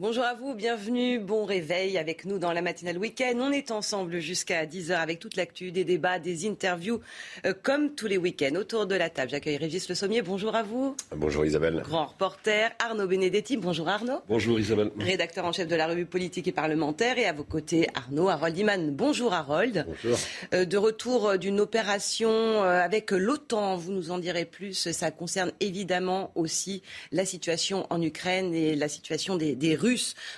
[0.00, 3.34] Bonjour à vous, bienvenue, bon réveil avec nous dans la matinale week-end.
[3.36, 7.00] On est ensemble jusqu'à 10h avec toute l'actu, des débats, des interviews,
[7.44, 8.54] euh, comme tous les week-ends.
[8.54, 10.96] Autour de la table, j'accueille Régis Le Sommier, bonjour à vous.
[11.14, 11.82] Bonjour Isabelle.
[11.84, 14.22] Grand reporter, Arnaud Benedetti, bonjour Arnaud.
[14.26, 14.90] Bonjour Isabelle.
[14.98, 17.18] Rédacteur en chef de la revue politique et parlementaire.
[17.18, 18.92] Et à vos côtés, Arnaud Harold Iman.
[18.92, 19.84] Bonjour Harold.
[19.86, 20.18] Bonjour.
[20.54, 24.92] Euh, de retour d'une opération euh, avec l'OTAN, vous nous en direz plus.
[24.92, 26.80] Ça concerne évidemment aussi
[27.12, 29.89] la situation en Ukraine et la situation des, des Russes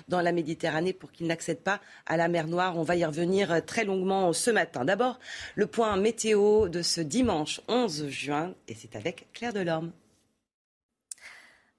[0.09, 2.79] dans la Méditerranée pour qu'ils n'accèdent pas à la mer Noire.
[2.79, 4.85] On va y revenir très longuement ce matin.
[4.85, 5.19] D'abord,
[5.55, 9.93] le point météo de ce dimanche 11 juin, et c'est avec Claire Delorme.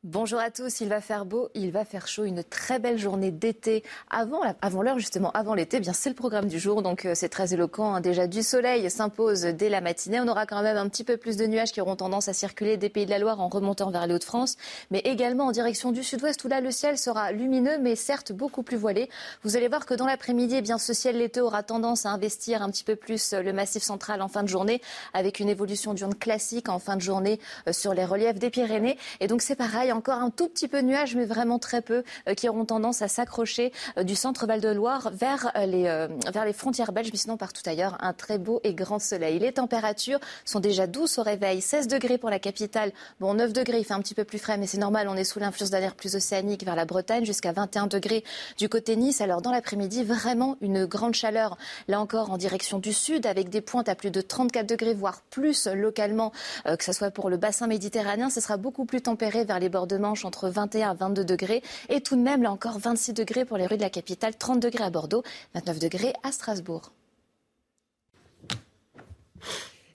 [0.03, 3.31] Bonjour à tous, il va faire beau, il va faire chaud, une très belle journée
[3.31, 4.43] d'été avant,
[4.81, 7.53] l'heure justement, avant l'été, eh bien c'est le programme du jour, donc euh, c'est très
[7.53, 7.95] éloquent.
[7.95, 8.01] Hein.
[8.01, 11.37] Déjà du soleil s'impose dès la matinée, on aura quand même un petit peu plus
[11.37, 14.05] de nuages qui auront tendance à circuler des pays de la Loire en remontant vers
[14.05, 14.57] les Hauts-de-France,
[14.91, 18.61] mais également en direction du sud-ouest où là le ciel sera lumineux mais certes beaucoup
[18.61, 19.09] plus voilé.
[19.43, 22.61] Vous allez voir que dans l'après-midi, eh bien ce ciel l'été aura tendance à investir
[22.61, 24.81] un petit peu plus euh, le massif central en fin de journée
[25.13, 27.39] avec une évolution d'urne classique en fin de journée
[27.69, 30.81] euh, sur les reliefs des Pyrénées et donc c'est pareil encore un tout petit peu
[30.81, 34.45] de nuages, mais vraiment très peu, euh, qui auront tendance à s'accrocher euh, du centre
[34.45, 35.83] Val-de-Loire vers, euh, les,
[36.31, 39.39] vers les frontières belges, mais sinon partout ailleurs, un très beau et grand soleil.
[39.39, 43.79] Les températures sont déjà douces au réveil, 16 degrés pour la capitale, bon 9 degrés,
[43.79, 45.79] il fait un petit peu plus frais, mais c'est normal, on est sous l'influence d'un
[45.79, 48.23] air plus océanique vers la Bretagne, jusqu'à 21 degrés
[48.57, 49.21] du côté Nice.
[49.21, 53.61] Alors dans l'après-midi, vraiment une grande chaleur, là encore en direction du sud, avec des
[53.61, 56.31] pointes à plus de 34 degrés, voire plus localement,
[56.65, 59.82] que ce soit pour le bassin méditerranéen, ce sera beaucoup plus tempéré vers les bords
[59.87, 61.63] de Manche entre 21 à 22 degrés.
[61.89, 64.59] Et tout de même, là encore, 26 degrés pour les rues de la capitale, 30
[64.59, 66.91] degrés à Bordeaux, 29 degrés à Strasbourg.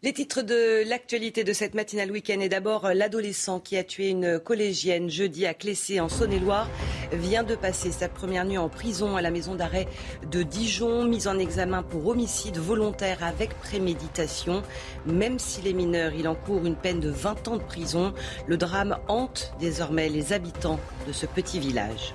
[0.05, 4.39] Les titres de l'actualité de cette matinale week-end est d'abord l'adolescent qui a tué une
[4.39, 6.71] collégienne jeudi à Clessé en Saône-et-Loire
[7.13, 9.89] vient de passer sa première nuit en prison à la maison d'arrêt
[10.31, 14.63] de Dijon, mise en examen pour homicide volontaire avec préméditation.
[15.05, 18.15] Même s'il est mineur, il encourt une peine de 20 ans de prison.
[18.47, 20.79] Le drame hante désormais les habitants
[21.09, 22.15] de ce petit village.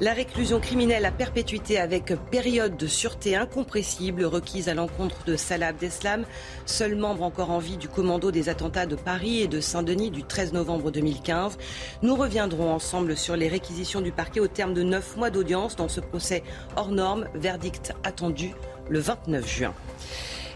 [0.00, 5.68] La réclusion criminelle à perpétuité avec période de sûreté incompressible requise à l'encontre de Salah
[5.68, 6.24] Abdeslam,
[6.66, 10.24] seul membre encore en vie du commando des attentats de Paris et de Saint-Denis du
[10.24, 11.58] 13 novembre 2015.
[12.02, 15.88] Nous reviendrons ensemble sur les réquisitions du parquet au terme de neuf mois d'audience dans
[15.88, 16.42] ce procès
[16.74, 18.50] hors norme, verdict attendu
[18.88, 19.74] le 29 juin.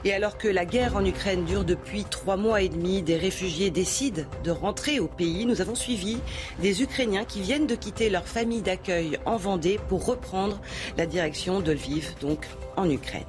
[0.04, 3.70] Et alors que la guerre en Ukraine dure depuis trois mois et demi, des réfugiés
[3.70, 5.44] décident de rentrer au pays.
[5.44, 6.18] Nous avons suivi
[6.62, 10.60] des Ukrainiens qui viennent de quitter leur famille d'accueil en Vendée pour reprendre
[10.96, 13.24] la direction de Lviv, donc en Ukraine.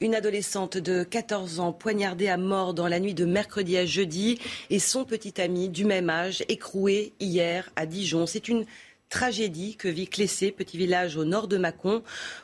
[0.00, 4.40] Une adolescente de 14 ans poignardée à mort dans la nuit de mercredi à jeudi
[4.68, 8.26] et son petit ami du même âge écroué hier à Dijon.
[8.26, 8.66] C'est une
[9.14, 12.02] tragédie que vit Clessé, petit village au nord de Mâcon,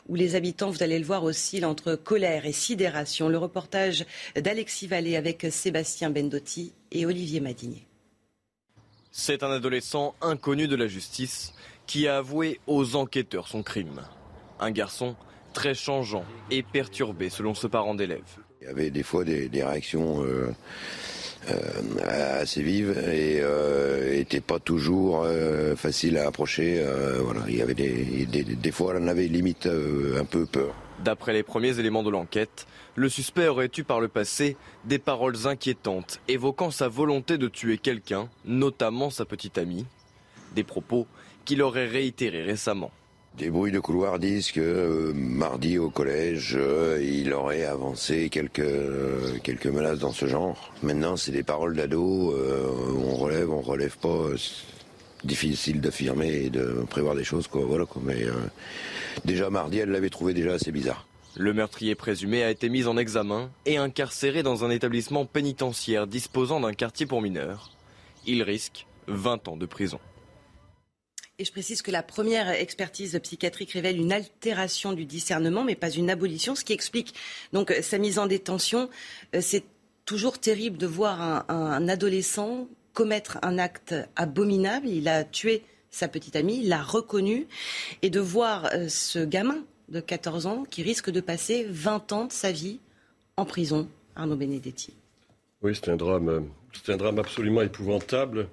[0.09, 3.29] où les habitants, vous allez le voir, oscillent entre colère et sidération.
[3.29, 7.89] Le reportage d'Alexis Vallée avec Sébastien Bendotti et Olivier Madinier.
[9.11, 11.55] C'est un adolescent inconnu de la justice
[11.89, 14.03] qui a avoué aux enquêteurs son crime.
[14.61, 15.17] Un garçon
[15.53, 18.23] très changeant et perturbé selon ce parent d'élève.
[18.61, 20.53] Il y avait des fois des, réactions euh, euh,
[22.41, 26.85] assez vive et euh, était pas toujours euh, facile à approcher.
[27.23, 30.75] voilà, il y avait des, des, des fois, on avait limite un peu peur.
[31.05, 35.47] D'après les premiers éléments de l'enquête, le suspect aurait eu par le passé des paroles
[35.47, 39.87] inquiétantes évoquant sa volonté de tuer quelqu'un, notamment sa petite amie.
[40.55, 41.07] Des propos
[41.45, 42.91] qu'il aurait réitérés récemment.
[43.41, 48.59] Des bruits de couloir disent que euh, mardi au collège, euh, il aurait avancé quelques,
[48.59, 50.75] euh, quelques menaces dans ce genre.
[50.83, 54.27] Maintenant, c'est des paroles d'ado, on relève, on relève pas.
[55.25, 57.63] difficile d'affirmer et de prévoir des choses, quoi.
[57.65, 58.03] Voilà, quoi.
[58.05, 58.27] Mais
[59.25, 61.07] déjà mardi, elle l'avait trouvé déjà assez bizarre.
[61.35, 66.61] Le meurtrier présumé a été mis en examen et incarcéré dans un établissement pénitentiaire disposant
[66.61, 67.71] d'un quartier pour mineurs.
[68.27, 69.99] Il risque 20 ans de prison.
[71.41, 75.89] Et je précise que la première expertise psychiatrique révèle une altération du discernement, mais pas
[75.89, 77.15] une abolition, ce qui explique
[77.55, 78.91] donc sa mise en détention.
[79.35, 79.65] Euh, c'est
[80.05, 84.87] toujours terrible de voir un, adolescent commettre un acte abominable.
[84.87, 87.47] Il a tué sa petite amie, il l'a reconnu,
[88.03, 92.25] et de voir euh, ce gamin de 14 ans qui risque de passer 20 ans
[92.27, 92.81] de sa vie
[93.39, 93.89] en prison.
[94.15, 94.93] Arnaud Benedetti.
[95.63, 98.47] Oui, c'est un drame, c'est un drame absolument épouvantable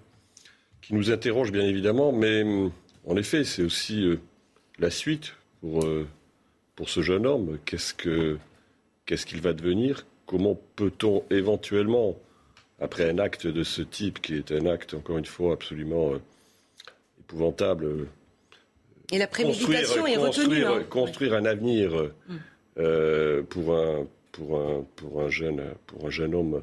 [0.87, 2.71] qui nous interroge bien évidemment, mais hum,
[3.05, 4.21] en effet, c'est aussi euh,
[4.79, 6.07] la suite pour, euh,
[6.75, 7.59] pour ce jeune homme.
[7.65, 8.37] Qu'est-ce que
[9.05, 10.05] qu'est-ce qu'il va devenir?
[10.25, 12.15] Comment peut-on éventuellement,
[12.79, 16.19] après un acte de ce type, qui est un acte, encore une fois, absolument euh,
[17.19, 18.07] épouvantable.
[19.11, 20.45] Et la préméditation est retenue.
[20.45, 20.83] Construire, hein.
[20.89, 23.43] construire un avenir mm.
[23.49, 26.61] pour, un, pour, un, pour, un jeune, pour un jeune homme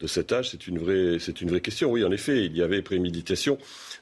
[0.00, 1.90] de cet âge, c'est une, vraie, c'est une vraie question.
[1.90, 3.56] Oui, en effet, il y avait préméditation.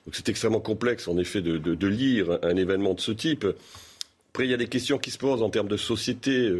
[0.07, 3.47] Donc c'est extrêmement complexe, en effet, de, lire un événement de ce type.
[4.31, 6.53] Après, il y a des questions qui se posent en termes de société.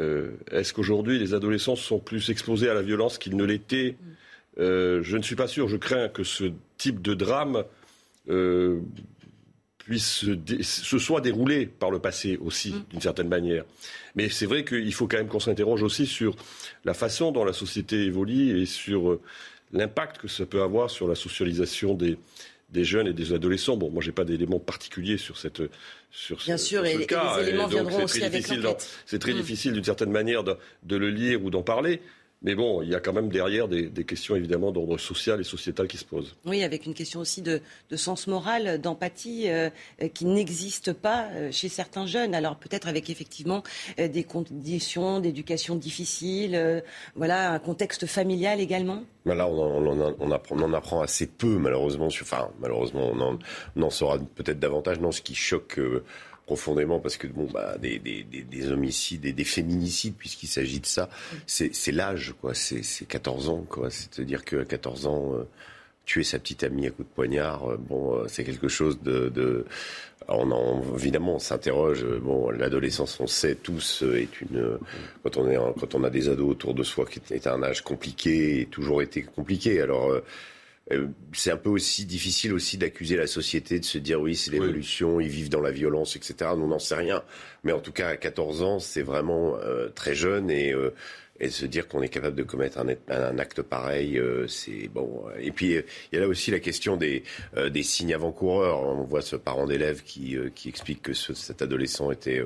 [0.00, 3.96] Euh, est-ce qu'aujourd'hui, les adolescents sont plus exposés à la violence qu'ils ne l'étaient?
[4.58, 5.66] Euh, Je ne suis pas sûr.
[5.68, 7.64] Je crains que ce type de drame
[8.30, 8.80] euh,
[9.84, 10.24] puisse
[10.62, 12.84] se, soit déroulé par le passé aussi, mm.
[12.90, 13.64] d'une certaine manière.
[14.14, 16.36] Mais c'est vrai qu'il faut quand même qu'on s'interroge aussi sur
[16.84, 19.18] la façon dont la société évolue et sur
[19.72, 22.18] l'impact que ça peut avoir sur la socialisation des,
[22.70, 23.76] des jeunes et des adolescents.
[23.76, 25.62] Bon, moi, j'ai pas d'éléments particuliers sur cette
[26.10, 27.40] sur Bien sûr, et, cas.
[27.40, 28.46] les éléments viendront aussi avec
[29.06, 29.36] C'est très mm.
[29.36, 32.02] difficile d'une certaine manière de, de, le lire ou d'en parler.
[32.44, 35.86] Mais bon, il y a quand même derrière des, questions évidemment d'ordre social et sociétal
[35.86, 36.34] qui se posent.
[36.44, 37.60] Oui, avec une question aussi de,
[37.94, 39.70] sens moral, d'empathie euh,
[40.12, 42.34] qui n'existe pas euh, chez certains jeunes.
[42.34, 43.62] Alors peut-être avec effectivement
[44.00, 46.82] euh, des conditions d'éducation difficiles,
[47.14, 49.04] voilà, un contexte familial également.
[49.24, 52.06] là, on, on, apprend, on, en apprend assez peu malheureusement.
[52.06, 53.12] Enfin, malheureusement,
[53.76, 54.98] on en, saura peut-être davantage.
[55.00, 55.78] Non, ce qui choque
[56.52, 60.86] profondément parce que bon bah des, des, des, homicides et des féminicides puisqu'il s'agit de
[60.86, 61.08] ça
[61.46, 62.52] c'est l'âge quoi.
[62.52, 63.88] C'est 14 ans quoi.
[63.90, 65.44] C'est à dire que 14 ans euh,
[66.04, 69.64] tuer sa petite amie à coup de poignard euh, bon euh, c'est quelque chose de,
[70.28, 74.78] on en, évidemment on s'interroge bon l'adolescence on sait tous est une
[75.22, 77.80] quand on est quand on a des ados autour de soi qui est un âge
[77.80, 79.80] compliqué et toujours été compliqué.
[79.80, 80.20] Alors
[81.32, 85.20] c'est un peu aussi difficile aussi d'accuser la société de se dire oui c'est l'évolution,
[85.20, 86.50] ils vivent dans la violence, etc.
[86.54, 87.22] on n'en sait rien.
[87.64, 90.92] Mais en tout cas à 14 ans c'est vraiment euh, très jeune et euh,
[91.40, 95.24] et se dire qu'on est capable de commettre un, un acte pareil, c'est bon.
[95.40, 97.24] Et puis il y a là aussi la question des,
[97.70, 98.80] des signes avant-coureurs.
[98.82, 102.40] On voit ce parent d'élève qui, qui explique que ce, cet adolescent était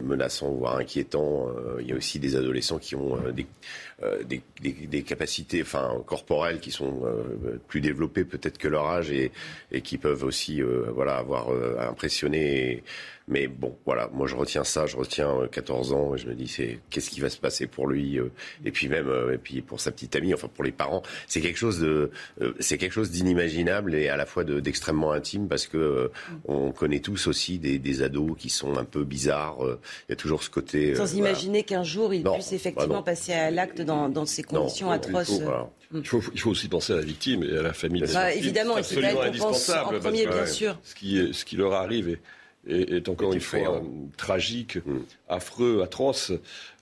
[0.00, 1.48] menaçant, voire inquiétant.
[1.80, 3.46] Il y a aussi des adolescents qui ont des,
[4.02, 9.12] euh, des, des, capacités enfin, corporelles qui sont euh, plus développées peut-être que leur âge
[9.12, 9.30] et,
[9.82, 12.82] qui peuvent aussi euh, voilà, avoir impressionné.
[13.32, 16.48] Mais bon, voilà, moi je retiens ça, je retiens 14 ans et je me dis
[16.48, 18.18] c'est qu'est-ce qui va se passer pour lui
[18.64, 21.58] et puis même et puis pour sa petite amie, enfin pour les parents, c'est quelque
[21.58, 22.10] chose de
[22.60, 26.10] c'est quelque chose d'inimaginable et à la fois d'extrêmement intime parce que
[26.44, 29.58] on connaît tous aussi des, des, ados qui sont un peu bizarres.
[30.08, 30.94] Il y a toujours ce côté.
[30.94, 35.40] Sans imaginer qu'un jour ils puissent effectivement passer à l'acte dans, ces conditions atroces.
[35.94, 38.02] Il faut, il faut, aussi penser à la victime et à la famille.
[38.14, 39.96] Bah, évidemment, c'est indispensable.
[39.96, 40.78] En premier, bien sûr.
[40.82, 42.20] Ce qui, ce qui leur arrive est,
[43.08, 43.82] encore une fois
[44.16, 45.00] tragique, mm.
[45.28, 46.32] affreux, atroce.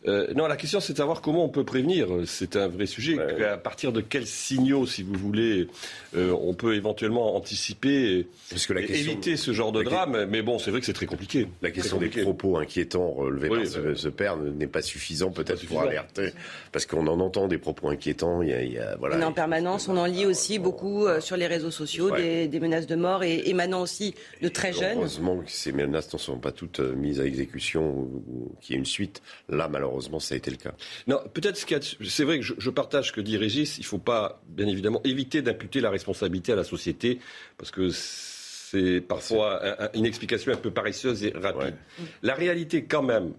[0.08, 2.08] Euh, non, la question c'est de savoir comment on peut prévenir.
[2.24, 3.18] C'est un vrai sujet.
[3.44, 5.68] À partir de quels signaux, si vous voulez,
[6.16, 10.26] euh, on peut éventuellement anticiper et, éviter ce genre de drame.
[10.30, 11.48] Mais bon, c'est vrai que c'est très compliqué.
[11.60, 16.32] La question des propos inquiétants relevés par ce, père n'est pas suffisant peut-être pour alerter,
[16.72, 18.42] parce qu'on en entend des propos inquiétants.
[18.42, 19.26] Il y a, voilà.
[19.26, 22.96] en permanence, on en lit aussi beaucoup euh, sur les réseaux sociaux, des, menaces de
[22.96, 24.98] mort et émanant aussi de très jeunes.
[24.98, 28.78] Heureusement que ces menaces ne sont pas toutes mises à exécution ou, qu'il y ait
[28.78, 29.22] une suite.
[29.48, 30.72] Là, malheureusement malheureusement, ça a été le cas.
[31.06, 33.78] Non, peut-être c'est vrai que je, partage ce que dit Régis.
[33.78, 37.18] Il ne faut pas, bien évidemment, éviter d'imputer la responsabilité à la société,
[37.58, 39.60] parce que c'est parfois
[39.94, 41.74] une explication un peu paresseuse et rapide.
[42.22, 43.32] La réalité, quand même,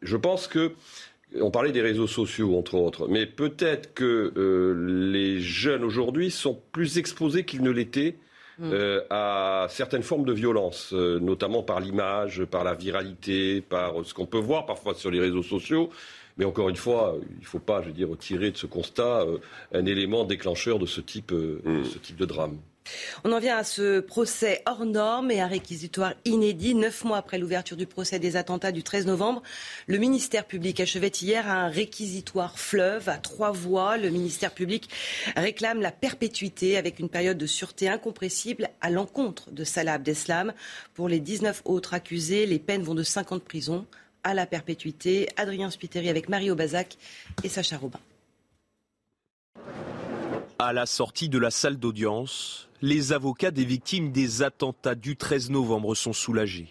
[0.00, 0.72] je pense que
[1.38, 6.58] on parlait des réseaux sociaux, entre autres, mais peut-être que euh, les jeunes aujourd'hui sont
[6.72, 8.16] plus exposés qu'ils ne l'étaient
[8.58, 8.70] mm.
[8.72, 14.14] euh, à certaines formes de violence, euh, notamment par l'image, par la viralité, par ce
[14.14, 15.90] qu'on peut voir parfois sur les réseaux sociaux.
[16.36, 19.24] Mais encore une fois, il ne faut pas, je veux dire, tirer de ce constat
[19.72, 21.84] un élément déclencheur de ce type, mm.
[21.84, 22.58] ce type de drame.
[23.24, 26.74] On en vient à ce procès hors norme et un réquisitoire inédit.
[26.74, 29.42] Neuf mois après l'ouverture du procès des attentats du 13 novembre,
[29.86, 33.96] le ministère public achevait hier un réquisitoire fleuve à trois voies.
[33.96, 34.88] Le ministère public
[35.36, 40.52] réclame la perpétuité avec une période de sûreté incompressible à l'encontre de Salah Abdeslam.
[40.94, 43.86] Pour les 19 autres accusés, les peines vont de 5 ans de prison
[44.24, 45.28] à la perpétuité.
[45.36, 46.96] Adrien Spiteri avec Mario Bazac
[47.44, 48.00] et Sacha Robin.
[50.60, 55.50] À la sortie de la salle d'audience, les avocats des victimes des attentats du 13
[55.50, 56.66] novembre sont soulagés.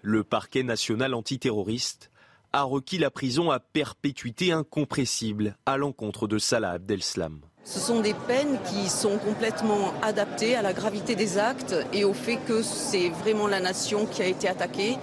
[0.00, 2.10] Le parquet national antiterroriste
[2.54, 7.40] a requis la prison à perpétuité incompressible à l'encontre de Salah Abdeslam.
[7.62, 12.14] Ce sont des peines qui sont complètement adaptées à la gravité des actes et au
[12.14, 14.96] fait que c'est vraiment la nation qui a été attaquée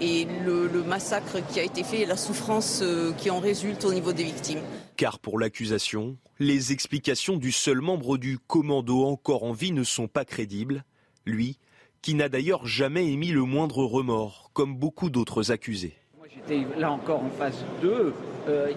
[0.00, 3.92] et le, massacre qui a été fait et la souffrance euh, qui en résulte au
[3.92, 4.62] niveau des victimes.
[4.96, 10.06] Car pour l'accusation, les explications du seul membre du commando encore en vie ne sont
[10.06, 10.84] pas crédibles,
[11.26, 11.58] lui
[12.00, 15.96] qui n'a d'ailleurs jamais émis le moindre remords, comme beaucoup d'autres accusés.
[16.34, 18.12] J'étais là encore en phase 2.
[18.46, 18.72] Euh,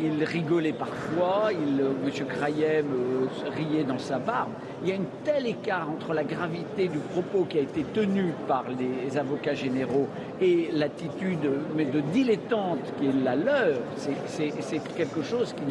[0.00, 2.26] il, rigolait parfois, il, euh, M.
[2.26, 4.50] Crayem euh, riait dans sa barbe.
[4.82, 8.32] Il y a un tel écart entre la gravité du propos qui a été tenu
[8.48, 10.08] par les avocats généraux
[10.40, 13.78] et l'attitude mais de dilettante qui est la leur.
[13.96, 15.62] C'est quelque chose qui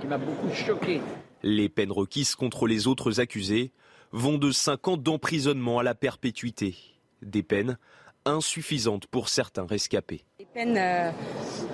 [0.00, 1.00] qui m'a beaucoup choqué.
[1.42, 3.70] Les peines requises contre les autres accusés
[4.10, 6.76] vont de 5 ans d'emprisonnement à la perpétuité.
[7.22, 7.78] Des peines
[8.24, 10.24] insuffisantes pour certains rescapés.
[10.38, 11.10] Les peines euh,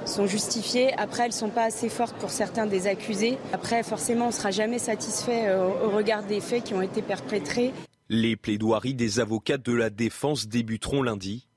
[0.04, 0.92] sont justifiées.
[0.94, 3.38] Après, elles ne sont pas assez fortes pour certains des accusés.
[3.52, 7.02] Après, forcément, on ne sera jamais satisfait euh, au regard des faits qui ont été
[7.02, 7.72] perpétrés.
[8.08, 11.48] Les plaidoiries des avocats de la défense débuteront lundi.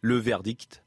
[0.00, 0.81] Le verdict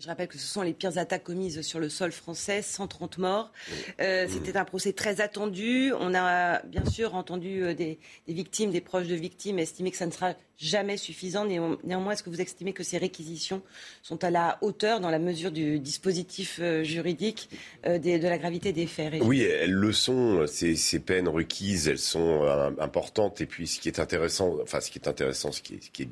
[0.00, 3.52] je rappelle que ce sont les pires attaques commises sur le sol français, 130 morts.
[4.00, 5.92] Euh, c'était un procès très attendu.
[5.98, 10.06] On a bien sûr entendu euh, des, victimes, des proches de victimes estimer que ça
[10.06, 11.44] ne sera jamais suffisant.
[11.84, 13.60] Néanmoins, est-ce que vous estimez que ces réquisitions
[14.02, 17.50] sont à la hauteur dans la mesure du dispositif euh, juridique
[17.84, 20.46] de la gravité des faits Oui, elles le sont.
[20.46, 22.42] Ces, ces, peines requises, elles sont
[22.78, 23.40] importantes.
[23.42, 25.90] Et puis, ce qui est intéressant, enfin, ce qui est intéressant, ce qui est, ce
[25.90, 26.08] qui est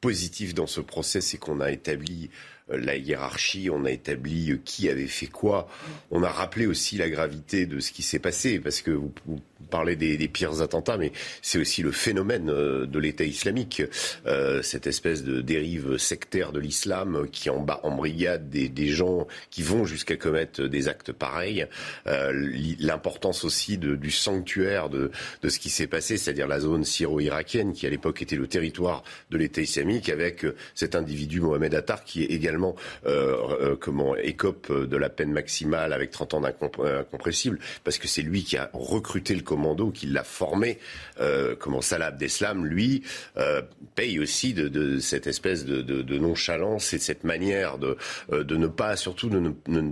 [0.00, 2.28] positif dans ce procès, c'est qu'on a établi
[2.68, 5.68] la hiérarchie, on a établi euh, qui avait fait quoi.
[6.10, 9.12] On a rappelé aussi la gravité de ce qui s'est passé, parce que vous,
[9.70, 13.82] parlez des, pires attentats, mais c'est aussi le phénomène euh, de l'État islamique,
[14.62, 19.84] cette espèce de dérive sectaire de l'islam qui en, embrigade des, des gens qui vont
[19.84, 21.66] jusqu'à commettre des actes pareils.
[22.06, 25.10] L'importance aussi du sanctuaire de,
[25.42, 29.02] de ce qui s'est passé, c'est-à-dire la zone syro-irakienne, qui à l'époque était le territoire
[29.30, 32.53] de l'État islamique, avec cet individu Mohamed Attar qui est également
[33.06, 38.22] euh, euh, comment écope de la peine maximale avec 30 ans d'incompressible, parce que c'est
[38.22, 40.78] lui qui a recruté le commando, qui l'a formé.
[41.20, 43.02] Euh, comment Salah Abdeslam, lui,
[43.36, 43.62] euh,
[43.94, 47.96] paye aussi de, cette espèce de, nonchalance et de cette manière de,
[48.30, 49.82] de ne pas, surtout, de, il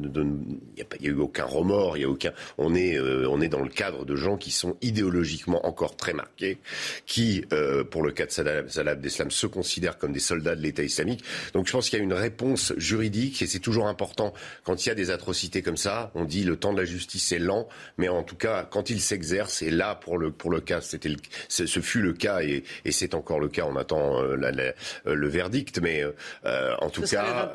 [1.00, 2.32] n'y a, eu aucun remords, il y a aucun.
[2.58, 6.58] On est, on est dans le cadre de gens qui sont idéologiquement encore très marqués,
[7.06, 7.44] qui,
[7.90, 11.24] pour le cas de Salah Abdeslam, se considèrent comme des soldats de l'État islamique.
[11.52, 14.32] Donc je pense qu'il y a une réponse juridique et c'est toujours important
[14.64, 16.10] quand il y a des atrocités comme ça.
[16.14, 17.68] On dit le temps de la justice est lent,
[17.98, 21.14] mais en tout cas quand il s'exerce et là pour le pour le cas c'était
[21.48, 23.64] ce fut le cas et, et c'est encore le cas.
[23.66, 26.04] On attend euh, euh, le verdict, mais
[26.44, 27.52] euh, en tout cas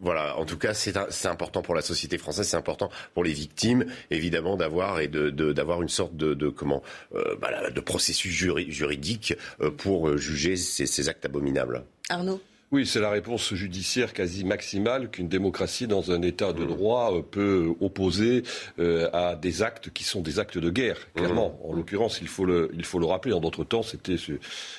[0.00, 0.36] voilà.
[0.36, 3.86] En tout cas c'est c'est important pour la société française, c'est important pour les victimes
[4.10, 6.82] évidemment d'avoir et de d'avoir une sorte de, de comment
[7.40, 9.34] bah, de processus juridique
[9.78, 11.84] pour juger ces, ces actes abominables.
[12.08, 12.40] Arnaud?
[12.74, 17.22] Oui, c'est la réponse judiciaire quasi maximale qu'une démocratie dans un État de droit euh,
[17.22, 18.42] peut opposer
[18.80, 21.56] euh, à des actes qui sont des actes de guerre, clairement.
[21.62, 23.32] En l'occurrence, il faut le, il faut le rappeler.
[23.32, 24.16] En d'autres temps, c'était,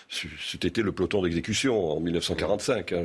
[0.09, 2.91] c'était le peloton d'exécution en 1945.
[2.91, 3.03] Hein,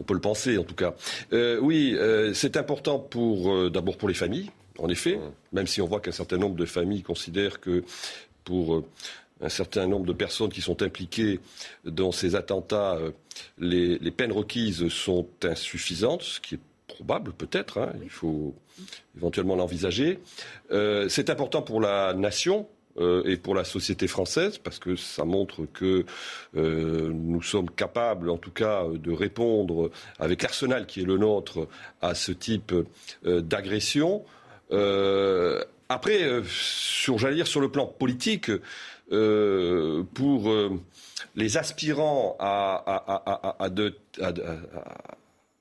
[0.00, 0.94] on peut le penser, en tout cas.
[1.34, 1.94] Euh, oui,
[2.32, 5.20] c'est important pour, d'abord pour les familles, en effet,
[5.52, 7.84] même si on voit qu'un certain nombre de familles considèrent que
[8.42, 8.82] pour
[9.40, 11.40] un certain nombre de personnes qui sont impliquées
[11.84, 13.10] dans ces attentats, euh,
[13.58, 17.92] les, peines requises sont insuffisantes, ce qui est probable peut-être, hein.
[18.02, 18.54] il faut
[19.16, 20.18] éventuellement l'envisager.
[20.70, 22.66] Euh, c'est important pour la nation,
[22.98, 26.04] euh, et pour la société française, parce que ça montre que
[26.54, 31.68] nous sommes capables, en tout cas, de répondre avec l'arsenal qui est le nôtre
[32.00, 32.74] à ce type
[33.24, 34.24] d'agression.
[35.88, 38.50] après, sur, j'allais dire, sur le plan politique,
[39.10, 40.80] euh, pour euh,
[41.34, 43.68] les aspirants à,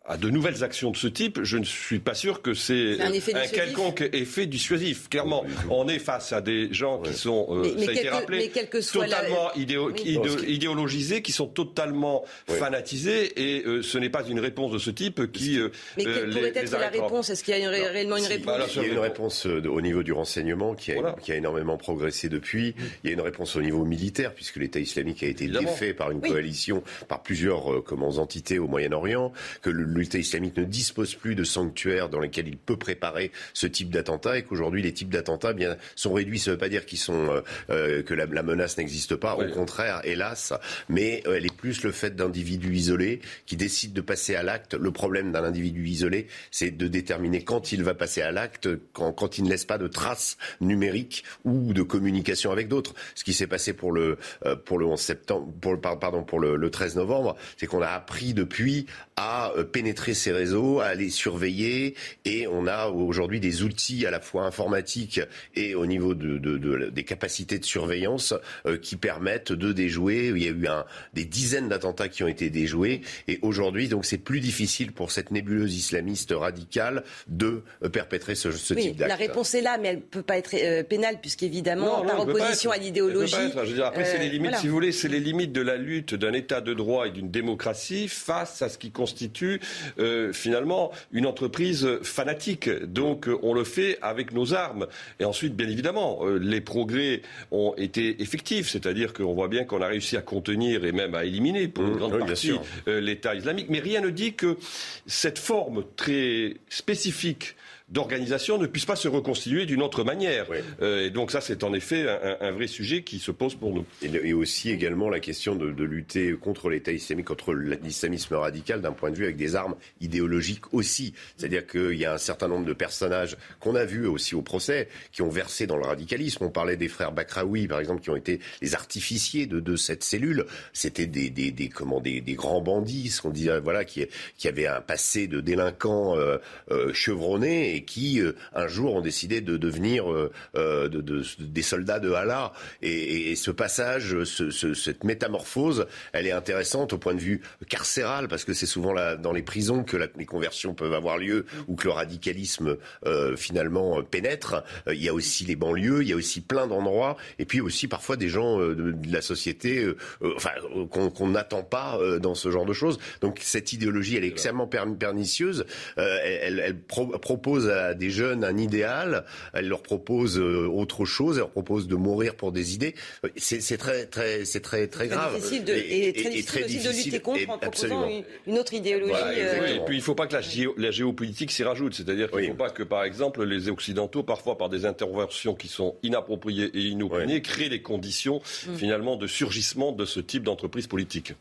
[0.08, 3.12] à de nouvelles actions de ce type, je ne suis pas sûr que c'est un,
[3.48, 5.10] quelconque effet dissuasif.
[5.10, 8.52] Clairement, on est face à des gens qui sont, euh, ça a été rappelé,
[8.92, 14.90] totalement idéologisés, qui sont totalement fanatisés, et euh, ce n'est pas une réponse de ce
[14.92, 15.60] type qui.
[15.60, 17.30] Euh, mais quelle pourrait être la réponse?
[17.30, 18.76] Est-ce qu'il y a réellement une réponse?
[18.76, 22.30] Il y a une réponse au niveau du renseignement qui a, qui a énormément progressé
[22.30, 22.76] depuis.
[23.04, 26.12] Il y a une réponse au niveau militaire, puisque l'État islamique a été défait par
[26.12, 31.36] une coalition, par plusieurs comment, entités au Moyen-Orient, que le l'État islamique ne dispose plus
[31.36, 35.54] de sanctuaires dans lesquels il peut préparer ce type d'attentat et qu'aujourd'hui les types d'attentats
[35.54, 36.40] bien sont réduits.
[36.40, 39.36] Ça ne veut pas dire qu'ils sont euh, euh, que la, menace n'existe pas.
[39.36, 40.54] Au contraire, hélas,
[40.90, 44.74] mais euh, elle est plus le fait d'individus isolés qui décident de passer à l'acte.
[44.74, 49.12] Le problème d'un individu isolé, c'est de déterminer quand il va passer à l'acte, quand,
[49.12, 52.94] quand il ne laisse pas de traces numériques ou de communication avec d'autres.
[53.16, 54.18] Ce qui s'est passé pour le
[54.66, 58.34] pour le 11 septembre, pour, pardon pour le, le 13 novembre, c'est qu'on a appris
[58.34, 58.86] depuis
[59.18, 61.96] à pénétrer pénétrer ces réseaux, à les surveiller.
[62.26, 65.22] Et on a aujourd'hui des outils à la fois informatiques
[65.56, 68.34] et au niveau de, des capacités de surveillance
[68.66, 70.34] euh, qui permettent de déjouer.
[70.36, 70.84] Il y a eu un,
[71.14, 73.02] des dizaines d'attentats qui ont été déjoués.
[73.30, 78.52] Et aujourd'hui, donc, c'est plus difficile pour cette nébuleuse islamiste radicale de euh, perpétrer ce,
[78.52, 79.10] ce oui, type d'acte.
[79.10, 82.72] La réponse est là, mais elle ne peut pas être euh, pénale, puisqu'évidemment, par opposition
[82.72, 83.36] à l'idéologie.
[83.84, 86.60] Après, c'est les limites, si vous voulez, c'est les limites de la lutte d'un État
[86.60, 89.62] de droit et d'une démocratie face à ce qui constitue
[90.00, 92.70] euh, finalement une entreprise fanatique.
[92.70, 94.88] Donc on le fait avec nos armes.
[95.20, 97.22] Et ensuite, bien évidemment, euh, les progrès
[97.52, 101.24] ont été effectifs, c'est-à-dire qu'on voit bien qu'on a réussi à contenir et même à
[101.24, 102.52] éliminer pour une Mmh, grande oui, partie
[102.88, 103.68] euh, l'État islamique.
[103.70, 104.58] Mais rien ne dit que
[105.06, 107.56] cette forme très spécifique
[107.90, 110.46] d'organisation ne puisse pas se reconstituer d'une autre manière.
[110.50, 110.58] Oui.
[110.82, 113.74] Euh, et donc ça, c'est en effet un, un vrai sujet qui se pose pour
[113.74, 113.86] nous.
[114.02, 118.92] Et, aussi également la question de, de lutter contre l'État islamique, contre l'islamisme radical d'un
[118.92, 121.14] point de vue avec des armes idéologiques aussi.
[121.38, 124.90] C'est-à-dire qu'il y a un certain nombre de personnages qu'on a vus aussi au procès
[125.12, 126.44] qui ont versé dans le radicalisme.
[126.44, 130.04] On parlait des frères Bakraoui, par exemple, qui ont été les artificiers de, de cette
[130.04, 130.46] cellule.
[130.74, 134.06] C'était des, des, des, comment, des, des grands bandits, ce qu'on disait, voilà, qui,
[134.38, 136.38] qui avaient un passé de délinquants euh,
[136.72, 141.24] euh, chevronnés et qui, euh, un jour, ont décidé de devenir euh, euh, de, de-
[141.40, 142.52] des soldats de Allah.
[142.82, 147.20] Et, et- et ce passage, ce- ce- cette métamorphose, elle est intéressante au point de
[147.20, 150.94] vue carcéral, parce que c'est souvent là, dans les prisons que la- les conversions peuvent
[150.94, 154.64] avoir lieu, ou que le radicalisme, euh, finalement, pénètre.
[154.92, 157.88] Il y a aussi les banlieues, il y a aussi plein d'endroits, et puis aussi
[157.88, 159.96] parfois des gens euh, de, de la société, euh,
[160.36, 160.52] enfin,
[160.90, 162.98] qu'on qu'on n'attend pas euh, dans ce genre de choses.
[163.22, 165.66] Donc cette idéologie, elle est extrêmement per- pernicieuse.
[165.98, 170.68] Euh, elle elle- elle pro- propose à des jeunes un idéal, elle leur propose euh,
[170.68, 172.96] autre chose, elle leur propose de mourir pour des idées.
[173.26, 175.36] Euh, C'est très, très, c'est très, très, Très grave.
[175.36, 178.08] difficile de, et, très difficile aussi de lutter difficile, contre et en proposant absolument.
[178.08, 179.12] une, une autre idéologie.
[179.12, 179.60] Voilà, euh.
[179.62, 181.94] Oui, et puis il ne faut pas que la, géo- la géopolitique s'y rajoute.
[181.94, 182.50] C'est-à-dire qu'il ne Oui.
[182.50, 186.80] faut pas que, par exemple, les Occidentaux, parfois par des interventions qui sont inappropriées et
[186.82, 191.34] inopinées, créent les conditions finalement de surgissement de ce type d'entreprise politique.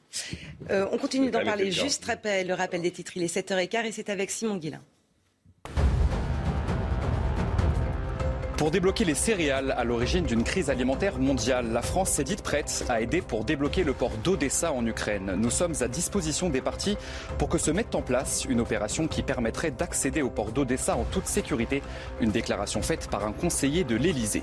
[0.70, 3.12] Euh, on continue d'en parler juste après le rappel des titres.
[3.16, 4.82] Il est 7h15 et c'est avec Simon Guillain.
[8.56, 12.86] Pour débloquer les céréales à l'origine d'une crise alimentaire mondiale, la France s'est dite prête
[12.88, 15.34] à aider pour débloquer le port d'Odessa en Ukraine.
[15.36, 16.96] Nous sommes à disposition des partis
[17.36, 21.04] pour que se mette en place une opération qui permettrait d'accéder au port d'Odessa en
[21.04, 21.82] toute sécurité.
[22.22, 24.40] Une déclaration faite par un conseiller de l'Élysée.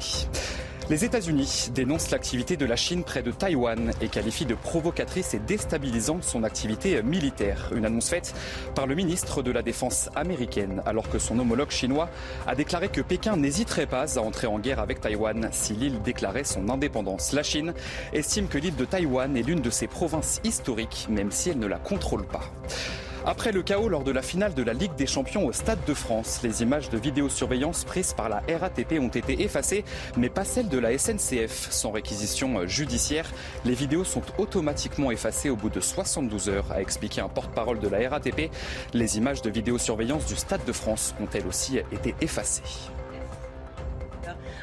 [0.89, 5.39] Les États-Unis dénoncent l'activité de la Chine près de Taïwan et qualifient de provocatrice et
[5.39, 7.71] déstabilisante son activité militaire.
[7.73, 8.35] Une annonce faite
[8.75, 12.09] par le ministre de la Défense américaine, alors que son homologue chinois
[12.47, 16.43] a déclaré que Pékin n'hésiterait pas à entrer en guerre avec Taïwan si l'île déclarait
[16.43, 17.31] son indépendance.
[17.31, 17.73] La Chine
[18.11, 21.67] estime que l'île de Taïwan est l'une de ses provinces historiques, même si elle ne
[21.67, 22.51] la contrôle pas.
[23.25, 25.93] Après le chaos lors de la finale de la Ligue des Champions au Stade de
[25.93, 29.85] France, les images de vidéosurveillance prises par la RATP ont été effacées,
[30.17, 31.71] mais pas celles de la SNCF.
[31.71, 33.31] Sans réquisition judiciaire,
[33.63, 37.87] les vidéos sont automatiquement effacées au bout de 72 heures, a expliqué un porte-parole de
[37.87, 38.51] la RATP.
[38.93, 42.63] Les images de vidéosurveillance du Stade de France ont elles aussi été effacées.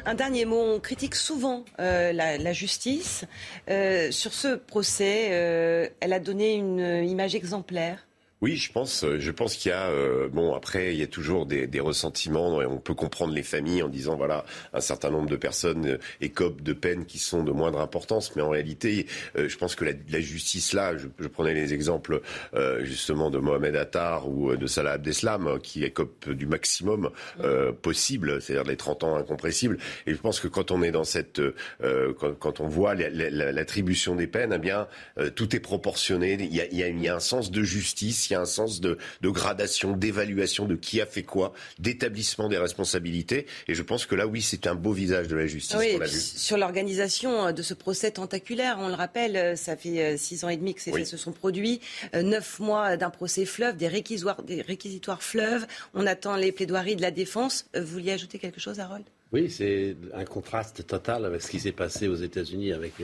[0.05, 3.25] Un dernier mot, on critique souvent euh, la, justice.
[3.70, 8.07] Euh, sur ce procès, euh, elle a donné une image exemplaire.
[8.42, 11.07] Oui, je pense, euh, je pense qu'il y a, euh, bon, après, il y a
[11.07, 15.11] toujours des, des ressentiments et on peut comprendre les familles en disant, voilà, un certain
[15.11, 19.05] nombre de personnes euh, écopent de peines qui sont de moindre importance, mais en réalité,
[19.37, 22.22] euh, je pense que la, la justice là, je, je prenais les exemples
[22.55, 27.11] euh, justement de Mohamed Attar ou de Salah Abdeslam, qui écopent du maximum
[27.44, 29.76] euh, possible, c'est-à-dire les 30 ans incompressibles.
[30.07, 31.40] Et je pense que quand on est dans cette,
[31.83, 35.55] euh, quand, quand on voit la- la- la- l'attribution des peines, eh bien, euh, tout
[35.55, 36.38] est proportionné.
[36.40, 38.37] Il y a, il y a- il y a un sens de justice, il y
[38.37, 43.47] a un sens de, de gradation, d'évaluation de qui a fait quoi, d'établissement des responsabilités.
[43.69, 45.95] Et je pense que là, oui, c'est un beau visage de la justice Oui, et
[45.97, 46.21] qu'on a puis vu.
[46.21, 50.45] sur l'organisation euh, de ce procès tentaculaire, on le rappelle, euh, ça fait euh, six
[50.45, 51.01] ans et demi que ces Oui.
[51.01, 51.81] faits se sont produits,
[52.14, 55.66] neuf mois d'un procès fleuve, des réquisitoires, des réquisitoires fleuves.
[55.95, 57.66] On attend les plaidoiries de la défense.
[57.75, 59.05] Vous vouliez ajouter quelque chose, Harold?
[59.33, 62.95] Oui, c'est un contraste total avec ce qui s'est passé aux États-Unis avec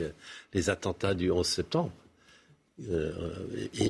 [0.53, 1.91] les attentats du 11 septembre.
[2.91, 3.11] Euh,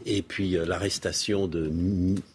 [0.05, 1.69] et, puis euh, l'arrestation de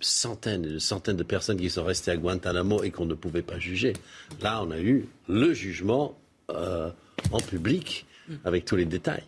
[0.01, 3.43] centaines et de centaines de personnes qui sont restées à Guantanamo et qu'on ne pouvait
[3.43, 3.95] pas juger.
[4.43, 6.19] Là, on a eu le jugement
[6.51, 6.91] euh,
[7.31, 8.05] en public
[8.45, 9.25] avec tous les détails.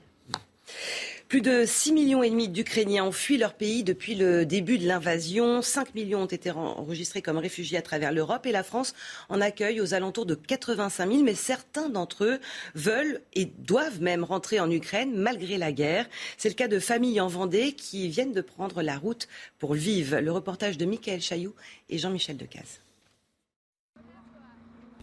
[1.34, 4.86] Plus de 6 millions et demi d'Ukrainiens ont fui leur pays depuis le début de
[4.86, 5.62] l'invasion.
[5.62, 8.94] 5 millions ont été enregistrés comme réfugiés à travers l'Europe et la France
[9.28, 11.24] en accueille aux alentours de 85 000.
[11.24, 12.38] Mais certains d'entre eux
[12.76, 16.08] veulent et doivent même rentrer en Ukraine malgré la guerre.
[16.38, 19.26] C'est le cas de familles en Vendée qui viennent de prendre la route
[19.58, 20.20] pour vivre.
[20.20, 21.56] Le reportage de Michael Chailloux
[21.90, 22.83] et Jean-Michel Decaze.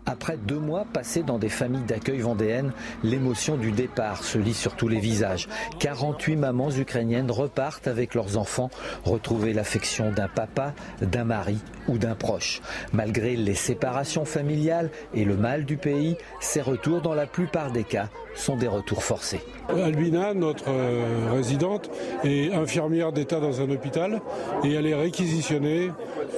[0.05, 2.71] Après deux mois passés dans des familles d'accueil vendéennes,
[3.03, 5.47] l'émotion du départ se lit sur tous les visages.
[5.79, 8.71] 48 mamans ukrainiennes repartent avec leurs enfants,
[9.03, 12.61] retrouver l'affection d'un papa, d'un mari ou d'un proche.
[12.93, 17.83] Malgré les séparations familiales et le mal du pays, ces retours, dans la plupart des
[17.83, 19.41] cas, sont des retours forcés.
[19.69, 21.89] Albina, notre euh, résidente,
[22.23, 24.21] est infirmière d'État dans un hôpital
[24.63, 25.91] et elle est réquisitionnée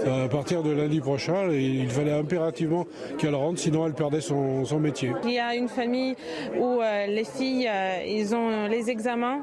[0.05, 1.49] à partir de lundi prochain.
[1.51, 2.85] Et il fallait impérativement
[3.17, 5.11] qu'elle rentre, sinon elle perdait son, métier.
[5.23, 6.15] Il y a une famille
[6.59, 9.41] où euh, les filles, euh, ils ont les examens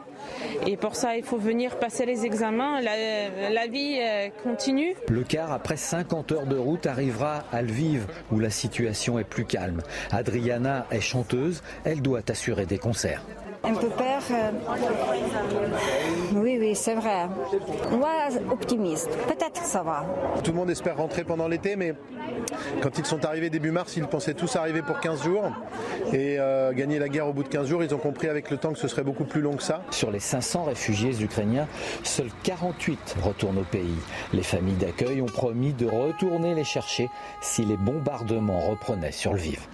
[0.66, 2.80] et pour ça, il faut venir passer les examens.
[2.80, 4.00] La, vie
[4.42, 4.94] continue.
[5.08, 9.44] Le car, après 50 heures de route, arrivera à Lviv, où la situation est plus
[9.44, 9.80] calme.
[10.10, 13.22] Adriana est chanteuse, elle doit assurer des concerts.
[13.62, 14.22] Un peu peur.
[14.30, 14.50] Euh,
[16.34, 17.26] oui, oui, c'est vrai.
[17.90, 18.08] Moi,
[18.50, 19.10] optimiste.
[19.26, 20.06] Peut-être que ça va.
[20.42, 21.94] Tout le monde espère rentrer pendant l'été, mais
[22.80, 25.52] quand ils sont arrivés début mars, ils pensaient tous arriver pour 15 jours.
[26.14, 28.56] Et euh, gagner la guerre au bout de 15 jours, ils ont compris avec le
[28.56, 29.82] temps que ce serait beaucoup plus long que ça.
[29.90, 31.68] Sur les 500 réfugiés ukrainiens,
[32.02, 33.98] seuls 48 retournent au pays.
[34.32, 37.10] Les familles d'accueil ont promis de retourner les chercher
[37.42, 39.68] si les bombardements reprenaient sur le vif.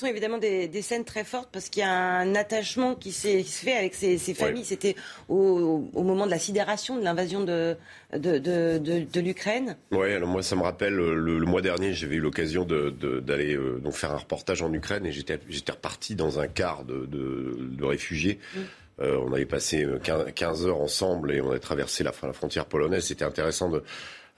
[0.00, 3.74] Sont évidemment des, scènes très fortes parce qu'il y a un attachement qui s'est fait
[3.74, 4.64] avec ces, familles.
[4.64, 4.96] C'était
[5.28, 7.76] au, moment de la sidération de l'invasion de,
[8.16, 9.76] de, l'Ukraine.
[9.90, 13.92] Oui, alors moi ça me rappelle le, mois dernier, j'avais eu l'occasion d'aller euh, donc
[13.92, 18.38] faire un reportage en Ukraine et j'étais reparti dans un quart de, réfugiés.
[18.54, 18.58] Mm.
[19.02, 19.86] Euh, on avait passé
[20.34, 23.04] 15, heures ensemble et on avait traversé la, la frontière polonaise.
[23.04, 23.82] C'était intéressant de,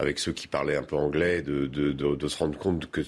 [0.00, 3.02] avec ceux qui parlaient un peu anglais de, de se rendre compte que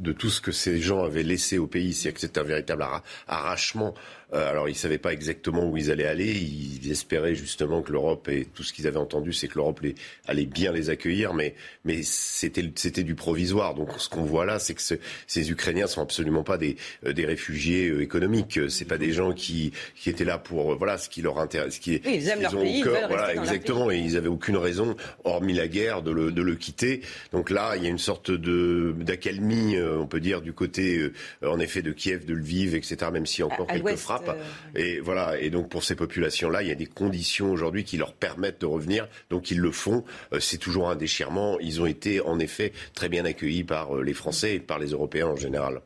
[0.00, 2.84] de tout ce que ces gens avaient laissé au pays, c'est que c'est un véritable
[3.28, 3.94] arrachement
[4.32, 6.30] alors ils ne savaient pas exactement où ils allaient aller.
[6.30, 9.80] Ils espéraient justement que l'Europe et tout ce qu'ils avaient entendu, c'est que l'Europe
[10.26, 13.74] allait bien les accueillir, mais, mais c'était, c'était du provisoire.
[13.74, 14.82] Donc ce qu'on voit là, c'est que
[15.26, 18.60] ces Ukrainiens sont absolument pas des, euh, des réfugiés euh, économiques.
[18.68, 21.80] C'est pas des gens qui, qui étaient là pour voilà ce qui leur intéresse, ce
[21.80, 26.02] qui ils aiment leur pays, voilà exactement, et ils avaient aucune raison, hormis la guerre,
[26.02, 27.02] de le, de le quitter.
[27.32, 31.10] Donc là, il y a une sorte de d'accalmie, on peut dire, du côté
[31.42, 32.96] en effet de Kiev, de Lviv, etc.
[33.12, 34.19] Même si encore quelques frappes.
[34.28, 34.34] Euh,
[34.74, 35.40] et voilà.
[35.40, 38.66] Et donc pour ces populations-là, il y a des conditions aujourd'hui qui leur permettent de
[38.66, 39.08] revenir.
[39.30, 40.04] Donc ils le font.
[40.32, 41.58] Euh, c'est toujours un déchirement.
[41.60, 44.88] Ils ont été en effet très bien accueillis par euh, les Français et par les
[44.88, 45.80] Européens en général.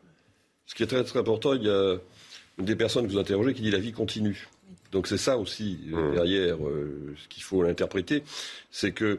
[0.66, 1.96] Ce qui est très, très important, il y a
[2.58, 4.48] une des personnes que vous interrogez qui dit la vie continue.
[4.92, 6.12] Donc c'est ça aussi mmh.
[6.14, 8.22] derrière ce qu'il faut l'interpréter,
[8.70, 9.18] c'est que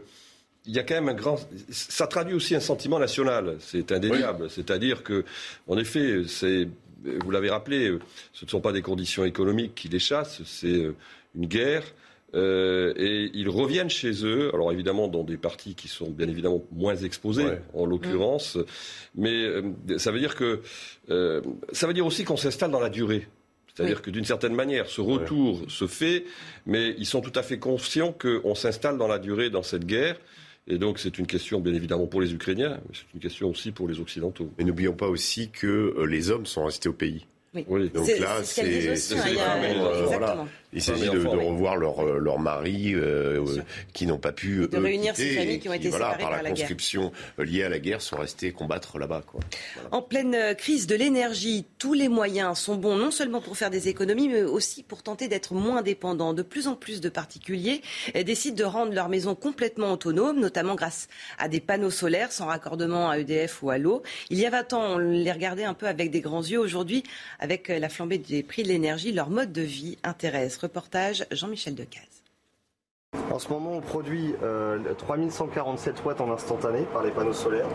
[0.67, 1.37] il y a quand même un grand.
[1.69, 4.49] Ça traduit aussi un sentiment national, c'est indéniable.
[4.49, 5.23] C'est-à-dire que,
[5.67, 6.67] en effet, c'est
[7.23, 7.99] vous l'avez rappelé, euh,
[8.33, 10.95] ce ne sont pas des conditions économiques qui les chassent, c'est euh,
[11.35, 11.83] une guerre.
[12.33, 16.63] Euh, et ils reviennent chez eux, alors évidemment dans des parties qui sont bien évidemment
[16.71, 18.57] moins exposées, en l'occurrence,
[19.15, 19.45] mais
[19.97, 20.59] ça veut dire que
[21.07, 23.25] ça veut dire aussi qu'on s'installe dans la durée.
[23.73, 26.25] C'est-à-dire que d'une certaine manière, ce retour se fait,
[26.65, 30.17] mais ils sont tout à fait conscients qu'on s'installe dans la durée dans cette guerre.
[30.67, 33.71] Et donc c'est une question bien évidemment pour les Ukrainiens, mais c'est une question aussi
[33.71, 34.51] pour les Occidentaux.
[34.57, 37.27] Mais n'oublions pas aussi que euh, les hommes sont restés au pays.
[37.67, 37.89] Oui.
[37.89, 38.95] Donc là, c'est
[40.75, 43.43] il s'agit de, revoir leur, euh, leur mari euh,
[43.93, 47.11] qui n'ont pas pu de réunir ces familles qui ont été séparées par, la, conscription
[47.37, 49.23] liée à la guerre sont restés combattre là-bas.
[49.91, 53.87] En pleine crise de l'énergie, tous les moyens sont bons non seulement pour faire des
[53.87, 56.33] économies, mais aussi pour tenter d'être moins dépendants.
[56.33, 57.81] De plus en plus de particuliers
[58.13, 61.07] décident de rendre leur maison complètement autonome, notamment grâce
[61.39, 64.03] à des panneaux solaires sans raccordement à EDF ou à l'eau.
[64.29, 66.59] Il y a 20 ans, on les regardait un peu avec des grands yeux.
[66.59, 67.03] Aujourd'hui,
[67.39, 70.57] avec la flambée des prix de l'énergie, leur mode de vie intéresse.
[70.65, 72.14] Reportage Jean-Michel Decaze.
[73.31, 74.33] En ce moment, on produit
[74.97, 77.67] 3147 euh, watts en instantané par les panneaux solaires.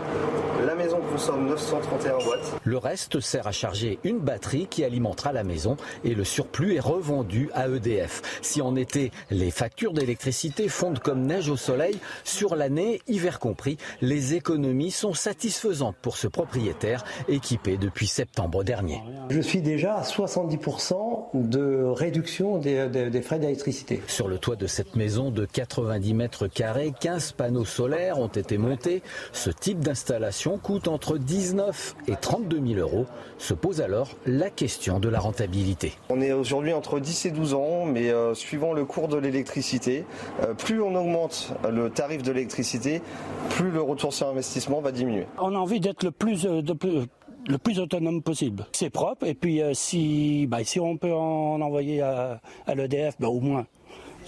[0.64, 2.60] La maison consomme 931 watts.
[2.64, 6.80] Le reste sert à charger une batterie qui alimentera la maison et le surplus est
[6.80, 8.22] revendu à EDF.
[8.42, 13.76] Si en été, les factures d'électricité fondent comme neige au soleil, sur l'année, hiver compris,
[14.00, 19.02] les économies sont satisfaisantes pour ce propriétaire équipé depuis septembre dernier.
[19.28, 24.02] Je suis déjà à 70% de réduction des, des frais d'électricité.
[24.06, 28.58] Sur le toit de cette maison, de 90 mètres carrés, 15 panneaux solaires ont été
[28.58, 29.02] montés.
[29.32, 33.06] Ce type d'installation coûte entre 19 et 32 000 euros.
[33.38, 35.94] Se pose alors la question de la rentabilité.
[36.08, 40.04] On est aujourd'hui entre 10 et 12 ans, mais euh, suivant le cours de l'électricité,
[40.42, 43.02] euh, plus on augmente le tarif de l'électricité,
[43.50, 45.26] plus le retour sur investissement va diminuer.
[45.38, 47.06] On a envie d'être le plus, euh, de plus
[47.48, 48.66] le plus autonome possible.
[48.72, 53.16] C'est propre et puis euh, si, bah, si on peut en envoyer à, à l'EDF,
[53.18, 53.66] bah, au moins.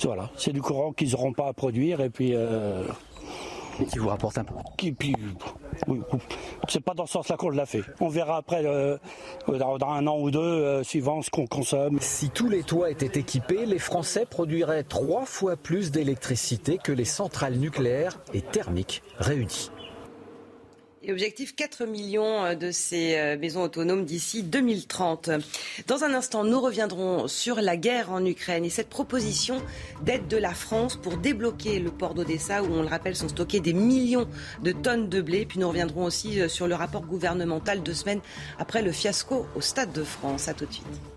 [0.03, 2.35] Voilà, c'est du courant qu'ils n'auront pas à produire et puis.
[2.35, 2.85] Euh,
[3.91, 4.55] qui vous rapporte un peu.
[4.77, 5.15] Qui, puis,
[5.89, 6.01] oui,
[6.69, 7.83] c'est pas dans ce sens-là qu'on l'a fait.
[8.01, 8.97] On verra après, euh,
[9.49, 11.99] dans, dans, un an ou deux, euh, suivant ce qu'on consomme.
[12.01, 17.05] Si tous les toits étaient équipés, les Français produiraient trois fois plus d'électricité que les
[17.05, 19.71] centrales nucléaires et thermiques réunies.
[21.05, 25.31] Et objectif 4 millions euh, de ces euh, maisons autonomes d'ici 2030.
[25.89, 29.61] Dans un instant, nous reviendrons sur la guerre en Ukraine et cette proposition
[30.03, 33.59] d'aide de la France pour débloquer le port d'Odessa où, on le rappelle, sont stockés
[33.59, 34.29] des millions
[34.63, 35.45] de tonnes de blé.
[35.45, 38.21] Puis nous reviendrons aussi euh, sur le rapport gouvernemental deux semaines
[38.61, 40.47] après le fiasco au Stade de France.
[40.47, 41.12] À tout de suite.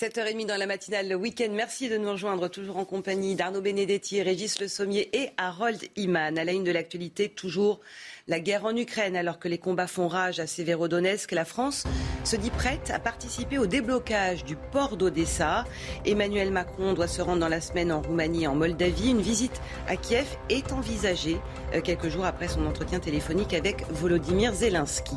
[0.00, 1.48] 7h30 dans la matinale, le week-end.
[1.50, 6.38] Merci de nous rejoindre, toujours en compagnie d'Arnaud Benedetti, Régis Le Sommier et Harold Iman.
[6.38, 7.80] À la une de l'actualité, toujours
[8.28, 11.32] la guerre en Ukraine, alors que les combats font rage à Sévérodonetsk.
[11.32, 11.82] La France
[12.22, 15.64] se dit prête à participer au déblocage du port d'Odessa.
[16.06, 19.10] Emmanuel Macron doit se rendre dans la semaine en Roumanie et en Moldavie.
[19.10, 21.38] Une visite à Kiev est envisagée
[21.84, 25.16] quelques jours après son entretien téléphonique avec Volodymyr Zelensky.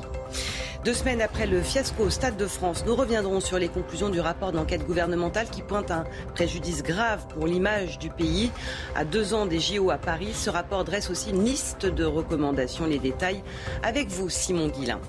[0.84, 4.20] Deux semaines après le fiasco au Stade de France, nous reviendrons sur les conclusions du
[4.20, 8.52] rapport d'enquête gouvernementale qui pointe un préjudice grave pour l'image du pays.
[8.96, 12.88] À deux ans des JO à Paris, ce rapport dresse aussi une liste de recommandations.
[12.88, 13.44] Les détails
[13.84, 15.00] avec vous, Simon Guillain.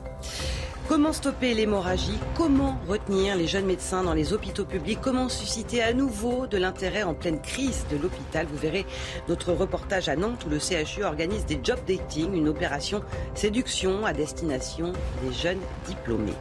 [0.89, 2.19] Comment stopper l'hémorragie?
[2.37, 4.99] Comment retenir les jeunes médecins dans les hôpitaux publics?
[5.01, 8.47] Comment susciter à nouveau de l'intérêt en pleine crise de l'hôpital?
[8.47, 8.85] Vous verrez
[9.29, 13.03] notre reportage à Nantes où le CHU organise des job dating, une opération
[13.35, 14.93] séduction à destination
[15.25, 16.35] des jeunes diplômés.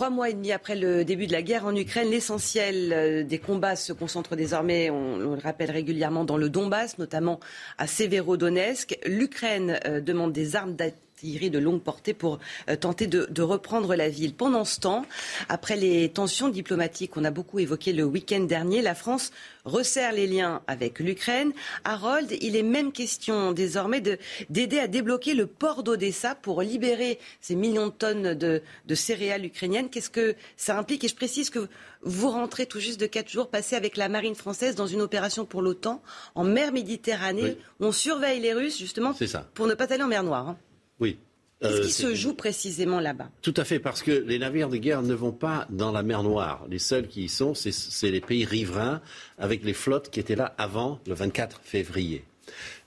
[0.00, 3.76] Trois mois et demi après le début de la guerre en Ukraine, l'essentiel des combats
[3.76, 7.38] se concentre désormais, on, le rappelle régulièrement, dans le Donbass, notamment
[7.76, 8.98] à Severodonetsk.
[9.04, 10.74] L'Ukraine euh, demande des armes
[11.20, 14.34] d'artillerie de longue portée pour euh, tenter de, de, reprendre la ville.
[14.34, 15.04] Pendant ce temps,
[15.48, 19.30] après les tensions diplomatiques qu'on a beaucoup évoquées le week-end dernier, la France
[19.66, 21.52] resserre les liens avec l'Ukraine.
[21.84, 24.00] Harold, il est même question désormais
[24.48, 29.44] d'aider à débloquer le port d'Odessa pour libérer ces millions de tonnes de, de céréales
[29.44, 29.90] ukrainiennes.
[29.90, 31.04] Qu'est-ce que ça implique?
[31.04, 31.68] Et je précise que
[32.02, 35.44] vous rentrez tout juste de quatre jours passés avec la marine française dans une opération
[35.44, 36.00] pour l'OTAN
[36.34, 37.42] en mer Méditerranée.
[37.42, 37.56] Oui.
[37.80, 39.14] On surveille les Russes justement
[39.52, 40.48] pour ne pas aller en mer Noire.
[40.48, 40.56] Hein.
[41.00, 41.18] Oui.
[41.60, 43.28] Qu'est-ce euh, qui se joue précisément là-bas?
[43.42, 46.22] Tout à fait, parce que les navires de guerre ne vont pas dans la mer
[46.22, 46.64] Noire.
[46.70, 49.02] Les seuls qui y sont, c'est les pays riverains,
[49.36, 52.24] avec les flottes qui étaient là avant le 24 février.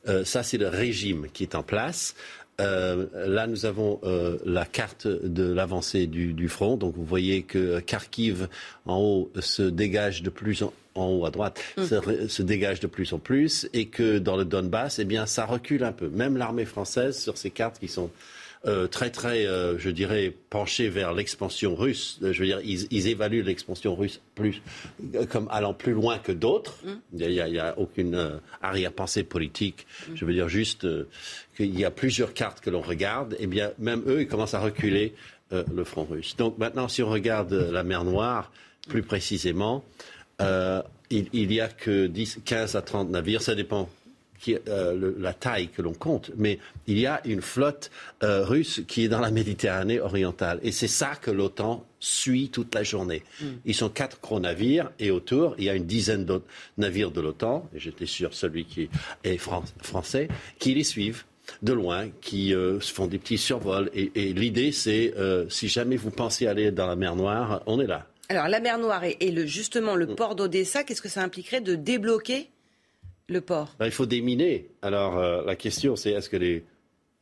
[0.08, 2.16] Euh, ça, c'est le régime qui est en place.
[2.62, 6.78] Euh, là, nous avons euh, la carte de l'avancée du, du, front.
[6.78, 8.48] Donc, vous voyez que Kharkiv,
[8.86, 11.84] en haut, se dégage de plus en, en haut à droite, mmh.
[11.84, 15.46] se, se, dégage de plus en plus, et que dans le Donbass, eh bien, ça
[15.46, 16.08] recule un peu.
[16.10, 18.12] Même l'armée française, sur ces cartes qui sont
[18.66, 22.20] euh, très très, euh, je dirais, penchés vers l'expansion russe.
[22.22, 24.62] Je veux dire, ils, ils évaluent l'expansion russe plus
[25.16, 26.78] euh, comme allant plus loin que d'autres.
[26.86, 27.20] Mm.
[27.20, 29.86] Il n'y a, aucune euh, arrière-pensée politique.
[30.08, 30.16] Mm.
[30.16, 31.10] Je veux dire juste euh,
[31.58, 33.36] qu'il y a plusieurs cartes que l'on regarde.
[33.40, 35.14] Eh bien, même eux, ils commencent à reculer
[35.52, 36.36] le front russe.
[36.36, 38.52] Donc maintenant, si on regarde la mer Noire,
[38.88, 39.84] plus précisément,
[41.10, 43.42] il, il y a que 10, 15 à 30 navires.
[43.42, 43.90] Ça dépend
[44.44, 47.90] qui, euh, le, la taille que l'on compte, mais il y a une flotte
[48.24, 50.60] euh, russe qui est dans la Méditerranée orientale.
[50.64, 53.24] Et c'est ça que l'OTAN suit toute la journée.
[53.40, 53.46] Mm.
[53.66, 56.46] Ils sont quatre gros navires et autour, il y a une dizaine d'autres
[56.78, 58.90] navires de l'OTAN, et j'étais sûr celui qui
[59.24, 60.28] est fran français,
[60.60, 61.24] qui les suivent
[61.62, 63.90] de loin, qui euh, font des petits survols.
[63.94, 67.80] Et, et l'idée, c'est, euh, si jamais vous pensez aller dans la mer Noire, on
[67.80, 68.08] est là.
[68.34, 71.62] Alors, la mer Noire et, et le, justement le port d'Odessa, qu'est-ce que ça impliquerait
[71.62, 72.50] de débloquer
[73.30, 73.76] le port?
[73.78, 74.70] Ben, Il faut déminer.
[74.82, 76.64] Alors euh, la question c'est est-ce que les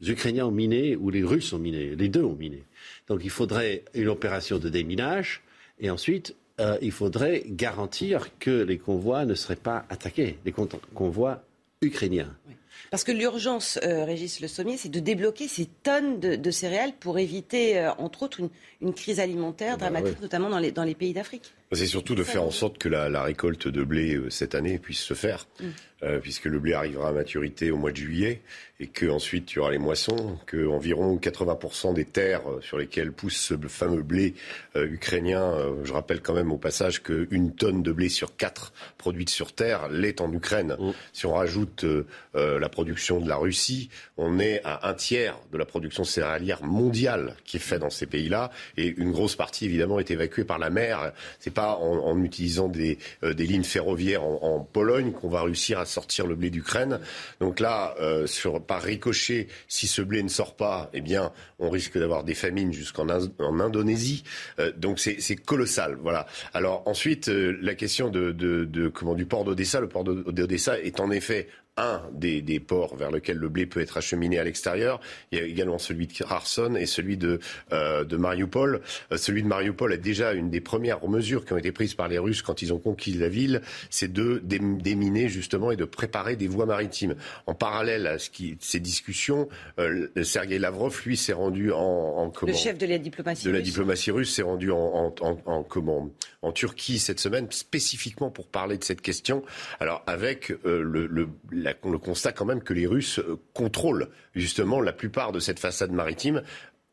[0.02, 1.95] Ukrainiens ont miné ou les Russes ont miné?
[1.97, 2.63] Les deux ont miné.
[3.08, 5.41] Donc il faudrait une opération de déminage
[5.80, 10.54] et ensuite euh, il faudrait garantir que les convois ne seraient pas attaqués, les
[10.93, 11.43] convois
[11.82, 12.34] ukrainiens.
[12.47, 12.56] Oui.
[12.91, 16.91] Parce que l'urgence, euh, Régis Le Sommier, c'est de débloquer ces tonnes de, de céréales
[16.99, 18.49] pour éviter, euh, entre autres, une,
[18.82, 20.23] une, crise alimentaire dramatique, bah, oui.
[20.23, 21.54] notamment dans les, dans les pays d'Afrique.
[21.73, 24.77] C'est surtout de faire en sorte que la, la récolte de blé euh, cette année
[24.77, 25.47] puisse se faire.
[25.60, 25.65] Mm.
[26.03, 28.41] Euh, puisque le blé arrivera à maturité au mois de juillet
[28.79, 32.79] et que ensuite il y aura les moissons, que environ 80% des terres euh, sur
[32.79, 34.34] lesquelles pousse ce fameux blé
[34.75, 38.73] euh, ukrainien, euh, je rappelle quand même au passage qu'une tonne de blé sur quatre
[38.97, 40.75] produite sur terre l'est en Ukraine.
[41.13, 45.38] Si on rajoute euh, euh, la production de la Russie, on est à un tiers
[45.51, 49.65] de la production céréalière mondiale qui est faite dans ces pays-là et une grosse partie
[49.65, 51.13] évidemment est évacuée par la mer.
[51.39, 56.28] C'est pas en, utilisant des, euh, lignes ferroviaires en, Pologne qu'on va réussir à sortir
[56.28, 57.00] le blé d'Ukraine.
[57.39, 58.28] Donc là, euh,
[58.67, 62.71] par ricochet, si ce blé ne sort pas, eh bien, on risque d'avoir des famines
[62.71, 64.24] jusqu'en In- en Indonésie.
[64.60, 65.97] Euh, donc c'est colossal.
[66.02, 66.28] Voilà.
[66.54, 69.80] Alors ensuite, euh, la question de, de, de comment du port d'Odessa.
[69.80, 73.65] Le port d'O- d'Odessa est en effet un des, des ports vers lequel le blé
[73.65, 74.99] peut être acheminé à l'extérieur.
[75.31, 77.39] Il y a également celui de Kherson et celui de,
[77.71, 78.81] euh, de Mariupol.
[79.12, 82.07] Euh, celui de Mariupol est déjà une des premières mesures qui ont été prises par
[82.10, 85.86] les Russes quand ils ont conquis la ville, c'est de dé- déminer justement et de
[85.86, 87.15] préparer des voies maritimes.
[87.47, 89.47] En parallèle à ce qui, ces discussions,
[89.79, 93.45] euh, Sergei Lavrov, lui, s'est rendu en, en Le chef de la diplomatie.
[93.45, 96.10] de la diplomatie russe s'est rendu en, en, en, en- comment,
[96.41, 99.43] en Turquie cette semaine spécifiquement pour parler de cette question.
[99.79, 101.29] Alors avec euh, le, le,
[101.62, 105.60] la- le constat quand même que les Russes euh, contrôlent justement la plupart de cette
[105.60, 106.41] façade maritime.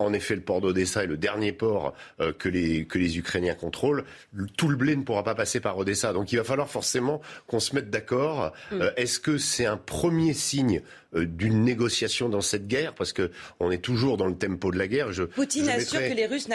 [0.01, 3.57] En effet, le port d'Odessa est le dernier port euh, que, les, que les Ukrainiens
[3.57, 4.05] contrôlent.
[4.33, 6.13] Le- tout le blé ne pourra pas passer par Odessa.
[6.13, 8.53] Donc il va falloir forcément qu'on se mette d'accord.
[8.71, 8.81] Mm.
[8.83, 10.83] Euh, Est-ce que c'est un premier signe
[11.17, 12.95] euh, d'une négociation dans cette guerre?
[12.95, 15.13] Parce que on est toujours dans le tempo de la guerre.
[15.13, 16.49] Je, Poutine je assure mettrai- que les Russes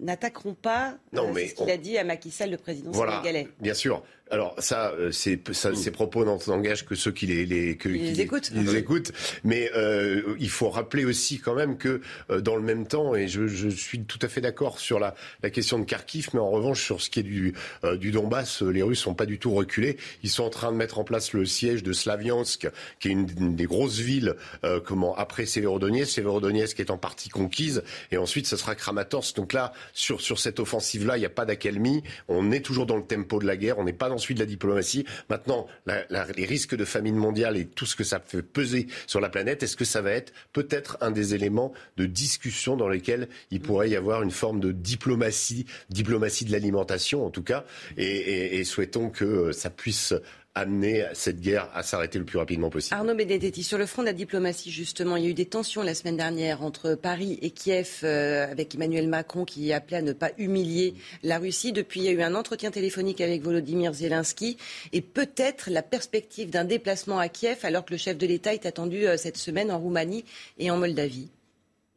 [0.00, 0.96] n'attaqueront pas.
[1.12, 3.48] Non, mais ce qu'il on- a dit à Macky Sall, le président Voilà, sénégalais.
[3.60, 4.02] bien sûr.
[4.30, 7.98] Alors ça, euh, c'est, ça ces propos n'engagent que ceux qui les, les, que- Qui
[7.98, 8.50] les écoutent.
[8.50, 9.12] qui les écoutent.
[9.44, 13.28] Mais euh, il faut rappeler aussi quand même que euh, dans le même temps, et
[13.28, 16.50] je, je suis tout à fait d'accord sur la, la question de Kharkiv, mais en
[16.50, 19.38] revanche sur ce qui est du, euh, du Donbass, euh, les Russes sont pas du
[19.38, 19.96] tout reculés.
[20.24, 23.28] Ils sont en train de mettre en place le siège de Slaviansk, qui est une,
[23.38, 24.34] une des grosses villes
[24.64, 29.36] euh, comment après Severodonetsk, Severodonetsk est en partie conquise, et ensuite ce sera Kramatorsk.
[29.36, 32.02] Donc là, sur, sur cette offensive-là, il n'y a pas d'accalmie.
[32.26, 34.46] On est toujours dans le tempo de la guerre, on n'est pas dans de la
[34.46, 35.04] diplomatie.
[35.28, 39.28] Maintenant, les risques de famine mondiale et tout ce que ça fait peser sur la
[39.28, 43.60] planète, est-ce que ça va être peut-être un des éléments de discussion dans lesquels il
[43.60, 47.64] pourrait y avoir une forme de diplomatie, diplomatie de l'alimentation en tout cas,
[47.96, 50.14] et, souhaitons que ça puisse
[50.56, 52.96] amener cette guerre à s'arrêter le plus rapidement possible.
[52.96, 55.82] Arnaud Benedetti, sur le front de la diplomatie, justement, il y a eu des tensions
[55.82, 60.12] la semaine dernière entre Paris et Kiev, euh, avec Emmanuel Macron qui appelait à ne
[60.12, 61.72] pas humilier la Russie.
[61.72, 64.56] Depuis, il y a eu un entretien téléphonique avec Volodymyr Zelensky
[64.92, 68.66] et peut-être la perspective d'un déplacement à Kiev, alors que le chef de l'État est
[68.66, 70.24] attendu euh, cette semaine en Roumanie
[70.58, 71.28] et en Moldavie.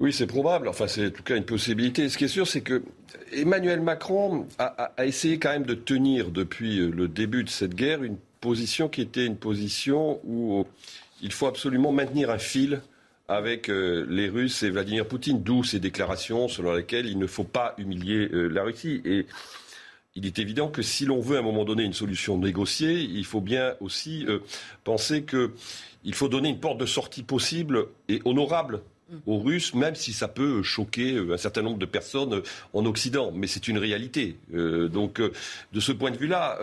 [0.02, 0.70] Oui, c'est probable.
[0.70, 2.08] Enfin, c'est en tout cas une possibilité.
[2.08, 2.84] Ce qui est sûr, c'est que
[3.34, 7.76] Emmanuel Macron a, a- a essayé quand même de tenir depuis le début de cette
[7.76, 10.66] guerre une position qui était une position où
[11.22, 12.82] il faut absolument maintenir un fil
[13.30, 17.44] avec euh, les Russes et Vladimir Poutine, d'où ces déclarations selon lesquelles il ne faut
[17.44, 19.02] pas humilier euh, la Russie.
[19.06, 19.28] Et
[20.16, 23.24] il est évident que si l'on veut à un moment donné une solution négociée, il
[23.24, 24.40] faut bien aussi euh,
[24.84, 28.82] penser qu'il faut donner une porte de sortie possible et honorable
[29.26, 32.44] aux Russes, même si ça peut choquer euh, un certain nombre de personnes euh,
[32.74, 33.32] en Occident.
[33.34, 34.38] Mais c'est une réalité.
[34.54, 36.60] Euh, donc, de ce point de vue-là,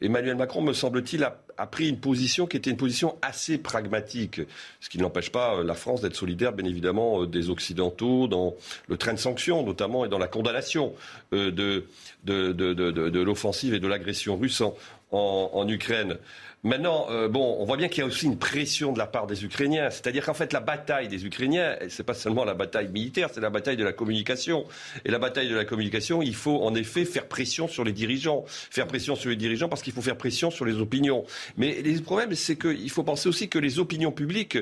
[0.00, 4.40] Emmanuel Macron, me semble-t-il, a, pris une position qui était une position assez pragmatique,
[4.80, 8.54] ce qui n'empêche pas la France d'être solidaire, bien évidemment, des Occidentaux dans
[8.86, 10.94] le train de sanctions, notamment, et dans la condamnation
[11.32, 11.84] de,
[12.26, 14.62] l'offensive et de l'agression russe
[15.10, 16.18] en Ukraine.
[16.64, 19.28] Maintenant, euh, bon, on voit bien qu'il y a aussi une pression de la part
[19.28, 19.90] des Ukrainiens.
[19.90, 23.50] C'est-à-dire qu'en fait, la bataille des Ukrainiens, c'est pas seulement la bataille militaire, c'est la
[23.50, 24.64] bataille de la communication.
[25.04, 28.44] Et la bataille de la communication, il faut en effet faire pression sur les dirigeants.
[28.48, 31.24] Faire pression sur les dirigeants parce qu'il faut faire pression sur les opinions.
[31.56, 34.58] Mais le problème, c'est qu'il faut penser aussi que les opinions publiques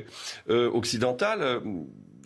[0.51, 1.61] euh, occidentales euh,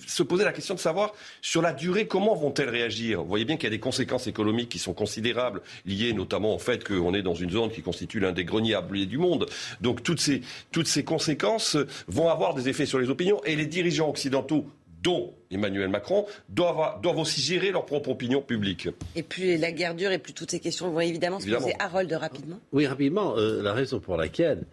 [0.06, 3.22] se poser la question de savoir sur la durée comment vont-elles réagir?
[3.22, 6.58] Vous voyez bien qu'il y a des conséquences économiques qui sont considérables, liées notamment au
[6.58, 9.46] fait qu'on est dans une zone qui constitue l'un des greniers à blé du monde.
[9.80, 11.76] Donc toutes ces, toutes ces conséquences
[12.08, 14.66] vont avoir des effets sur les opinions et les dirigeants occidentaux
[15.02, 18.88] dont Emmanuel Macron, doivent, doivent aussi gérer leur propre opinion publique.
[19.16, 21.64] Et plus la guerre dure et plus toutes ces questions vont évidemment se Évidemment.
[21.64, 21.76] poser.
[21.80, 22.60] Harold, rapidement.
[22.72, 24.64] Oui, rapidement, euh, la raison pour laquelle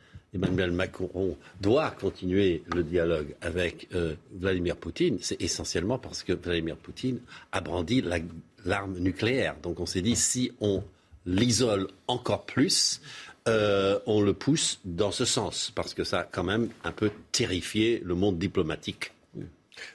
[0.43, 6.77] Emmanuel Macron doit continuer le dialogue avec euh, Vladimir Poutine, c'est essentiellement parce que Vladimir
[6.77, 7.19] Poutine
[7.51, 8.19] a brandi la-
[8.65, 9.55] l'arme nucléaire.
[9.63, 10.83] Donc on s'est dit, si on
[11.25, 13.01] l'isole encore plus,
[13.47, 17.11] euh, on le pousse dans ce sens, parce que ça a quand même un peu
[17.31, 19.11] terrifié le monde diplomatique.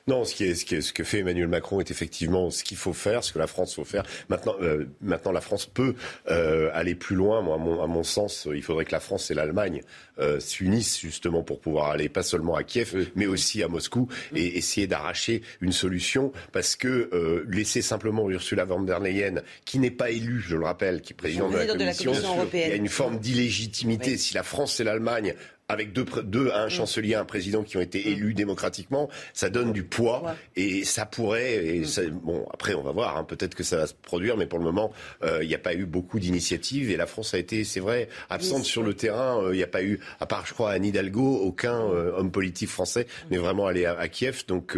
[0.06, 2.64] Non, ce, qui est, ce, qui est, ce, que fait Emmanuel Macron est effectivement ce
[2.64, 4.04] qu'il faut faire, ce que la France faut faire.
[4.28, 5.94] Maintenant, euh, maintenant la France peut
[6.28, 7.42] euh, aller plus loin.
[7.42, 9.82] Moi, à mon, à mon, sens, il faudrait que la France et l'Allemagne
[10.18, 14.58] euh, s'unissent justement pour pouvoir aller pas seulement à Kiev, mais aussi à Moscou et
[14.58, 16.32] essayer d'arracher une solution.
[16.52, 21.00] Parce que laisser simplement Ursula von der Leyen, qui n'est pas élue, je le rappelle,
[21.00, 24.12] qui est présidente de la, Commission, de la Commission il y a une forme d'illégitimité.
[24.12, 24.18] Oui.
[24.18, 25.34] Si la France et l'Allemagne
[25.72, 29.82] avec deux, deux un chancelier, un président qui ont été élus démocratiquement, ça donne du
[29.82, 31.54] poids et ça pourrait.
[31.64, 33.16] Et ça, bon, après, on va voir.
[33.16, 34.92] Hein, Peut-être que ça va se produire, mais pour le moment,
[35.22, 38.08] il euh, n'y a pas eu beaucoup d'initiatives et la France a été, c'est vrai,
[38.30, 39.40] absente oui, sur le terrain.
[39.42, 42.30] Il euh, n'y a pas eu, à part, je crois, Anne Hidalgo, aucun euh, homme
[42.30, 44.44] politique français n'est vraiment allé à, à Kiev.
[44.46, 44.76] Donc,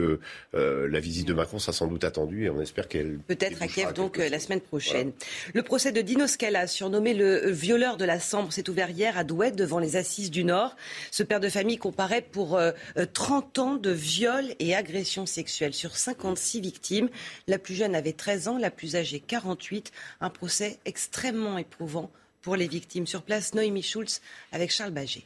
[0.53, 3.19] la visite de Macron sera sans doute attendue et on espère qu'elle.
[3.27, 5.13] Peut-être à Kiev, donc la semaine prochaine.
[5.13, 5.55] Voilà.
[5.55, 9.25] Le procès de Dino Scala, surnommé le violeur de la Sambre, s'est ouvert hier à
[9.25, 10.77] Douai devant les assises du Nord.
[11.11, 12.73] Ce père de famille comparaît pour euh,
[13.13, 17.09] 30 ans de viols et agressions sexuelles sur 56 victimes.
[17.47, 19.93] La plus jeune avait 13 ans, la plus âgée 48.
[20.21, 22.11] Un procès extrêmement éprouvant
[22.43, 23.07] pour les victimes.
[23.07, 24.21] Sur place, Noémie Schulz
[24.53, 25.25] avec Charles Baget.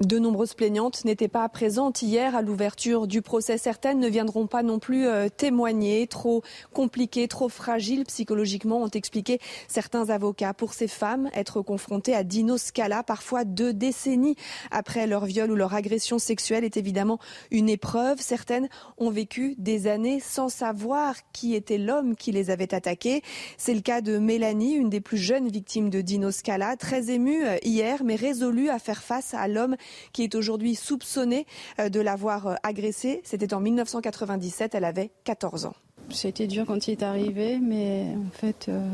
[0.00, 3.58] De nombreuses plaignantes n'étaient pas présentes hier à l'ouverture du procès.
[3.58, 6.08] Certaines ne viendront pas non plus euh, témoigner.
[6.08, 6.42] Trop
[6.72, 9.38] compliquées, trop fragiles psychologiquement, ont expliqué
[9.68, 10.52] certains avocats.
[10.52, 14.34] Pour ces femmes, être confrontées à Dino Scala, parfois deux décennies
[14.72, 17.20] après leur viol ou leur agression sexuelle, est évidemment
[17.52, 18.20] une épreuve.
[18.20, 18.68] Certaines
[18.98, 23.22] ont vécu des années sans savoir qui était l'homme qui les avait attaquées.
[23.58, 27.46] C'est le cas de Mélanie, une des plus jeunes victimes de Dino Scala, très émue
[27.46, 29.76] euh, hier, mais résolue à faire face à l'homme
[30.12, 31.46] qui est aujourd'hui soupçonnée
[31.78, 33.20] euh, de l'avoir agressée.
[33.24, 35.74] C'était en 1997, elle avait 14 ans.
[36.10, 38.88] C'était dur quand il est arrivé, mais en fait, euh...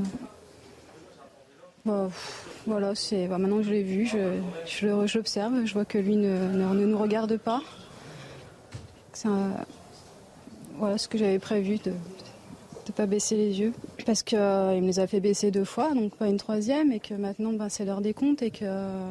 [1.85, 2.09] bah,
[2.67, 2.93] voilà,
[3.29, 4.87] bah, maintenant que je l'ai vu, je, je,
[5.17, 7.63] l'observe, je vois que lui ne, nous regarde pas.
[9.13, 9.29] C'est
[10.81, 13.73] voilà ce que j'avais prévu de ne pas baisser les yeux
[14.07, 17.01] parce qu'il euh, me les a fait baisser deux fois, donc pas une troisième, et
[17.01, 19.11] que maintenant ben, c'est l'heure des comptes et que euh,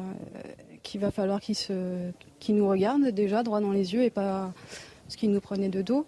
[0.82, 1.56] qu'il va falloir qu'il
[2.40, 4.52] qu nous regarde déjà droit dans les yeux et pas
[5.08, 6.06] ce qu'il nous prenait de dos.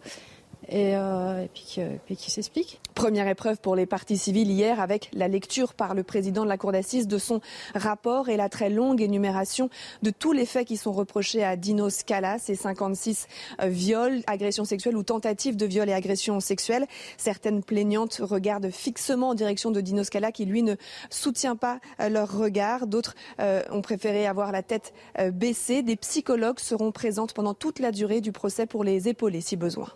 [0.68, 2.80] Et, euh, et, puis, s'explique.
[2.94, 6.56] Première épreuve pour les parties civiles hier avec la lecture par le président de la
[6.56, 7.40] Cour d'assises de son
[7.74, 9.70] rapport et la très longue énumération
[10.02, 13.26] de tous les faits qui sont reprochés à Dino Scala, ces 56
[13.64, 16.86] viols, agressions sexuelles ou tentatives de viol et agressions sexuelles.
[17.16, 20.76] Certaines plaignantes regardent fixement en direction de Dino Scala qui lui ne
[21.10, 22.86] soutient pas leur regard.
[22.86, 25.82] D'autres euh, ont préféré avoir la tête euh, baissée.
[25.82, 29.88] Des psychologues seront présentes pendant toute la durée du procès pour les épauler si besoin.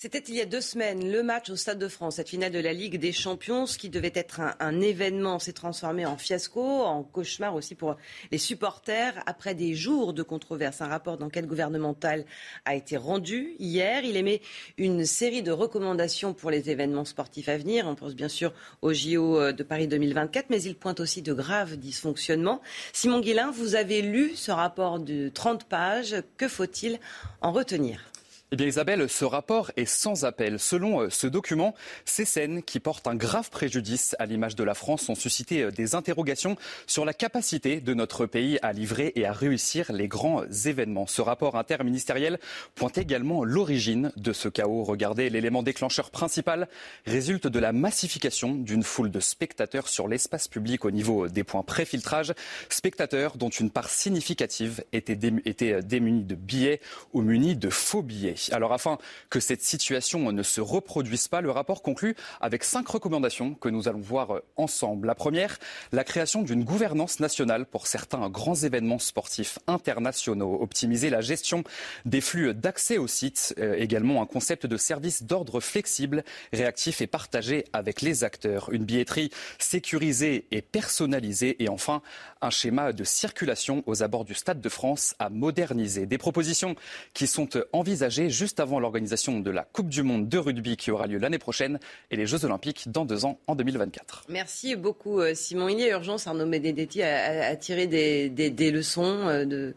[0.00, 2.60] C'était il y a deux semaines, le match au Stade de France, cette finale de
[2.60, 7.02] la Ligue des Champions, ce qui devait être un, événement, s'est transformé en fiasco, en
[7.02, 7.96] cauchemar aussi pour
[8.30, 9.20] les supporters.
[9.26, 12.26] Après des jours de controverses, un rapport d'enquête gouvernementale
[12.64, 14.04] a été rendu hier.
[14.04, 14.40] Il émet
[14.76, 17.88] une série de recommandations pour les événements sportifs à venir.
[17.88, 21.76] On pense bien sûr au JO de Paris 2024, mais il pointe aussi de graves
[21.76, 22.60] dysfonctionnements.
[22.92, 26.14] Simon Guillain, vous avez lu ce rapport de 30 pages.
[26.36, 27.00] Que faut-il
[27.40, 28.12] en retenir?
[28.50, 30.58] Eh bien Isabelle, ce rapport est sans appel.
[30.58, 31.74] Selon ce document,
[32.06, 35.94] ces scènes qui portent un grave préjudice à l'image de la France ont suscité des
[35.94, 41.06] interrogations sur la capacité de notre pays à livrer et à réussir les grands événements.
[41.06, 42.38] Ce rapport interministériel
[42.74, 44.82] pointe également l'origine de ce chaos.
[44.82, 46.68] Regardez, l'élément déclencheur principal
[47.04, 51.62] résulte de la massification d'une foule de spectateurs sur l'espace public au niveau des points
[51.62, 52.32] pré-filtrage.
[52.70, 56.80] Spectateurs dont une part significative était, était démunie de billets
[57.12, 58.37] ou munis de faux billets.
[58.52, 58.98] Alors afin
[59.30, 63.88] que cette situation ne se reproduise pas, le rapport conclut avec cinq recommandations que nous
[63.88, 65.06] allons voir ensemble.
[65.06, 65.58] La première,
[65.92, 71.64] la création d'une gouvernance nationale pour certains grands événements sportifs internationaux, optimiser la gestion
[72.04, 77.06] des flux d'accès aux sites, euh, également un concept de service d'ordre flexible, réactif et
[77.06, 82.02] partagé avec les acteurs, une billetterie sécurisée et personnalisée et enfin
[82.40, 86.06] un schéma de circulation aux abords du Stade de France à moderniser.
[86.06, 86.76] Des propositions
[87.14, 91.06] qui sont envisagées juste avant l'organisation de la Coupe du Monde de rugby qui aura
[91.06, 91.78] lieu l'année prochaine
[92.10, 94.24] et les Jeux Olympiques dans deux ans en 2024.
[94.28, 95.68] Merci beaucoup Simon.
[95.68, 99.74] Il y a urgence, Arnaud Benedetti, à, à tirer des, des, des leçons de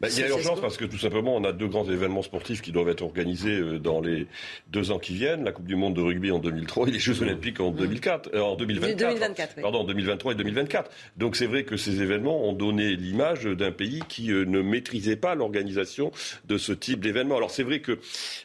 [0.00, 2.62] bah, il y a urgence parce que tout simplement, on a deux grands événements sportifs
[2.62, 4.26] qui doivent être organisés dans les
[4.68, 7.20] deux ans qui viennent la Coupe du Monde de rugby en 2003 et les Jeux
[7.22, 8.98] Olympiques en 2004, euh, en 2024.
[8.98, 9.62] 2024 oui.
[9.62, 10.90] Pardon, en 2023 et 2024.
[11.16, 15.16] Donc c'est vrai que ces événements ont donné l'image d'un pays qui euh, ne maîtrisait
[15.16, 16.12] pas l'organisation
[16.46, 17.36] de ce type d'événement.
[17.36, 17.98] Alors c'est vrai que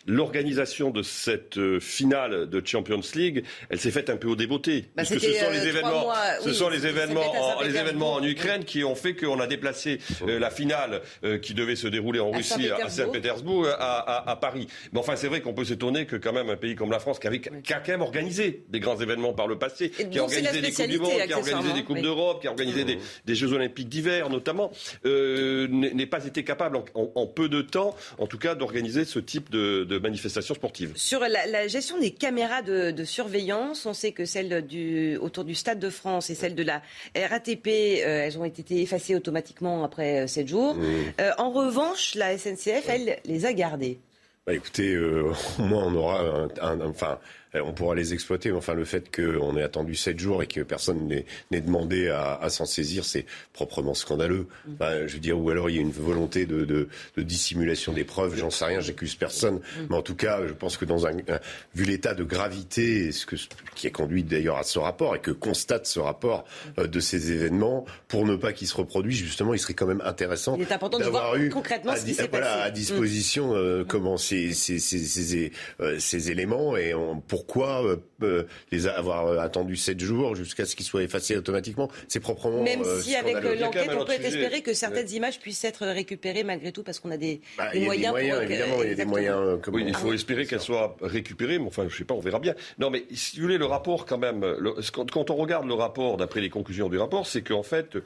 [0.06, 4.82] l'organisation de cette euh, finale de Champions League, elle s'est faite un peu au débeauté.
[4.82, 7.24] Bah, parce que ce sont euh, les événements, mois, ce oui, sont les événements, en,
[7.26, 7.80] les Saint-Pétersbourg.
[7.80, 11.76] événements en Ukraine qui ont fait qu'on a déplacé euh, la finale euh, qui devait
[11.76, 12.92] se dérouler en À Russie, à Saint-Pétersbourg.
[13.06, 14.68] Saint-Pétersbourg, à, à- à Paris.
[14.94, 17.20] Mais enfin, c'est vrai qu'on peut s'étonner que quand même un pays comme la France,
[17.20, 20.20] qui, avait, qui a quand même organisé des grands événements par le passé, Et qui
[20.20, 22.02] a organisé des Coupes du Monde, qui a organisé des Coupes oui.
[22.02, 24.72] d'Europe, qui a organisé des, des Jeux Olympiques d'hiver notamment,
[25.06, 29.06] euh, n'est pas été capable en, en- en peu de temps, en tout cas, d'organiser
[29.06, 30.92] ce type de, de manifestations sportives.
[30.96, 35.44] Sur la, la gestion des caméras de, de surveillance, on sait que celles du, autour
[35.44, 36.82] du Stade de France et celles de la
[37.16, 40.76] RATP, euh, elles ont été effacées automatiquement après 7 jours.
[41.20, 44.00] Euh, en revanche, la SNCF, elle, les a gardées.
[44.46, 47.20] Bah, écoutez, euh, au moins on aura un, un- enfin,
[47.56, 48.52] on pourra les exploiter.
[48.52, 51.08] Mais enfin, le fait qu'on ait attendu sept jours et que personne
[51.52, 54.48] n'ait demandé à, à s'en saisir, c'est proprement scandaleux.
[54.76, 57.94] Enfin, je veux dire, ou alors il y a une volonté de, de, de dissimulation
[57.94, 58.36] des preuves.
[58.38, 59.60] J'en sais rien, j'accuse personne.
[59.90, 61.40] Mais en tout cas, je pense que dans un, un-
[61.76, 63.36] vu l'état de gravité, ce que,
[63.76, 66.46] qui a conduit d'ailleurs à ce rapport et que constate ce rapport
[66.78, 70.02] euh, de ces événements, pour ne pas qu'ils se reproduisent, justement, il serait quand même
[70.06, 70.58] intéressant
[71.06, 72.62] d'avoir voir eu concrètement à ce qui di- s'est voilà, passé.
[72.62, 77.98] à disposition euh, comment ces, ces, ces, ces, euh, ces éléments et on- pourquoi euh,
[78.24, 81.90] euh, les avoir euh, attendu sept jours jusqu'à ce qu'ils soient effacés automatiquement.
[82.08, 85.86] C'est proprement Même euh, si avec l'enquête, on peut espérer que certaines images puissent être
[85.86, 88.36] récupérées malgré tout parce qu'on a des, Bah, des il y a des moyens, moyens,
[88.40, 88.44] pour...
[88.44, 89.60] évidemment, il y a des moyens.
[89.68, 92.56] Oui, il faut espérer qu'elle soit récupérée, mais enfin, je sais pas, on verra bien.
[92.80, 95.74] Non, mais si vous voulez, le rapport, quand même, le- quand, quand on regarde le
[95.76, 97.98] rapport, d'après les conclusions du rapport, c'est qu'en fait,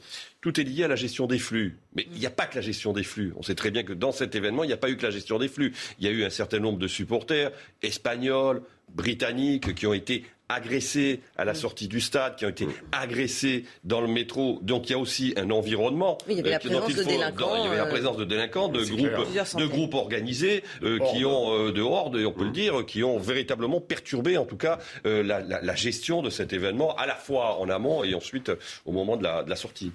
[0.41, 1.77] tout est lié à la gestion des flux.
[1.95, 3.34] Mais il n'y a pas que la gestion des flux.
[3.38, 5.11] On sait très bien que dans cet événement, il n'y a pas eu que la
[5.11, 5.73] gestion des flux.
[5.99, 7.51] Il y a eu un certain nombre de supporters
[7.82, 8.61] espagnols,
[8.95, 14.01] britanniques, qui ont été agressés à la sortie du stade, qui ont été agressés dans
[14.01, 14.59] le métro.
[14.63, 16.17] Donc il y a aussi un environnement.
[16.27, 17.77] Oui, il y avait la euh, dont présence il de délinquants, dans- Il y avait
[17.77, 21.81] la euh, présence de délinquants, de groupes, de organisés euh, qui ont euh, de
[22.25, 25.75] on peut le dire, qui ont véritablement perturbé en tout cas euh, la, la- la
[25.75, 28.51] gestion de cet événement, à la fois en amont et ensuite
[28.85, 29.93] au moment de la, de la sortie.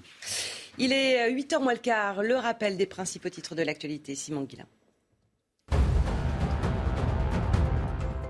[0.79, 4.15] Il est 8h moins le quart, le rappel des principaux titres de l'actualité.
[4.15, 4.65] Simon Guillain.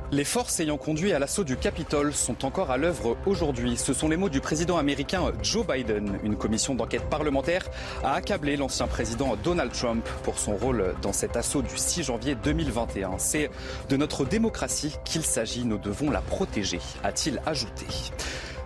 [0.09, 3.75] Les forces ayant conduit à l'assaut du Capitole sont encore à l'œuvre aujourd'hui.
[3.75, 6.17] Ce sont les mots du président américain Joe Biden.
[6.23, 7.65] Une commission d'enquête parlementaire
[8.05, 12.35] a accablé l'ancien président Donald Trump pour son rôle dans cet assaut du 6 janvier
[12.35, 13.17] 2021.
[13.17, 13.49] C'est
[13.89, 15.65] de notre démocratie qu'il s'agit.
[15.65, 17.85] Nous devons la protéger, a-t-il ajouté.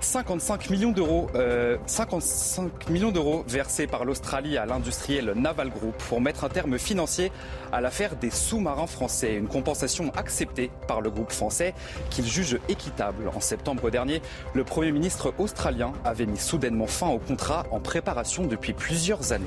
[0.02, 6.20] 55 millions d'euros, euh, 55 millions d'euros versés par l'Australie à l'industriel Naval Group pour
[6.22, 7.32] mettre un terme financier
[7.72, 9.36] à l'affaire des sous-marins français.
[9.36, 11.74] Une compensation acceptée par le groupe français
[12.10, 13.30] qu'il juge équitable.
[13.34, 14.22] En septembre dernier,
[14.54, 19.45] le Premier ministre australien avait mis soudainement fin au contrat en préparation depuis plusieurs années.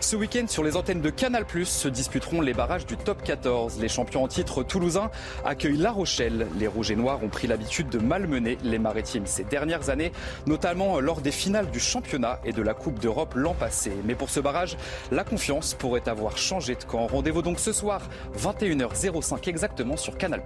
[0.00, 3.78] Ce week-end, sur les antennes de Canal+, se disputeront les barrages du Top 14.
[3.80, 5.10] Les champions en titre toulousains
[5.44, 6.46] accueillent La Rochelle.
[6.58, 10.12] Les Rouges et Noirs ont pris l'habitude de malmener les Maritimes ces dernières années,
[10.46, 13.92] notamment lors des finales du championnat et de la Coupe d'Europe l'an passé.
[14.04, 14.76] Mais pour ce barrage,
[15.10, 17.06] la confiance pourrait avoir changé de camp.
[17.08, 18.00] Rendez-vous donc ce soir,
[18.38, 20.42] 21h05 exactement sur Canal+.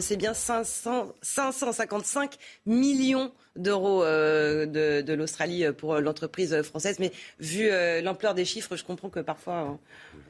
[0.00, 2.36] C'est bien 500 555
[2.66, 6.98] millions d'euros euh, de, l'Australie pour l'entreprise française.
[7.00, 9.78] Mais vu euh, l'ampleur des chiffres, je comprends que parfois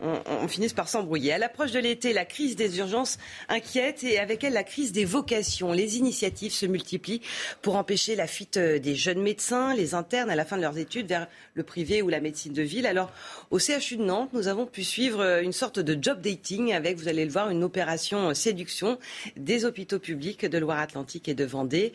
[0.01, 1.33] on, on- finisse par s'embrouiller.
[1.33, 3.19] À l'approche de l'été, la crise des urgences
[3.49, 5.73] inquiète et avec elle la crise des vocations.
[5.73, 7.21] Les initiatives se multiplient
[7.63, 10.79] pour empêcher la fuite euh, des jeunes médecins, les internes à la fin de leurs
[10.79, 12.87] études vers le privé ou la médecine de ville.
[12.87, 13.13] Alors
[13.51, 16.97] au CHU de Nantes, nous avons pu suivre euh, une sorte de job dating avec,
[16.97, 18.99] vous allez le voir, une opération euh, séduction
[19.37, 21.93] des hôpitaux publics de Loire-Atlantique et de Vendée.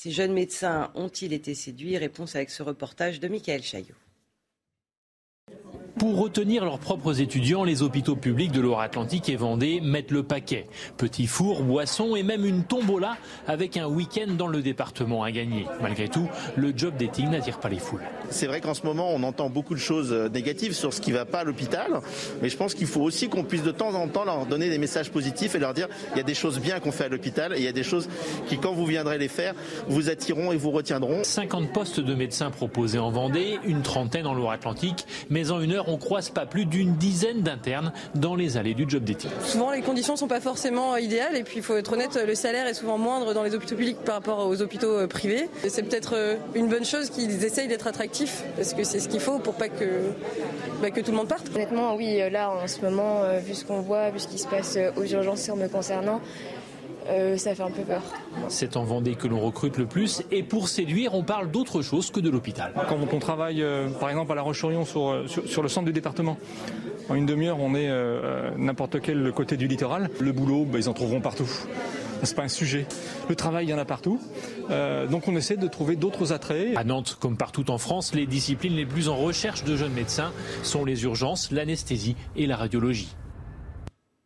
[0.00, 1.98] Ces jeunes médecins ont-ils été séduits?
[1.98, 3.96] Réponse avec ce reportage de Michael Chaillot.
[5.98, 10.66] Pour retenir leurs propres étudiants, les hôpitaux publics de Loire-Atlantique et Vendée mettent le paquet.
[10.96, 13.16] Petits fours, boissons et même une tombola
[13.48, 15.66] avec un week-end dans le département à gagner.
[15.80, 18.04] Malgré tout, le job dating n'attire pas les foules.
[18.30, 21.10] C'est vrai qu'en ce moment, on entend beaucoup de choses euh, négatives sur ce qui
[21.10, 22.00] ne va pas à l'hôpital,
[22.42, 24.78] mais je pense qu'il faut aussi qu'on puisse de temps en temps leur donner des
[24.78, 27.54] messages positifs et leur dire il y a des choses bien qu'on fait à l'hôpital
[27.54, 28.08] et il y a des choses
[28.46, 29.54] qui, quand vous viendrez les faire,
[29.88, 31.24] vous attireront et vous retiendront.
[31.24, 35.87] 50 postes de médecins proposés en Vendée, une trentaine en Loire-Atlantique, mais en une heure,
[35.88, 39.30] on croise pas plus d'une dizaine d'internes dans les allées du job dating.
[39.44, 42.66] Souvent, les conditions sont pas forcément idéales et puis il faut être honnête, le salaire
[42.66, 45.48] est souvent moindre dans les hôpitaux publics par rapport aux hôpitaux euh, privés.
[45.64, 49.08] Et C'est peut-être euh, une bonne chose qu'ils essayent d'être attractifs parce que c'est ce
[49.08, 50.12] qu'il faut pour pas que,
[50.82, 51.48] bah, que tout le monde parte.
[51.54, 54.46] Honnêtement, oui, là, en ce moment, euh, vu ce qu'on voit, vu ce qui se
[54.46, 56.20] passe aux urgences me concernant,
[57.08, 58.02] euh, ça fait un peu peur.
[58.48, 62.10] C'est en Vendée que l'on recrute le plus et pour séduire, on parle d'autre chose
[62.10, 62.72] que de l'hôpital.
[62.88, 65.86] Quand on travaille, euh, par exemple, à La Roche-sur-Yon sur, euh, sur, sur le centre
[65.86, 66.36] du département,
[67.08, 70.10] En une demi-heure, on est euh, n'importe quel côté du littoral.
[70.20, 71.48] Le boulot, ben, ils en trouveront partout.
[72.22, 72.86] C'est pas un sujet.
[73.28, 74.20] Le travail, il y en a partout.
[74.70, 76.76] Euh, donc on essaie de trouver d'autres attraits.
[76.76, 80.32] À Nantes, comme partout en France, les disciplines les plus en recherche de jeunes médecins
[80.62, 83.14] sont les urgences, l'anesthésie et la radiologie.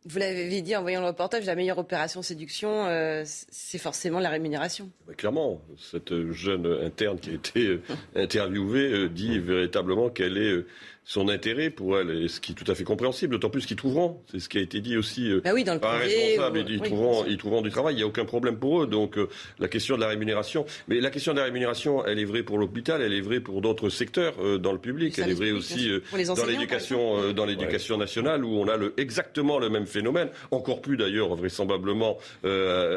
[0.05, 4.29] Vous l'avez dit en voyant le reportage, la meilleure opération séduction, euh, c'est forcément la
[4.29, 4.89] rémunération.
[5.07, 7.81] Bah, clairement, cette jeune interne qui a été euh,
[8.15, 10.65] interviewée dit véritablement qu'elle est
[11.05, 14.21] son intérêt pour elle, ce qui est tout à fait compréhensible, d'autant plus qu'ils trouveront,
[14.31, 16.65] c'est ce qui a été dit aussi euh, bah oui, dans le par un responsable,
[16.67, 19.27] ils, trouveront, ils, trouveront, du travail, il n'y a aucun problème pour eux, donc euh,
[19.59, 22.57] la question de la rémunération, mais la question de la rémunération, elle est vraie pour
[22.57, 25.89] l'hôpital, elle est vraie pour d'autres secteurs euh, dans le public, elle est vraie aussi
[26.11, 30.95] dans l'éducation dans l'éducation nationale, où on a le, exactement le même phénomène, encore plus
[30.95, 32.17] d'ailleurs vraisemblablement,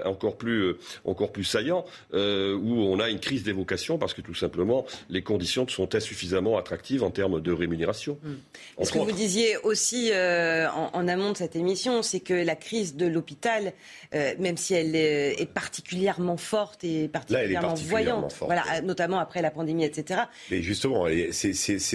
[0.04, 4.34] encore, plus, encore plus saillant, où on a une crise des vocations, parce que tout
[4.34, 7.95] simplement, les conditions sont insuffisamment attractives en termes de rémunération.
[8.06, 8.84] Mm.
[8.84, 12.96] Ce que vous disiez aussi euh, en, amont de cette émission, c'est que la crise
[12.96, 13.72] de l'hôpital,
[14.14, 19.84] euh, même si elle est, particulièrement forte et particulièrement, voyante, voilà, notamment après la pandémie,
[19.84, 20.22] etc.
[20.50, 21.48] Mais justement, c'est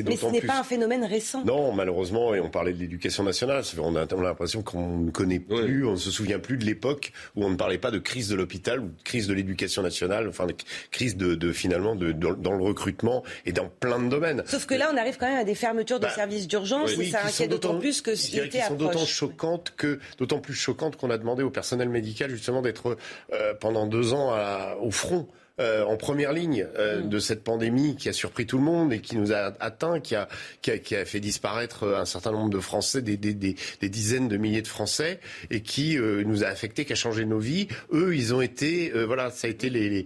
[0.06, 1.44] Mais ce n'est pas un phénomène récent.
[1.46, 5.86] Non, malheureusement, et on parlait de l'éducation nationale, on a, l'impression qu'on ne connaît plus,
[5.86, 8.36] on ne se souvient plus de l'époque où on ne parlait pas de crise de
[8.36, 10.56] l'hôpital ou de crise de l'éducation nationale, enfin de
[10.92, 14.44] crise de, finalement de, dans le recrutement et dans plein de domaines.
[14.46, 17.06] Sauf que là, on arrive quand même à des fermetures de bah, services d'urgence et
[17.10, 18.68] ça inquiète d'autant plus que l'été approche.
[18.68, 22.98] sont d'autant choquantes que d'autant plus choquantes qu'on a demandé au personnel médical justement d'être
[23.34, 24.34] euh, pendant deux ans
[24.82, 25.28] au front
[25.60, 27.10] euh, en première ligne euh, mm.
[27.10, 30.16] de cette pandémie qui a surpris tout le monde et qui nous a atteint, qui
[30.16, 30.28] a,
[30.62, 33.90] qui a, qui a fait disparaître un certain nombre de Français, des, des, des, des
[33.90, 37.40] dizaines de milliers de Français, et qui euh, nous a affecté, qui a changé nos
[37.40, 37.68] vies.
[37.92, 40.06] Eux, ils ont été, voilà, ça a été les, les,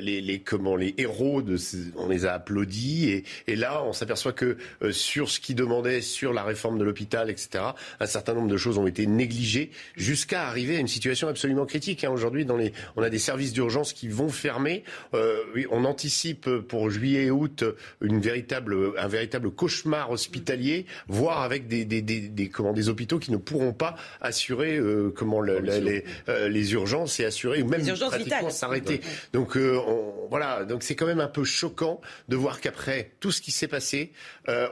[0.00, 3.92] les, les, comment, les héros de, ces, on les a applaudis, et, et là, on
[3.92, 4.56] s'aperçoit que
[4.90, 7.64] sur ce qu'ils demandaient, sur la réforme de l'hôpital, etc.,
[8.00, 12.04] un certain nombre de choses ont été négligées jusqu'à arriver à une situation absolument critique.
[12.04, 12.10] Hein.
[12.10, 14.84] Aujourd'hui, dans les, on a des services d'urgence qui vont fermer.
[15.14, 17.64] Euh, on anticipe pour juillet et août
[18.00, 23.18] une véritable, un véritable cauchemar hospitalier, voire avec des, des, des, des comment, des hôpitaux
[23.18, 27.86] qui ne pourront pas assurer euh, comment les, euh, les, urgences et assurer ou même
[27.86, 29.00] pratiquement s'arrêter.
[29.32, 33.40] Donc on, voilà, donc c'est quand même un peu choquant de voir qu'après tout ce
[33.40, 34.12] qui s'est passé,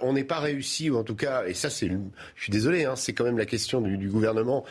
[0.02, 2.96] on n'est pas réussi ou en tout cas, et ça c'est, je suis désolé, hein,
[2.96, 4.64] c'est quand même la question du, du gouvernement,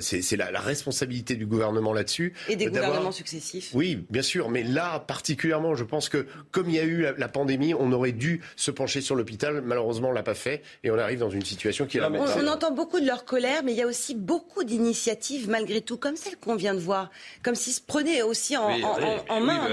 [0.00, 2.34] c'est la, la, responsabilité du gouvernement là-dessus.
[2.48, 3.70] Et des gouvernements successifs.
[3.74, 7.28] Oui, bien sûr, mais là particulièrement, je pense que comme il y a eu la,
[7.28, 9.62] pandémie, on aurait dû se pencher sur l'hôpital.
[9.62, 12.46] Malheureusement, on l'a pas fait et on arrive dans une situation qui est on, on
[12.48, 16.16] entend beaucoup de leur colère, mais il y a aussi beaucoup d'initiatives malgré tout, comme
[16.16, 17.10] celle qu'on vient de voir,
[17.42, 18.68] comme s'ils se prenaient aussi en,
[19.40, 19.68] main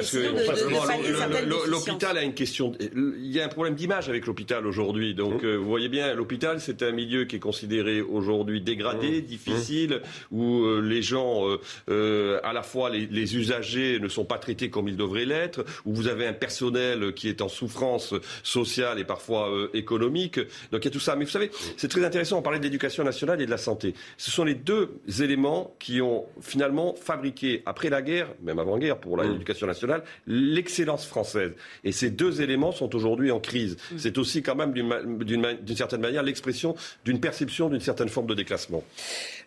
[1.68, 2.74] L'hôpital a une question.
[2.80, 5.14] Il y a un problème d'image avec l'hôpital aujourd'hui.
[5.16, 5.45] Donc, mmh.
[5.45, 9.26] euh, vous voyez bien, l'hôpital, c'est un milieu qui est considéré aujourd'hui dégradé, mmh.
[9.26, 10.38] difficile, mmh.
[10.38, 11.43] où euh, les gens,
[11.89, 15.66] euh, à la fois les, les usagers, ne sont pas traités comme ils devraient l'être,
[15.86, 18.14] où vous avez un personnel qui est en souffrance
[18.44, 20.39] sociale et parfois euh, économique.
[20.72, 21.16] Donc il y a tout ça.
[21.16, 23.94] Mais vous savez, c'est très intéressant, on parlait de l'éducation nationale et de la santé.
[24.18, 29.18] Ce sont les deux éléments qui ont finalement fabriqué, après la guerre, même avant-guerre pour
[29.18, 29.32] mmh.
[29.34, 31.54] l'éducation nationale, l'excellence française.
[31.84, 33.78] Et ces deux éléments sont aujourd'hui en crise.
[33.92, 33.98] Mmh.
[33.98, 36.76] C'est aussi quand même d'une certaine manière l'expression
[37.06, 38.84] d'une perception d'une certaine forme de déclassement.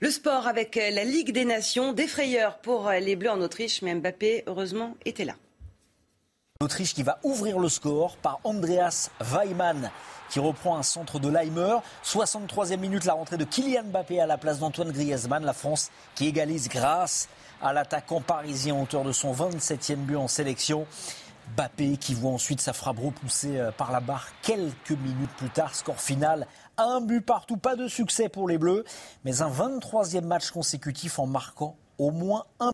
[0.01, 3.95] Le sport avec la Ligue des Nations, des frayeurs pour les Bleus en Autriche, mais
[3.95, 5.34] Mbappé, heureusement, était là.
[6.61, 9.91] L'Autriche qui va ouvrir le score par Andreas Weimann
[10.31, 11.79] qui reprend un centre de Leimer.
[12.05, 15.45] 63e minute, la rentrée de Kylian Mbappé à la place d'Antoine Griezmann.
[15.45, 17.29] La France qui égalise grâce
[17.61, 20.87] à l'attaquant parisien, auteur de son 27e but en sélection.
[21.57, 25.75] Mbappé qui voit ensuite sa frappe repoussée euh, par la barre quelques minutes plus tard.
[25.75, 26.47] Score final,
[26.79, 28.85] un but partout, pas de succès pour les Bleus,
[29.25, 32.71] mais un 23e match consécutif en marquant au moins un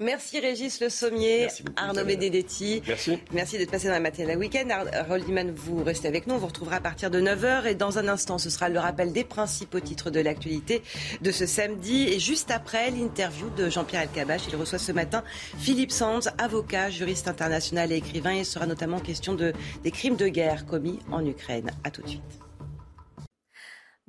[0.00, 2.82] Merci Régis Le Sommier, Arnaud Benedetti.
[2.86, 3.18] Merci.
[3.32, 4.68] Merci d'être passé dans la matinée la week-end.
[4.92, 5.24] Harold
[5.56, 6.36] vous restez avec nous.
[6.36, 7.66] On vous retrouvera à partir de 9h.
[7.66, 10.82] Et dans un instant, ce sera le rappel des principaux titres de l'actualité
[11.20, 12.04] de ce samedi.
[12.04, 14.42] Et juste après, l'interview de Jean-Pierre Elkabach.
[14.48, 15.24] Il reçoit ce matin
[15.58, 18.34] Philippe Sands, avocat, juriste international et écrivain.
[18.34, 21.72] Il sera notamment question de, des crimes de guerre commis en Ukraine.
[21.82, 22.47] À tout de suite.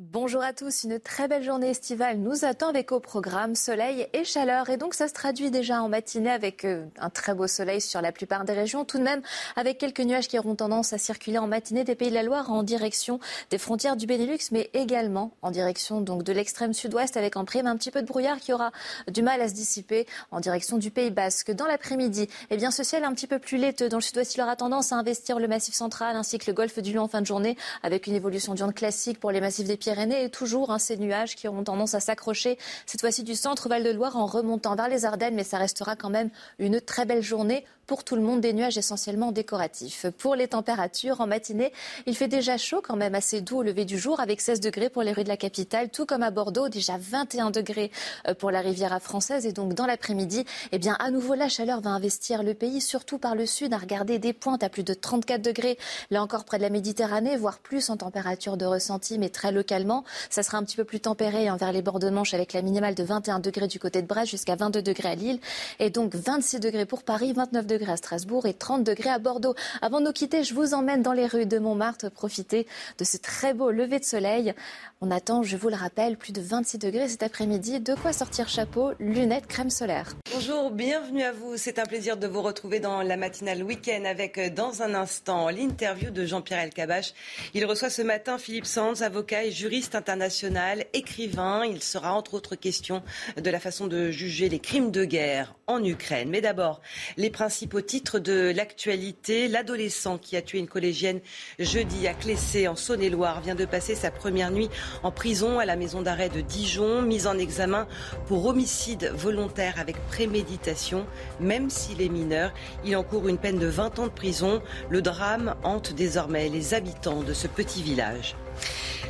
[0.01, 4.23] Bonjour à tous, une très belle journée estivale nous attend avec au programme soleil et
[4.23, 4.69] chaleur.
[4.69, 8.01] Et donc ça se traduit déjà en matinée avec euh, un très beau soleil sur
[8.01, 9.21] la plupart des régions, tout de même
[9.57, 12.49] avec quelques nuages qui auront tendance à circuler en matinée des Pays de la Loire
[12.49, 13.19] en direction
[13.49, 17.67] des frontières du Benelux, mais également en direction donc de l'extrême sud-ouest avec en prime
[17.67, 18.71] un petit peu de brouillard qui aura
[19.11, 21.51] du mal à se dissiper en direction du Pays Basque.
[21.51, 24.41] Dans l'après-midi, eh bien ce ciel un petit peu plus laiteux dans le sud-ouest, il
[24.41, 27.19] aura tendance à investir le massif central ainsi que le golfe du Lion en fin
[27.19, 30.69] de journée avec une évolution d'urne classique pour les massifs des Pyrénées Pyrénées et toujours
[30.69, 34.75] hein, ces nuages qui auront tendance à s'accrocher, cette fois-ci du centre Val-de-Loire en remontant
[34.75, 36.29] vers les Ardennes, mais ça restera quand même
[36.59, 40.05] une très belle journée pour tout le monde, des nuages essentiellement décoratifs.
[40.19, 41.73] Pour les températures, en matinée,
[42.05, 44.91] il fait déjà chaud, quand même assez doux au lever du jour, avec 16 degrés
[44.91, 47.89] pour les rues de la capitale, tout comme à Bordeaux, déjà 21 degrés
[48.27, 49.47] euh, pour la Riviera française.
[49.47, 53.17] Et donc, dans l'après-midi, eh bien, à nouveau, la chaleur va investir le pays, surtout
[53.17, 55.79] par le sud, à regarder des pointes à plus de 34 degrés,
[56.11, 60.03] là encore près de la Méditerranée, voire plus en température de ressenti, mais très localement.
[60.29, 62.93] Ça sera un petit peu plus tempéré envers les bords de Manche, avec la minimale
[62.93, 65.39] de 21 degrés du côté de Brest jusqu'à 22 degrés à Lille.
[65.79, 69.55] Et donc, 26 degrés pour Paris, 29 degrés à Strasbourg et 30 degrés à Bordeaux.
[69.81, 72.67] Avant de nous quitter, je vous emmène dans les rues de Montmartre profiter
[72.97, 74.53] de ce très beau lever de soleil.
[75.01, 77.79] On attend, je vous le rappelle, plus de 26 degrés cet après-midi.
[77.79, 80.15] De quoi sortir chapeau, lunettes, crème solaire.
[80.33, 81.55] Bonjour, bienvenue à vous.
[81.55, 85.49] C'est un plaisir de vous retrouver dans la matinale week-end avec, euh, dans un instant,
[85.49, 87.13] l'interview de Jean-Pierre Elkabach.
[87.53, 91.63] Il reçoit ce matin Philippe Sands, avocat et juriste international, écrivain.
[91.65, 93.01] Il sera, entre autres questions,
[93.37, 96.29] de la façon de juger les crimes de guerre en Ukraine.
[96.29, 96.81] Mais d'abord,
[97.15, 97.29] les
[97.69, 99.47] principaux titres de l'actualité.
[99.47, 101.19] L'adolescent qui a tué une collégienne
[101.59, 104.69] jeudi à Clessé, en Saône-et-Loire, vient de passer sa première nuit
[105.03, 107.87] en prison à la maison d'arrêt de Dijon, mise en examen
[108.27, 111.05] pour homicide volontaire avec préméditation.
[111.39, 112.53] Même s'il est mineur,
[112.85, 114.63] il encourt une peine de 20 ans de prison.
[114.89, 118.35] Le drame hante désormais les habitants de ce petit village.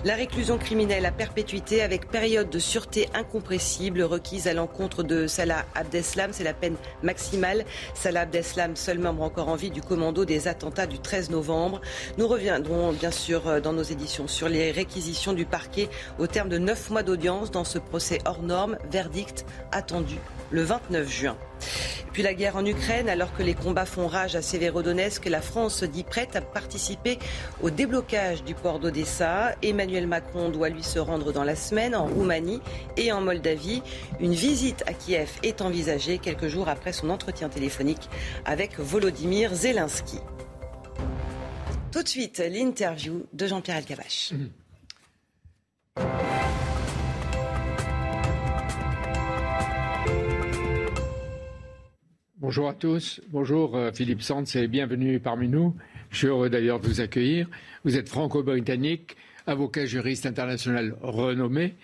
[0.06, 5.66] La réclusion criminelle à perpétuité avec période de sûreté incompressible requise à l'encontre de Salah
[5.76, 7.66] Abdeslam, c'est la peine maximale.
[7.94, 11.82] Salah Abdeslam, seul membre encore en vie du commando des attentats du 13 novembre.
[12.18, 16.58] Nous reviendrons bien sûr dans nos éditions sur les réquisitions du parquet au terme de
[16.58, 20.16] neuf mois d'audience dans ce procès hors norme, verdict attendu
[20.52, 21.38] le 29 juin.
[22.14, 25.76] Puis la guerre en Ukraine, alors que les combats font rage à Severodonetsk, la France
[25.76, 27.20] se dit prête à participer
[27.62, 29.56] au déblocage du port d'Odessa.
[29.62, 32.62] Emmanuel Macron doit lui se rendre dans la semaine en Roumanie
[32.98, 33.84] et en Moldavie.
[34.20, 38.10] Une visite à Kiev est envisagée quelques jours après son entretien téléphonique
[38.46, 40.20] avec Volodymyr Zelensky.
[41.92, 44.34] Tout de suite, l'interview de Jean-Pierre Elkabach.
[52.42, 53.20] Bonjour à tous.
[53.32, 55.76] Bonjour euh, Philippe Sands et bienvenue parmi nous.
[56.10, 57.50] Je suis heureux d'ailleurs de vous accueillir.
[57.84, 61.76] Vous êtes franco-britannique, avocat juriste international renommé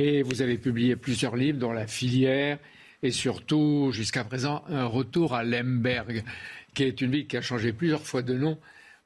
[0.00, 2.58] et vous avez publié plusieurs livres dont La filière
[3.04, 6.24] et surtout jusqu'à présent un retour à Lemberg,
[6.74, 8.58] qui est une ville qui a changé plusieurs fois de nom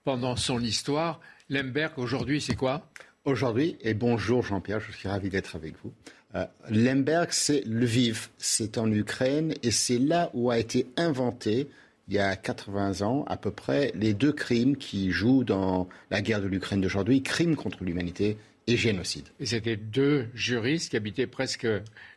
[0.05, 1.21] pendant son histoire.
[1.51, 2.89] Lemberg aujourd'hui c'est quoi?
[3.27, 5.93] Aujourd'hui, et bonjour Jean-Pierre, je suis ravi d'être avec vous.
[6.37, 11.69] Euh, Lemberg, c'est Lviv, c'est en Ukraine et c'est là où a été inventé,
[12.09, 16.23] il y a 80 ans à peu près, les deux crimes qui jouent dans la
[16.23, 19.27] guerre de l'Ukraine d'aujourd'hui, crime contre l'humanité et génocide.
[19.39, 21.69] Et c'était deux juristes qui habitaient presque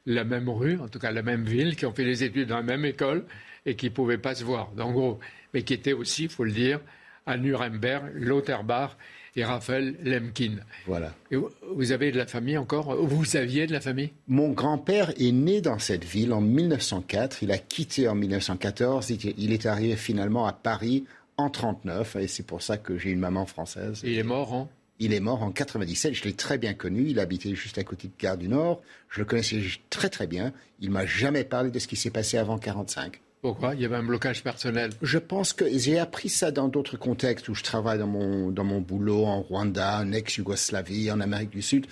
[0.06, 2.58] la même rue, en tout cas la même ville, qui ont fait les études dans
[2.58, 3.26] la même école
[3.66, 5.20] et qui ne pouvaient pas se voir, en gros,
[5.54, 6.80] mais qui étaient aussi, il faut le dire,
[7.26, 8.98] à Nuremberg, Lauterbach
[9.38, 10.56] et Raphaël Lemkin.
[10.88, 11.14] Voilà.
[11.32, 12.96] Et vous avez de la famille encore?
[12.96, 14.12] Vous aviez de la famille?
[14.28, 17.44] Mon grand-père est né dans cette ville en 1904.
[17.44, 19.12] Il a quitté en 1914.
[19.12, 21.06] Il est arrivé finalement à Paris
[21.38, 22.16] en 1939.
[22.18, 24.02] Et c'est pour ça que j'ai une maman française.
[24.04, 24.70] Et il est mort en?
[25.00, 26.16] Il est mort en 97.
[26.16, 27.06] Je l'ai très bien connu.
[27.08, 28.82] Il habitait juste à côté de Gare du Nord.
[29.10, 29.62] Je le connaissais
[29.92, 30.52] très très bien.
[30.80, 33.22] Il m'a jamais parlé de ce qui s'est passé avant 45.
[33.48, 33.76] Pourquoi?
[33.76, 34.92] Il y avait un blocage personnel.
[35.02, 38.66] Je pense que j'ai appris ça dans d'autres contextes où je travaille dans mon, dans
[38.66, 41.88] mon boulot en Rwanda, en ex-Yougoslavie, en Amérique du Sud.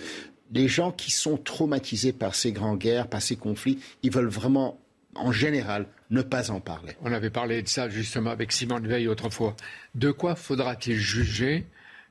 [0.52, 4.78] Les gens qui sont traumatisés par ces grandes guerres, par ces conflits, ils veulent vraiment,
[5.14, 6.92] en général, ne pas en parler.
[7.00, 9.56] On avait parlé de ça justement avec Simone Veil autrefois.
[9.94, 11.64] De quoi faudra-t-il juger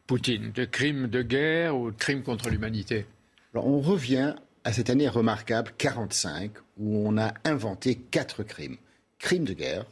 [0.07, 0.53] Poutine?
[0.53, 3.05] De crimes de guerre ou de crimes contre l'humanité?
[3.53, 4.33] On revient
[4.63, 8.77] à cette année remarquable 45 où on a inventé quatre crimes
[9.19, 9.85] crimes de guerre,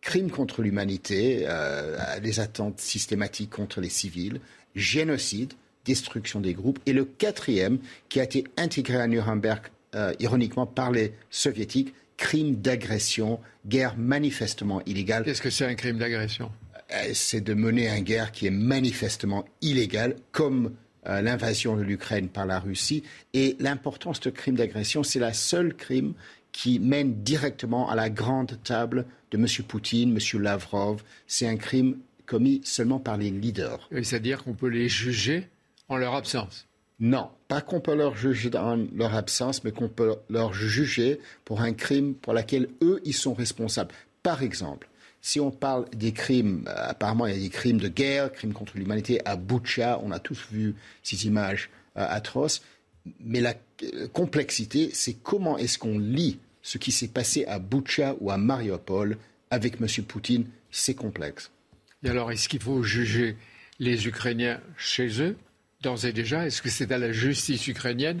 [0.00, 4.40] crimes contre l'humanité, euh, les attentes systématiques contre les civils,
[4.74, 5.52] génocide,
[5.84, 9.62] destruction des groupes, et le quatrième, qui a été intégré à Nuremberg,
[9.94, 15.24] euh, ironiquement, par les soviétiques, crime d'agression, guerre manifestement illégale.
[15.24, 16.50] Qu'est-ce que c'est un crime d'agression?
[16.92, 20.74] Euh, C'est de mener une guerre qui est manifestement illégale, comme
[21.04, 23.02] l'invasion de l'Ukraine par la Russie.
[23.32, 26.12] Et l'importance de crime d'agression, c'est la seule crime
[26.58, 29.46] qui mène directement à la grande table de M.
[29.68, 30.42] Poutine, M.
[30.42, 31.04] Lavrov.
[31.28, 33.88] C'est un crime commis seulement par les leaders.
[33.92, 35.46] C'est-à-dire qu'on peut les juger
[35.88, 36.66] en leur absence?
[36.98, 41.60] Non, pas qu'on peut leur juger en leur absence, mais qu'on peut leur juger pour
[41.60, 43.94] un crime pour lequel eux, ils sont responsables.
[44.24, 44.88] Par exemple,
[45.20, 48.52] si on parle des crimes, euh, apparemment il y a des crimes de guerre, crimes
[48.52, 52.62] contre l'humanité à Boucha, on a tous vu ces images euh, atroces.
[53.20, 53.54] Mais la
[54.12, 59.16] complexité, c'est comment est-ce qu'on lit ce qui s'est passé à Boucha ou à Mariupol
[59.50, 59.86] avec M.
[60.04, 61.50] Poutine, c'est complexe.
[62.04, 63.38] Et alors, est-ce qu'il faut juger
[63.78, 65.38] les Ukrainiens chez eux,
[65.80, 68.20] d'ores et déjà Est-ce que c'est à la justice ukrainienne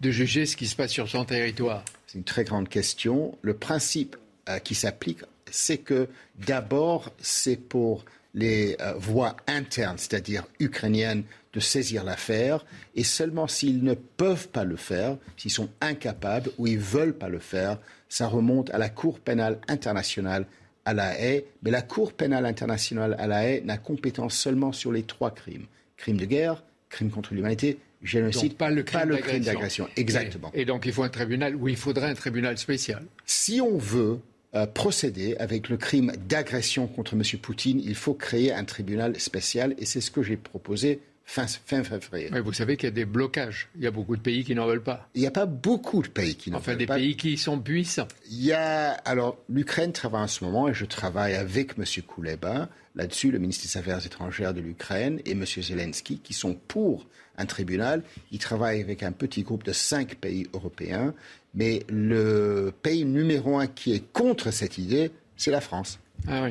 [0.00, 1.86] de juger ce qui se passe sur son territoire?
[2.06, 3.38] C'est une très grande question.
[3.40, 4.16] Le principe
[4.50, 5.20] euh, qui s'applique,
[5.50, 6.06] c'est que
[6.46, 8.04] d'abord, c'est pour
[8.36, 12.64] les euh, voies internes, c'est-à-dire ukrainiennes, de saisir l'affaire,
[12.94, 17.30] et seulement s'ils ne peuvent pas le faire, s'ils sont incapables ou ils veulent pas
[17.30, 17.78] le faire,
[18.08, 20.46] ça remonte à la Cour pénale internationale
[20.84, 21.44] à La Haye.
[21.62, 25.66] Mais la Cour pénale internationale à La Haye n'a compétence seulement sur les trois crimes
[25.96, 29.88] crimes de guerre, crimes contre l'humanité, génocide, pas le crime d'agression.
[29.96, 30.50] Exactement.
[30.54, 33.04] Et, donc il faut un tribunal, ou il faudrait un tribunal spécial.
[33.24, 34.20] Si on veut
[34.56, 37.22] euh, procéder avec le crime d'agression contre M.
[37.40, 42.30] Poutine, il faut créer un tribunal spécial, et c'est ce que j'ai proposé fin, février.
[42.32, 43.68] Mais vous savez qu'il y a des blocages.
[43.76, 45.08] Il y a beaucoup de pays qui n'en veulent pas.
[45.14, 46.94] Il n'y a pas beaucoup de pays qui n'en enfin, veulent pas.
[46.94, 48.08] Enfin, des pays qui sont puissants.
[48.30, 48.92] Il y a.
[49.04, 51.84] Alors, l'Ukraine travaille en ce moment, et je travaille avec M.
[52.06, 55.44] Kouleba là-dessus, le ministre des Affaires étrangères de l'Ukraine et M.
[55.44, 58.02] Zelensky, qui sont pour un tribunal.
[58.32, 61.12] Ils travaillent avec un petit groupe de cinq pays européens.
[61.56, 65.98] Mais le pays numéro un qui est contre cette idée, c'est la France.
[66.28, 66.50] Ah oui,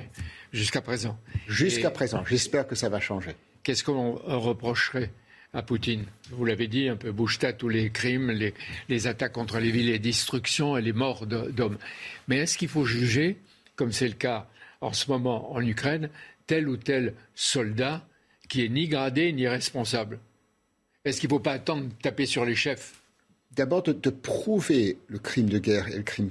[0.52, 1.18] jusqu'à présent.
[1.48, 2.24] Jusqu'à présent.
[2.26, 3.36] J'espère que ça va changer
[3.66, 5.12] qu'est-ce qu'on reprocherait
[5.54, 6.06] à Poutine?
[6.30, 8.32] Vous l'avez dit, un peu bouche tous les crimes,
[8.88, 11.78] les, attaques contre les villes, les destructions et les morts d'hommes.
[12.30, 13.38] Mais est-ce qu'il faut juger,
[13.76, 14.48] comme c'est le cas
[14.80, 16.10] en ce moment en Ukraine,
[16.48, 18.08] tel ou tel soldat
[18.48, 20.20] qui est ni gradé ni responsable?
[21.04, 23.02] Est-ce qu'il ne faut pas attendre de taper sur les chefs?
[23.52, 26.30] D'abord, de, prouver le crime de guerre et le crime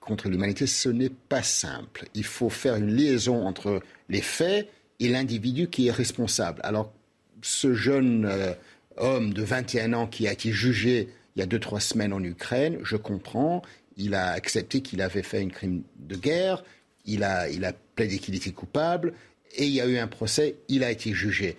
[0.00, 2.06] contre l'humanité, ce n'est pas simple.
[2.14, 6.60] Il faut faire une liaison entre les faits et l'individu qui est responsable.
[6.62, 6.92] Alors,
[7.40, 8.52] ce jeune euh,
[8.98, 12.22] homme de 21 ans qui a été jugé il y a deux, trois semaines en
[12.22, 13.62] Ukraine, je comprends,
[13.96, 16.64] il a accepté qu'il avait fait un crime de guerre,
[17.06, 19.14] il a, il a plaidé qu'il était coupable,
[19.56, 21.56] et il y a eu un procès, il a été jugé.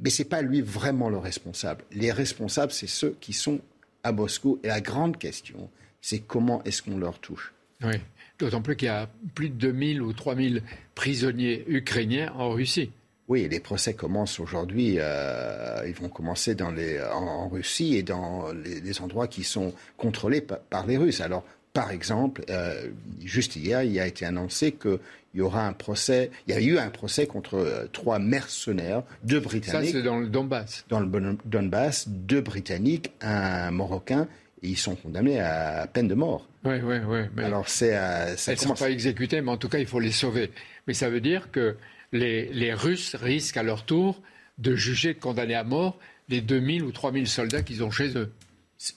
[0.00, 1.84] Mais ce n'est pas lui vraiment le responsable.
[1.92, 3.60] Les responsables, c'est ceux qui sont
[4.04, 4.58] à Moscou.
[4.62, 7.94] Et la grande question, c'est comment est-ce qu'on leur touche Oui.
[8.38, 10.62] D'autant plus qu'il y a plus de 2000 ou 3000
[10.94, 12.90] prisonniers ukrainiens en Russie.
[13.28, 14.96] Oui, les procès commencent aujourd'hui.
[14.98, 20.98] Euh, ils vont commencer en, Russie et dans les, endroits qui sont contrôlés par, les
[20.98, 21.20] Russes.
[21.20, 22.88] Alors, par exemple, euh,
[23.20, 24.98] juste hier, il a été annoncé qu'il
[25.34, 26.30] y aura un procès.
[26.46, 29.90] Il y a eu un procès contre euh, trois mercenaires, deux Britanniques.
[29.90, 30.84] Ça, c'est dans le Donbass.
[30.88, 34.28] Dans le Donbass, deux Britanniques, un Marocain
[34.62, 36.46] ils sont condamnés à peine de mort.
[36.64, 37.44] Oui, oui, oui.
[37.44, 40.12] Alors c'est, euh, Elles ne sont pas exécutées, mais en tout cas, il faut les
[40.12, 40.50] sauver.
[40.86, 41.76] Mais ça veut dire que
[42.12, 44.22] les, Russes risquent à leur tour
[44.58, 45.98] de juger, de condamner à mort
[46.28, 48.30] les 2000 ou 3000 soldats qu'ils ont chez eux.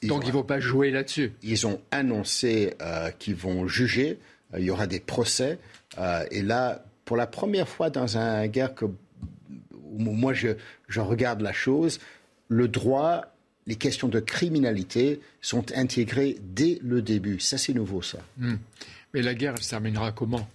[0.03, 1.33] Donc il ne faut pas jouer là-dessus.
[1.43, 4.19] Ils ont annoncé euh, qu'ils vont juger.
[4.53, 5.59] Euh, il y aura des procès.
[6.31, 8.85] et là, pour la première fois dans un guerre que
[9.97, 10.49] moi je,
[10.87, 11.99] je regarde la chose,
[12.47, 13.35] le droit
[13.67, 17.39] les questions de criminalité sont intégrées dès le début.
[17.39, 18.19] Ça, c'est nouveau, ça.
[18.37, 18.57] Hmm.
[19.13, 20.47] Mais la guerre, elle se terminera comment?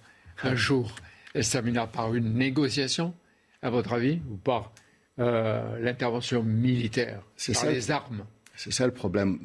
[0.42, 0.94] Un jour,
[1.34, 3.14] elle se terminera par une négociation,
[3.62, 4.72] à votre avis, ou par
[5.18, 8.24] euh, l'intervention militaire, par ça, les armes?
[8.62, 9.38] C'est ça le problème.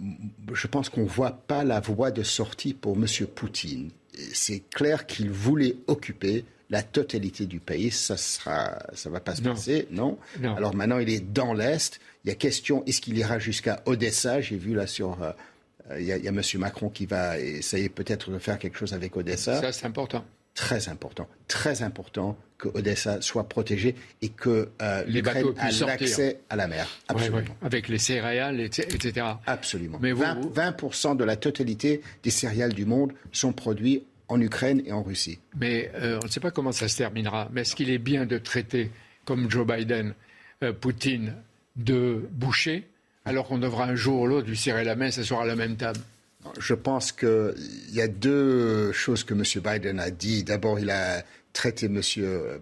[0.53, 3.05] Je pense qu'on ne voit pas la voie de sortie pour M.
[3.34, 3.91] Poutine.
[4.34, 7.91] C'est clair qu'il voulait occuper la totalité du pays.
[7.91, 10.18] Ça sera, ça va pas se passer, non?
[10.43, 12.01] Alors maintenant, il est dans l'est.
[12.26, 14.41] Il y a question, est-ce qu'il ira jusqu'à Odessa?
[14.41, 15.32] J'ai vu là sur, euh,
[15.91, 16.41] euh, il, y a, M.
[16.55, 19.61] Macron qui va essayer peut-être de faire quelque chose avec Odessa.
[19.61, 20.26] Ça, c'est important.
[20.56, 26.56] Très important, très important que Odessa soit protégée et que euh, l'Ukraine ait l'accès à
[26.56, 26.88] la mer.
[27.10, 27.41] Absolument.
[27.62, 29.28] Avec les céréales, etc.
[29.45, 29.99] Absolument.
[30.01, 34.91] Mais 20%, 20 de la totalité des céréales du monde sont produits en Ukraine et
[34.91, 35.39] en Russie.
[35.60, 37.49] Mais euh, on ne sait pas comment ça se terminera.
[37.51, 38.91] Mais est-ce qu'il est bien de traiter,
[39.26, 40.14] comme Joe Biden,
[40.64, 41.34] euh, Poutine,
[41.76, 42.88] de boucher,
[43.26, 45.56] alors qu'on devra un jour ou l'autre lui serrer la main et s'asseoir à la
[45.56, 45.99] même table?
[46.60, 47.54] Je pense qu'il
[47.91, 49.43] y a deux choses que M.
[49.64, 50.43] Biden a dit.
[50.43, 51.24] D'abord, il a
[51.54, 52.02] traité M.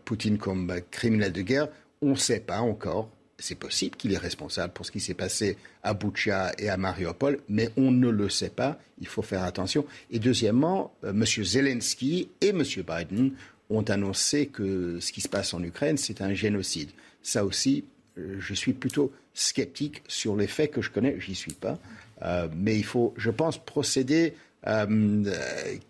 [0.06, 1.68] Poutine comme criminel de guerre.
[2.02, 3.10] On ne sait pas encore
[3.44, 7.40] c'est possible qu'il est responsable pour ce qui s'est passé à Boucha et à Mariupol,
[7.50, 8.80] mais on ne le sait pas.
[9.02, 9.86] Il faut faire attention.
[10.12, 11.26] Et deuxièmement, euh, M.
[11.26, 12.64] Zelensky et M.
[12.64, 13.34] Biden
[13.70, 16.90] ont annoncé que ce qui se passe en Ukraine, c'est un génocide.
[17.22, 17.84] Ça aussi,
[18.18, 21.20] euh, je suis plutôt sceptique sur les faits que je connais.
[21.20, 21.78] J'y suis pas.
[22.24, 24.34] Euh, mais il faut, je pense, procéder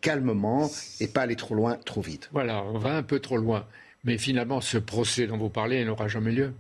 [0.02, 0.68] calmement
[1.00, 2.30] et pas aller trop loin, trop vite.
[2.32, 3.68] Voilà, on va un peu trop loin.
[4.04, 6.54] Mais finalement, ce procès dont vous parlez n'aura jamais lieu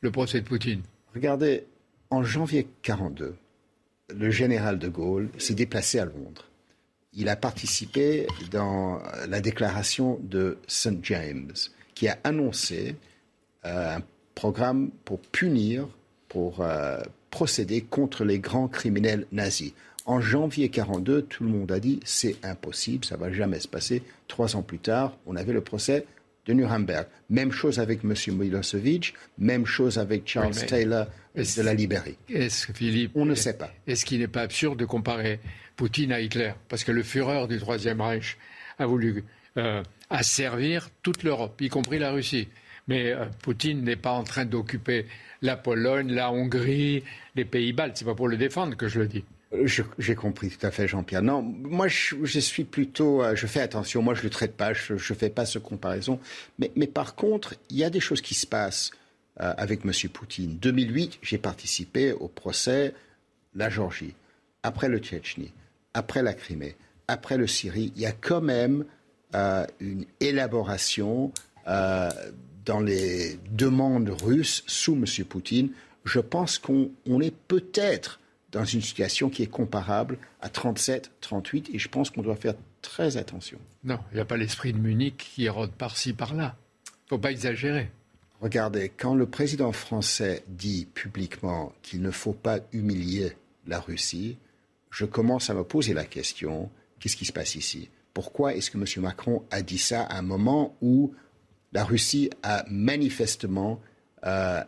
[0.00, 0.82] le procès de Poutine
[1.14, 1.64] Regardez,
[2.10, 3.36] en janvier 1942,
[4.14, 6.44] le général de Gaulle s'est déplacé à Londres.
[7.14, 10.98] Il a participé dans la déclaration de St.
[11.04, 11.52] James,
[11.94, 12.96] qui a annoncé
[13.64, 14.02] euh, un
[14.34, 15.88] programme pour punir,
[16.28, 16.98] pour euh,
[17.34, 19.72] procéder contre les grands criminels nazis.
[20.06, 24.04] En janvier 42, tout le monde a dit c'est impossible, ça va jamais se passer.
[24.28, 26.06] Trois ans plus tard, on avait le procès
[26.46, 27.08] de Nuremberg.
[27.30, 28.14] Même chose avec M.
[28.38, 32.16] Milosevic, même chose avec Charles Taylor de la Libérie.
[32.28, 33.72] Est-ce, Philippe, on ne sait pas.
[33.88, 35.40] Est-ce qu'il n'est pas absurde de comparer
[35.74, 36.52] Poutine à Hitler?
[36.68, 38.38] Parce que le Führer du Troisième Reich
[38.78, 39.24] a voulu
[39.56, 42.46] euh, asservir toute l'Europe, y compris la Russie.
[42.86, 45.06] Mais euh, Poutine n'est pas en train d'occuper
[45.44, 47.04] la Pologne, la Hongrie,
[47.36, 47.98] les pays baltes.
[47.98, 49.24] C'est pas pour le défendre que je le dis.
[49.52, 49.68] Euh,
[49.98, 51.22] j'ai compris tout à fait, Jean-Pierre.
[51.22, 53.22] Non, moi, je, suis plutôt.
[53.22, 54.02] Euh, je fais attention.
[54.02, 54.72] Moi, je ne le traite pas.
[54.72, 56.18] Je ne fais pas ce comparaison.
[56.58, 58.90] Mais, mais, par contre, il y a des choses qui se passent
[59.36, 59.90] avec M.
[60.12, 60.58] Poutine.
[60.58, 62.94] 2008, j'ai participé au procès
[63.56, 64.14] la Géorgie,
[64.62, 65.52] après le Tchétchénie,
[65.92, 66.76] après la Crimée,
[67.08, 67.92] après le Syrie.
[67.96, 68.84] Il y a quand même
[69.80, 71.32] une élaboration
[72.64, 75.04] dans les demandes russes sous M.
[75.24, 75.70] Poutine,
[76.04, 76.90] je pense qu'on
[77.20, 78.20] est peut-être
[78.52, 82.54] dans une situation qui est comparable à 37, 38, et je pense qu'on doit faire
[82.82, 83.58] très attention.
[83.82, 86.56] Non, il n'y a pas l'esprit de Munich qui érode par-ci, par-là.
[86.86, 87.90] Il ne faut pas exagérer.
[88.40, 93.32] Regardez, quand le président français dit publiquement qu'il ne faut pas humilier
[93.66, 94.36] la Russie,
[94.90, 97.88] je commence à me poser la question, qu'est-ce qui se passe ici?
[98.12, 98.84] Pourquoi est-ce que M.
[99.02, 101.12] Macron a dit ça à un moment où
[101.74, 103.80] la Russie a manifestement
[104.24, 104.62] euh,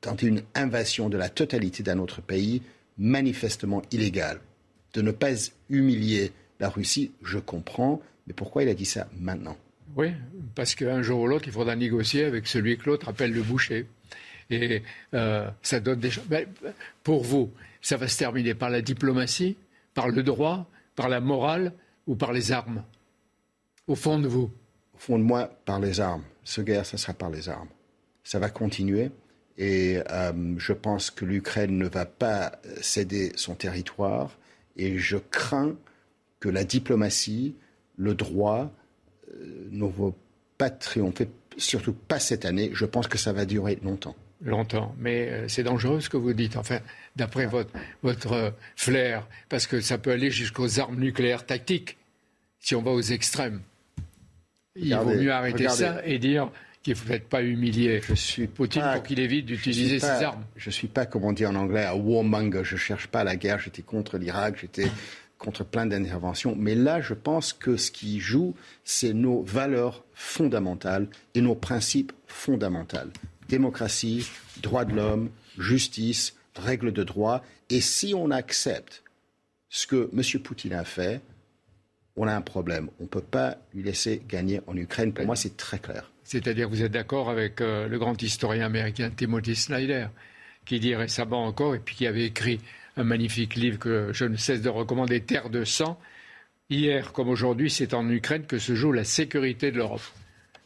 [0.00, 2.62] tenté une invasion de la totalité d'un autre pays,
[2.98, 4.40] manifestement illégale.
[4.92, 5.32] De ne pas
[5.70, 9.56] humilier la Russie, je comprends, mais pourquoi il a dit ça maintenant?
[9.96, 10.12] Oui,
[10.54, 13.86] parce qu'un jour ou l'autre, il faudra négocier avec celui que l'autre appelle le boucher.
[14.50, 14.82] Et
[15.14, 16.46] euh, ça donne des ben,
[17.02, 17.50] pour vous,
[17.80, 19.56] ça va se terminer par la diplomatie,
[19.94, 21.72] par le droit, par la morale
[22.06, 22.82] ou par les armes?
[23.86, 24.50] Au fond de vous?
[24.98, 26.24] Au fond de moi, par les armes.
[26.42, 27.68] Ce guerre, ça sera par les armes.
[28.24, 29.10] Ça va continuer.
[29.56, 34.36] Et euh, je pense que l'Ukraine ne va pas céder son territoire.
[34.76, 35.76] Et je crains
[36.40, 37.54] que la diplomatie,
[37.96, 38.72] le droit,
[39.32, 40.14] euh, ne vont
[40.56, 42.70] pas triompher, surtout pas cette année.
[42.72, 44.16] Je pense que ça va durer longtemps.
[44.42, 44.94] Longtemps.
[44.98, 46.80] Mais euh, c'est dangereux ce que vous dites, enfin,
[47.14, 47.72] d'après votre,
[48.02, 51.98] votre flair, parce que ça peut aller jusqu'aux armes nucléaires tactiques,
[52.58, 53.62] si on va aux extrêmes.
[54.76, 56.50] Il vaut mieux arrêter ça et dire
[56.82, 60.44] qu'il ne faut pas humilier je suis Poutine pour qu'il évite d'utiliser ses armes.
[60.56, 62.62] Je ne suis pas, comme on dit en anglais, un warmonger.
[62.64, 63.58] Je ne cherche pas la guerre.
[63.58, 64.88] J'étais contre l'Irak, j'étais
[65.38, 66.54] contre plein d'interventions.
[66.56, 68.54] Mais là, je pense que ce qui joue,
[68.84, 72.98] c'est nos valeurs fondamentales et nos principes fondamentaux.
[73.48, 74.28] Démocratie,
[74.62, 77.42] droits de l'homme, justice, règles de droit.
[77.70, 79.02] Et si on accepte
[79.70, 80.42] ce que M.
[80.42, 81.20] Poutine a fait,
[82.18, 82.90] on a un problème.
[83.00, 85.12] On ne peut pas lui laisser gagner en Ukraine.
[85.12, 86.10] Pour moi, c'est très clair.
[86.24, 90.08] C'est-à-dire que vous êtes d'accord avec euh, le grand historien américain Timothy Snyder,
[90.66, 92.60] qui dit récemment encore, et puis qui avait écrit
[92.96, 95.98] un magnifique livre que je ne cesse de recommander, Terre de sang.
[96.68, 100.02] Hier comme aujourd'hui, c'est en Ukraine que se joue la sécurité de l'Europe.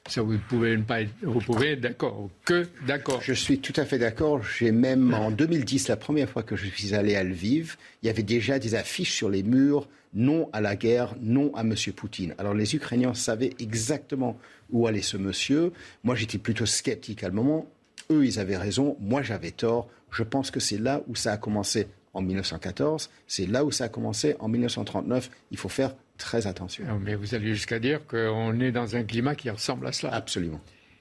[0.09, 2.29] Ça, vous pouvez pas être, vous pouvez être d'accord.
[2.45, 3.21] Que d'accord.
[3.23, 4.43] Je suis tout à fait d'accord.
[4.43, 8.11] J'ai même, en 2010, la première fois que je suis allé à Lviv, il y
[8.11, 11.75] avait déjà des affiches sur les murs non à la guerre, non à M.
[11.97, 12.35] Poutine.
[12.39, 14.39] Alors les Ukrainiens savaient exactement
[14.71, 15.73] où allait ce monsieur.
[16.05, 17.67] Moi, j'étais plutôt sceptique à le moment.
[18.11, 18.97] Eux, ils avaient raison.
[19.01, 19.89] Moi, j'avais tort.
[20.11, 23.11] Je pense que c'est là où ça a commencé en 1914.
[23.27, 25.31] C'est là où ça a commencé en 1939.
[25.51, 26.85] Il faut faire très attention.
[27.01, 30.15] Mais vous allez jusqu'à dire qu'on est dans un climat qui ressemble à cela.
[30.15, 30.61] Absolument.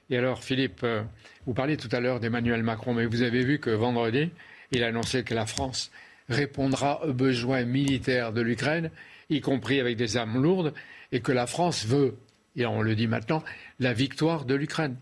[0.09, 1.03] Et alors, Philippe, euh,
[1.45, 4.30] vous parliez tout à l'heure d'Emmanuel Macron, mais vous avez vu que vendredi,
[4.72, 5.91] il a annoncé que la France
[6.28, 8.91] répondra aux besoins militaires de l'Ukraine,
[9.30, 10.74] y compris avec des armes lourdes,
[11.12, 12.18] et que la France veut,
[12.55, 13.43] et on le dit maintenant,
[13.80, 14.97] la victoire de l'Ukraine.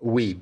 [0.00, 0.40] Oui,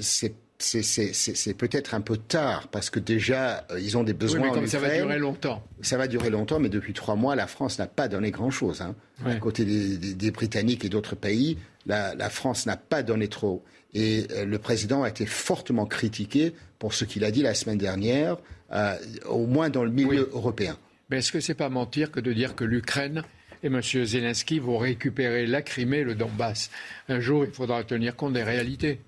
[0.00, 4.40] c'est c'est peut-être un peu tard parce que déjà euh, ils ont des besoins.
[4.40, 5.62] Oui, mais comme ça va durer longtemps.
[5.82, 8.80] Ça va durer longtemps, mais depuis trois mois, la France n'a pas donné grand-chose.
[8.80, 8.94] Hein.
[9.24, 13.62] À côté des, Britanniques et d'autres pays, la, France n'a pas donné trop.
[13.94, 17.78] Et euh, le président a été fortement critiqué pour ce qu'il a dit la semaine
[17.78, 18.36] dernière
[18.72, 18.96] euh,
[19.26, 20.76] au moins dans le milieu européen.
[21.10, 23.22] Mais est-ce que c'est pas mentir que de dire que l'Ukraine
[23.62, 23.80] et M.
[23.80, 26.70] Zelensky vont récupérer la Crimée, le Donbass?
[27.08, 29.00] Un jour, il faudra tenir compte des réalités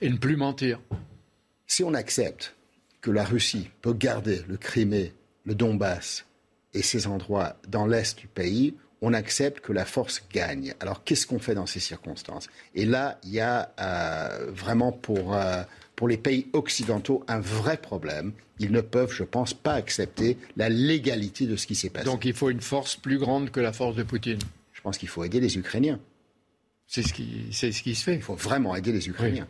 [0.00, 0.80] et ne plus mentir.
[1.66, 2.54] Si on accepte
[3.00, 5.12] que la Russie peut garder le Crimée,
[5.44, 6.26] le Donbass
[6.74, 10.74] et ces endroits dans l'est du pays, on accepte que la force gagne.
[10.80, 12.48] Alors qu'est-ce qu'on fait dans ces circonstances?
[12.74, 15.62] Et là, il y a euh, vraiment pour, euh,
[15.94, 18.32] pour les pays occidentaux un vrai problème.
[18.58, 22.06] Ils ne peuvent, je pense, pas accepter la légalité de ce qui s'est passé.
[22.06, 24.38] Donc il faut une force plus grande que la force de Poutine?
[24.72, 26.00] Je pense qu'il faut aider les Ukrainiens.
[26.86, 28.14] C'est ce qui, c'est ce qui se fait.
[28.14, 29.48] Il faut vraiment aider les Ukrainiens.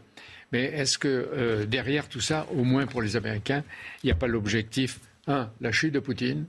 [0.53, 3.64] Mais est-ce que euh, derrière tout ça, au moins pour les Américains,
[4.03, 6.47] il n'y a pas l'objectif, un, la chute de Poutine,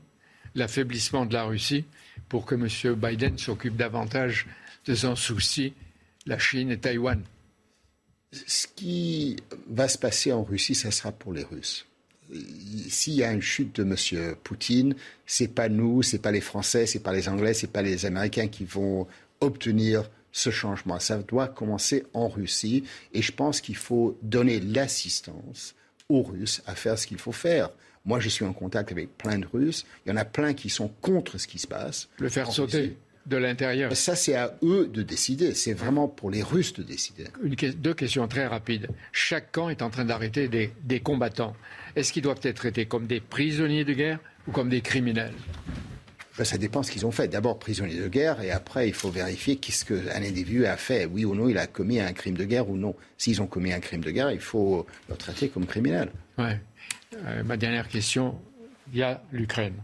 [0.56, 1.86] l'affaiblissement de la Russie,
[2.30, 2.96] pour que M.
[2.96, 4.48] Biden s'occupe davantage
[4.86, 5.74] de son souci,
[6.26, 7.22] la Chine et Taïwan?
[8.32, 9.38] Ce qui
[9.70, 11.88] va se passer en Russie, ça sera pour les Russes.
[12.90, 14.36] S'il y a une chute de M.
[14.44, 14.96] Poutine,
[15.26, 18.50] c'est pas nous, c'est pas les Français, c'est pas les Anglais, c'est pas les Américains
[18.50, 19.08] qui vont
[19.40, 21.00] obtenir ce changement.
[21.00, 22.84] Ça doit commencer en Russie
[23.14, 25.74] et je pense qu'il faut donner l'assistance
[26.10, 27.72] aux Russes à faire ce qu'il faut faire.
[28.06, 29.86] Moi, je suis en contact avec plein de Russes.
[30.06, 32.08] Il y en a plein qui sont contre ce qui se passe.
[32.20, 33.94] Le faire sauter de l'intérieur.
[33.98, 35.54] Ça, c'est à eux de décider.
[35.56, 37.26] C'est vraiment pour les Russes de décider.
[37.76, 38.88] deux questions très rapides.
[39.12, 41.56] Chaque camp est en train d'arrêter des, des combattants.
[41.96, 45.34] Est-ce qu'ils doivent être traités comme des prisonniers de guerre ou comme des criminels?
[46.38, 47.28] Ben, ça dépend ce qu'ils ont fait.
[47.28, 51.06] D'abord prisonnier de guerre et après il faut vérifier qu'est-ce qu'un individu a fait.
[51.06, 52.96] Oui ou non, il a commis un crime de guerre ou non.
[53.18, 56.12] S'ils ont commis un crime de guerre, il faut le traiter comme criminel.
[56.38, 56.60] Ouais.
[57.26, 58.40] Euh, ma dernière question,
[58.92, 59.82] il y a l'Ukraine,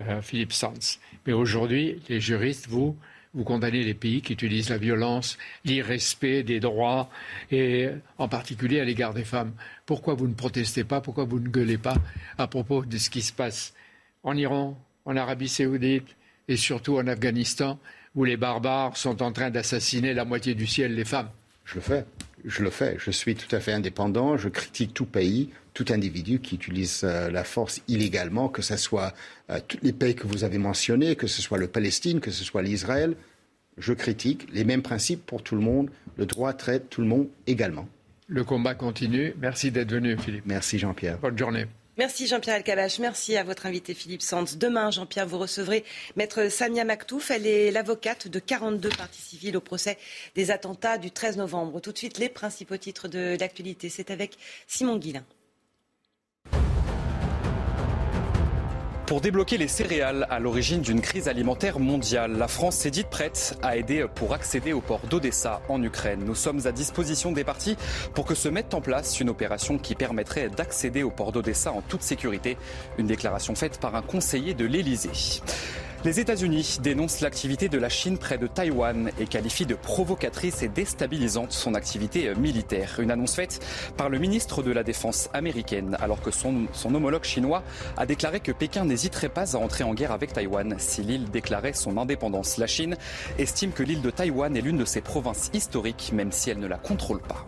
[0.00, 0.98] euh, Philippe Sanz.
[1.26, 2.96] Mais aujourd'hui, les juristes, vous,
[3.34, 7.10] vous condamnez les pays qui utilisent la violence, l'irrespect des droits,
[7.50, 7.88] et
[8.18, 9.52] en particulier à l'égard des femmes.
[9.84, 11.00] Pourquoi vous ne protestez pas?
[11.00, 11.96] Pourquoi vous ne gueulez pas
[12.38, 13.74] à propos de ce qui se passe
[14.22, 16.16] en Iran, en Arabie saoudite
[16.48, 17.78] et surtout en Afghanistan,
[18.14, 21.30] où les barbares sont en train d'assassiner la moitié du ciel, les femmes.
[21.64, 22.04] Je le fais.
[22.44, 22.96] Je le fais.
[22.98, 24.36] Je suis tout à fait indépendant.
[24.36, 29.14] Je critique tout pays, tout individu qui utilise euh, la force illégalement, que ce soit
[29.50, 32.42] euh, tous les pays que vous avez mentionnés, que ce soit le Palestine, que ce
[32.42, 33.14] soit l'Israël.
[33.78, 35.90] Je critique les mêmes principes pour tout le monde.
[36.16, 37.88] Le droit traite tout le monde également.
[38.26, 39.34] Le combat continue.
[39.40, 40.44] Merci d'être venu, Philippe.
[40.46, 41.18] Merci, Jean-Pierre.
[41.18, 41.66] Bonne journée.
[41.98, 42.98] Merci Jean-Pierre Alcabache.
[42.98, 44.56] Merci à votre invité Philippe Sanz.
[44.56, 45.84] Demain, Jean-Pierre, vous recevrez
[46.16, 47.30] Maître Samia Maktouf.
[47.30, 49.98] Elle est l'avocate de 42 parties civiles au procès
[50.34, 51.80] des attentats du 13 novembre.
[51.80, 53.88] Tout de suite, les principaux titres de l'actualité.
[53.88, 54.36] C'est avec
[54.66, 55.24] Simon Guillain.
[59.10, 63.58] Pour débloquer les céréales à l'origine d'une crise alimentaire mondiale, la France s'est dite prête
[63.60, 66.22] à aider pour accéder au port d'Odessa en Ukraine.
[66.24, 67.76] Nous sommes à disposition des partis
[68.14, 71.80] pour que se mette en place une opération qui permettrait d'accéder au port d'Odessa en
[71.80, 72.56] toute sécurité.
[72.98, 75.10] Une déclaration faite par un conseiller de l'Élysée.
[76.02, 80.68] Les États-Unis dénoncent l'activité de la Chine près de Taïwan et qualifient de provocatrice et
[80.68, 83.00] déstabilisante son activité militaire.
[83.00, 83.60] Une annonce faite
[83.98, 87.62] par le ministre de la Défense américaine, alors que son, son homologue chinois
[87.98, 91.74] a déclaré que Pékin n'hésiterait pas à entrer en guerre avec Taïwan si l'île déclarait
[91.74, 92.56] son indépendance.
[92.56, 92.96] La Chine
[93.38, 96.66] estime que l'île de Taïwan est l'une de ses provinces historiques, même si elle ne
[96.66, 97.46] la contrôle pas.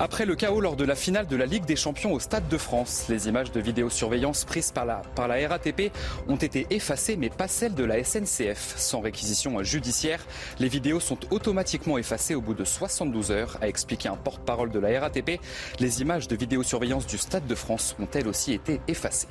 [0.00, 2.56] Après le chaos lors de la finale de la Ligue des Champions au Stade de
[2.56, 5.90] France, les images de vidéosurveillance prises par la, par RATP
[6.28, 8.74] ont été effacées, mais pas celles de la SNCF.
[8.76, 10.24] Sans réquisition judiciaire,
[10.60, 14.78] les vidéos sont automatiquement effacées au bout de 72 heures, a expliqué un porte-parole de
[14.78, 15.40] la RATP.
[15.80, 19.26] Les images de vidéosurveillance du Stade de France ont elles aussi été effacées.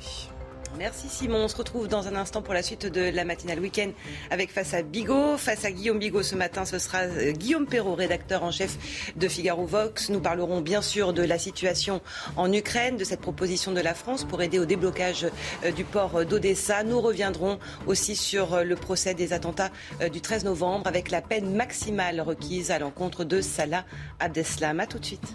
[0.76, 1.44] Merci Simon.
[1.44, 3.90] On se retrouve dans un instant pour la suite de la matinale week-end
[4.30, 5.36] avec Face à Bigot.
[5.36, 8.76] Face à Guillaume Bigot ce matin, ce sera euh, Guillaume Perrault, rédacteur en chef
[9.16, 10.10] de Figaro Vox.
[10.10, 12.00] Nous parlerons bien sûr de la situation
[12.36, 15.26] en Ukraine, de cette proposition de la France pour aider au déblocage
[15.64, 16.84] euh, du port d'Odessa.
[16.84, 19.70] Nous reviendrons aussi sur euh, le procès des attentats
[20.12, 23.84] du 13 novembre avec la peine maximale requise à l'encontre de Salah
[24.20, 24.80] Abdeslam.
[24.80, 25.34] A tout de suite.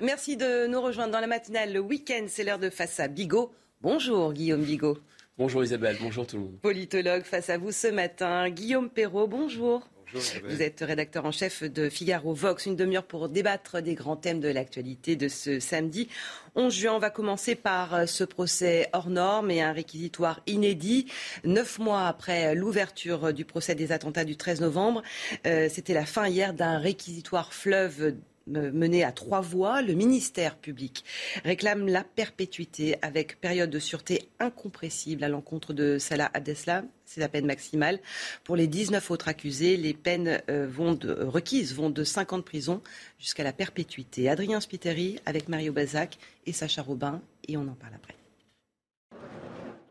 [0.00, 1.74] Merci de nous rejoindre dans la matinale.
[1.74, 3.52] Le week-end, c'est l'heure de Face à Bigot.
[3.82, 4.98] Bonjour Guillaume Bigot.
[5.36, 6.58] Bonjour Isabelle, bonjour tout le monde.
[6.60, 8.48] Politologue face à vous ce matin.
[8.48, 9.86] Guillaume Perrault, bonjour.
[10.12, 10.50] Bonjour Isabelle.
[10.50, 12.64] Vous êtes rédacteur en chef de Figaro Vox.
[12.64, 16.08] Une demi-heure pour débattre des grands thèmes de l'actualité de ce samedi
[16.54, 16.94] 11 juin.
[16.94, 21.06] On va commencer par ce procès hors norme et un réquisitoire inédit.
[21.44, 25.02] Neuf mois après l'ouverture du procès des attentats du 13 novembre,
[25.46, 28.14] euh, c'était la fin hier d'un réquisitoire fleuve
[28.46, 29.82] mené à trois voies.
[29.82, 31.04] Le ministère public
[31.44, 36.86] réclame la perpétuité avec période de sûreté incompressible à l'encontre de Salah Abdeslam.
[37.04, 37.98] C'est la peine maximale.
[38.44, 42.38] Pour les 19 autres accusés, les peines euh, vont de, requises vont de 5 ans
[42.38, 42.82] de prison
[43.18, 44.28] jusqu'à la perpétuité.
[44.28, 47.20] Adrien Spiteri avec Mario Bazac et Sacha Robin.
[47.48, 48.14] Et on en parle après.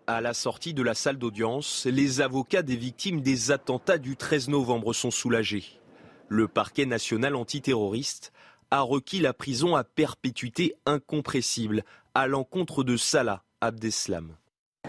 [0.07, 4.47] À la sortie de la salle d'audience, les avocats des victimes des attentats du 13
[4.47, 5.65] novembre sont soulagés.
[6.29, 8.31] Le parquet national antiterroriste
[8.71, 11.83] a requis la prison à perpétuité incompressible
[12.13, 14.35] à l'encontre de Salah Abdeslam.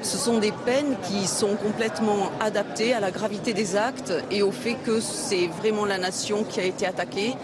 [0.03, 4.53] Ce sont des peines qui sont complètement adaptées à la gravité des actes et au
[4.53, 7.35] fait que c'est vraiment la nation qui a été attaquée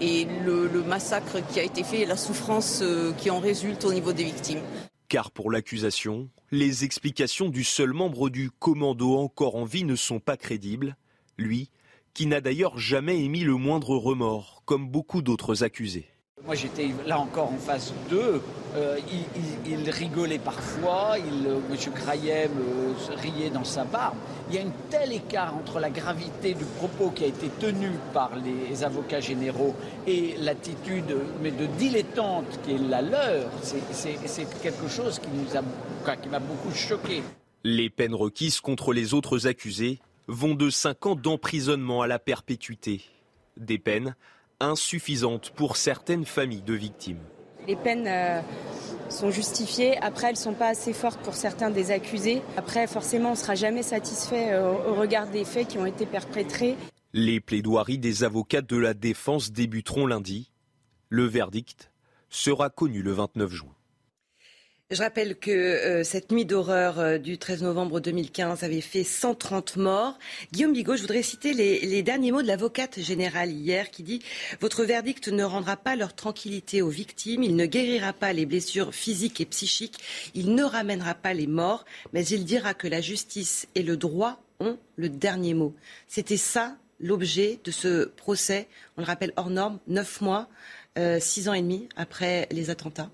[0.00, 2.82] et le, le, massacre qui a été fait et la souffrance
[3.18, 4.62] qui en résulte au niveau des victimes.
[5.08, 10.20] Car pour l'accusation, les explications du seul membre du commando encore en vie ne sont
[10.20, 10.96] pas crédibles.
[11.36, 11.68] Lui,
[12.14, 16.08] qui n'a d'ailleurs jamais émis le moindre remords, comme beaucoup d'autres accusés.
[16.46, 18.40] Moi j'étais là encore en face d'eux,
[18.74, 18.98] euh,
[19.66, 21.92] il, rigolait parfois, il, euh, M.
[21.92, 24.16] Crayem euh, riait dans sa barbe.
[24.48, 27.90] Il y a un tel écart entre la gravité du propos qui a été tenu
[28.14, 29.74] par les avocats généraux
[30.06, 33.50] et l'attitude mais de dilettante qui est la leur.
[33.62, 37.22] C'est quelque chose qui m'a beaucoup choqué.
[37.64, 39.98] Les peines requises contre les autres accusés
[40.30, 43.02] vont de 5 ans d'emprisonnement à la perpétuité.
[43.56, 44.14] Des peines
[44.60, 47.18] insuffisantes pour certaines familles de victimes.
[47.66, 48.40] Les peines euh,
[49.08, 49.98] sont justifiées.
[49.98, 52.42] Après, elles ne sont pas assez fortes pour certains des accusés.
[52.56, 56.06] Après, forcément, on ne sera jamais satisfait euh, au regard des faits qui ont été
[56.06, 56.76] perpétrés.
[57.12, 60.52] Les plaidoiries des avocats de la défense débuteront lundi.
[61.08, 61.90] Le verdict
[62.28, 63.69] sera connu le 29 juin.
[64.90, 69.76] Je rappelle que euh, cette nuit d'horreur euh, du 13 novembre 2015 avait fait 130
[69.76, 70.18] morts.
[70.50, 74.20] Guillaume Bigot, je voudrais citer les, derniers mots de l'avocate générale hier qui dit
[74.60, 78.92] Votre verdict ne rendra pas leur tranquillité aux victimes, il ne guérira pas les blessures
[78.92, 80.00] physiques et psychiques,
[80.34, 84.42] il ne ramènera pas les morts, mais il dira que la justice et le droit
[84.58, 85.72] ont le dernier mot.
[86.08, 90.48] C'était ça l'objet de ce procès, on le rappelle hors norme, neuf mois,
[90.98, 93.08] euh, six ans et demi après les attentats.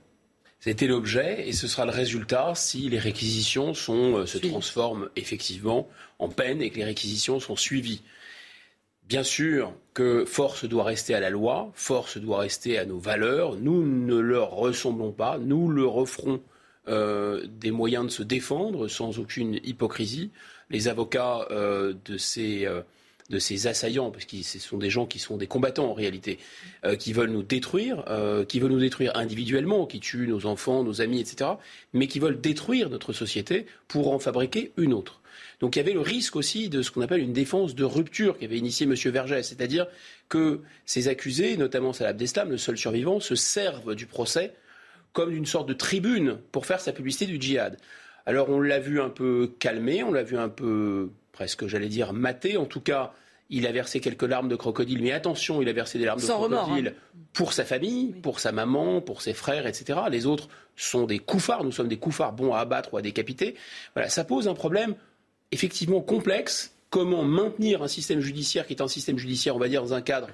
[0.67, 5.89] C'était l'objet et ce sera le résultat si les réquisitions sont, euh, se transforment effectivement
[6.19, 8.03] en peine et que les réquisitions sont suivies.
[9.05, 13.55] Bien sûr que force doit rester à la loi, force doit rester à nos valeurs.
[13.55, 16.43] Nous ne leur ressemblons pas, nous leur offrons
[16.89, 20.33] euh, des moyens de se défendre sans aucune hypocrisie.
[20.71, 22.67] Les avocats euh, de ces
[23.31, 26.39] de ces assaillants, parce que ce sont des gens qui sont des combattants en réalité,
[26.85, 30.85] euh, qui veulent nous détruire, euh, qui veulent nous détruire individuellement, qui tuent nos enfants,
[30.85, 31.51] nos amis, etc.,
[31.93, 35.21] mais qui veulent détruire notre société pour en fabriquer une autre.
[35.61, 38.39] Donc il y avait le risque aussi de ce qu'on appelle une défense de rupture
[38.39, 38.95] qu'avait initié M.
[38.95, 39.87] Vergès, c'est-à-dire
[40.29, 44.53] que ces accusés, notamment Salah Abdeslam, le seul survivant, se servent du procès
[45.13, 47.79] comme d'une sorte de tribune pour faire sa publicité du djihad.
[48.27, 52.15] Alors on l'a vu un peu calmé, on l'a vu un peu presque, j'allais dire,
[52.15, 52.57] maté.
[52.57, 53.13] En tout cas,
[53.51, 56.27] il a versé quelques larmes de crocodile, mais attention, il a versé des larmes de
[56.27, 57.19] crocodile hein.
[57.35, 60.01] pour sa famille, pour sa maman, pour ses frères, etc.
[60.11, 63.55] Les autres sont des couffards, nous sommes des couffards bons à abattre ou à décapiter.
[63.95, 64.95] Voilà, ça pose un problème
[65.53, 66.73] effectivement complexe.
[66.89, 70.01] Comment maintenir un système judiciaire qui est un système judiciaire, on va dire, dans un
[70.01, 70.29] cadre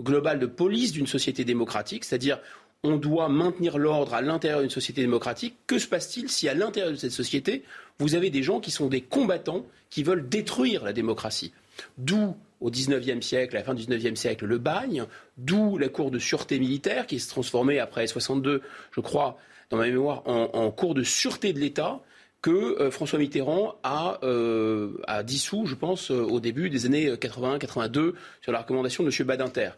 [0.00, 2.40] global de police d'une société démocratique, c'est-à-dire
[2.84, 5.56] on doit maintenir l'ordre à l'intérieur d'une société démocratique.
[5.66, 7.64] Que se passe-t-il si à l'intérieur de cette société,
[7.98, 11.52] vous avez des gens qui sont des combattants qui veulent détruire la démocratie?
[11.96, 15.04] D'où au XIXe siècle, à la fin du XIXe siècle, le bagne,
[15.36, 19.38] d'où la cour de sûreté militaire qui s'est transformée après 62, je crois,
[19.70, 22.00] dans ma mémoire, en, cour de sûreté de l'État
[22.40, 27.10] que euh, François Mitterrand a, euh, a, dissous, je pense, euh, au début des années
[27.10, 29.26] 81-82, sur la recommandation de M.
[29.26, 29.70] Badinter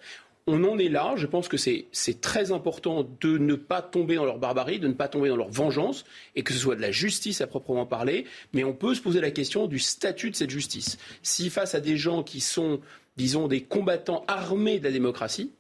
[0.47, 1.15] on en est là.
[1.17, 4.93] Je pense que c'est très important de ne pas tomber dans leur barbarie, de ne
[4.93, 6.05] pas tomber dans leur vengeance,
[6.35, 8.27] et que ce soit de la justice à proprement parler.
[8.53, 10.99] Mais on peut se poser la question du statut de cette justice.
[11.23, 12.81] Si face à des gens qui sont,
[13.17, 15.53] disons, des combattants armés de la démocratie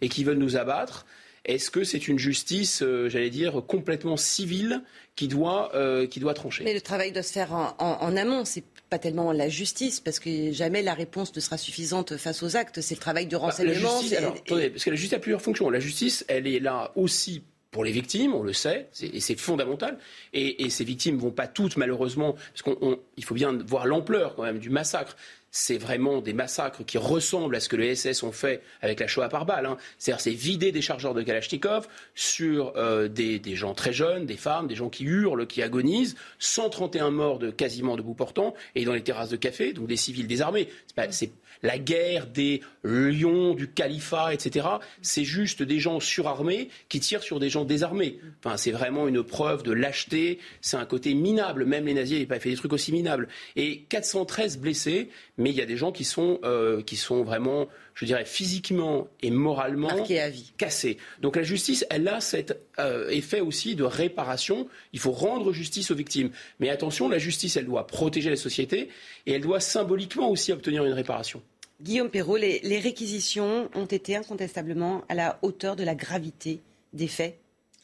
[0.00, 1.06] et qui veulent nous abattre,
[1.46, 4.82] est-ce que c'est une justice, euh, j'allais dire, complètement civile
[5.14, 6.64] qui doit, euh, trancher?
[6.64, 8.44] Mais le travail doit se faire en, amont.
[8.88, 12.80] Pas tellement la justice, parce que jamais la réponse ne sera suffisante face aux actes.
[12.80, 14.00] C'est le travail de bah, renseignement.
[14.48, 15.70] parce que la justice a plusieurs fonctions.
[15.70, 19.98] La justice, elle est là aussi pour les victimes, on le sait, et c'est fondamental.
[20.32, 24.58] Et, ces victimes vont pas toutes, malheureusement, parce qu'il faut bien voir l'ampleur quand même
[24.58, 25.16] du massacre
[25.58, 29.06] c'est vraiment des massacres qui ressemblent à ce que les SS ont fait avec la
[29.06, 29.64] Shoah par balle.
[29.64, 29.78] Hein.
[29.96, 34.66] C'est-à-dire, c'est vider des chargeurs de Kalachnikov sur euh, des, gens très jeunes, des femmes,
[34.66, 36.14] des gens qui hurlent, qui agonisent.
[36.40, 39.96] 131 morts de quasiment de bout portant et dans les terrasses de café, donc des
[39.96, 40.68] civils désarmés.
[41.08, 41.30] C'est
[41.62, 44.66] la guerre des lions du califat, etc.
[45.02, 48.20] C'est juste des gens surarmés qui tirent sur des gens désarmés.
[48.44, 50.38] Enfin, c'est vraiment une preuve de lâcheté.
[50.60, 51.64] C'est un côté minable.
[51.64, 53.28] Même les nazis n'avaient pas fait des trucs aussi minables.
[53.56, 55.08] Et 413 blessés,
[55.50, 59.30] il y a des gens qui sont, euh, qui sont vraiment, je dirais, physiquement et
[59.30, 60.52] moralement à vie.
[60.56, 60.96] cassés.
[61.20, 64.68] Donc la justice, elle a cet euh, effet aussi de réparation.
[64.92, 66.30] Il faut rendre justice aux victimes.
[66.58, 68.88] Mais attention, la justice, elle doit protéger la société
[69.26, 71.42] et elle doit symboliquement aussi obtenir une réparation.
[71.82, 76.60] Guillaume Perrault, les, réquisitions ont été incontestablement à la hauteur de la gravité
[76.94, 77.38] des faits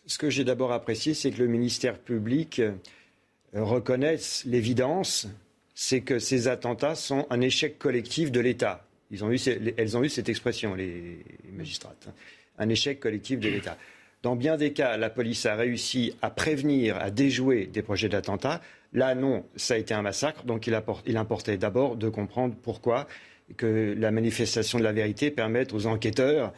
[0.06, 2.62] Ce que j'ai d'abord apprécié, c'est que le ministère public
[3.52, 5.28] reconnaisse l'évidence,
[5.74, 8.84] c'est que ces attentats sont un échec collectif de l'État.
[9.10, 9.38] Ils ont eu,
[9.76, 11.18] elles ont eu cette expression, les
[11.52, 12.06] magistrates.
[12.08, 12.12] Hein.
[12.58, 13.76] Un échec collectif de l'État.
[14.22, 18.60] Dans bien des cas, la police a réussi à prévenir, à déjouer des projets d'attentat.
[18.92, 20.44] Là, non, ça a été un massacre.
[20.44, 23.08] Donc, il, il importait d'abord de comprendre pourquoi
[23.56, 26.52] que la manifestation de la vérité permette aux enquêteurs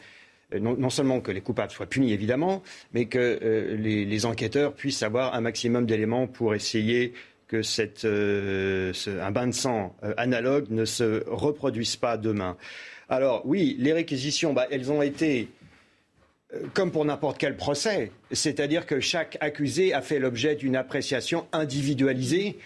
[0.53, 2.61] euh, non, seulement que les coupables soient punis, évidemment,
[2.93, 7.13] mais que euh, les, enquêteurs puissent avoir un maximum d'éléments pour essayer
[7.47, 7.61] que
[8.05, 12.57] euh, un bain de sang analogue ne se reproduise pas demain.
[13.09, 15.49] Alors oui, les réquisitions, bah, elles ont été
[16.73, 22.57] comme pour n'importe quel procès, c'est-à-dire que chaque accusé a fait l'objet d'une appréciation individualisée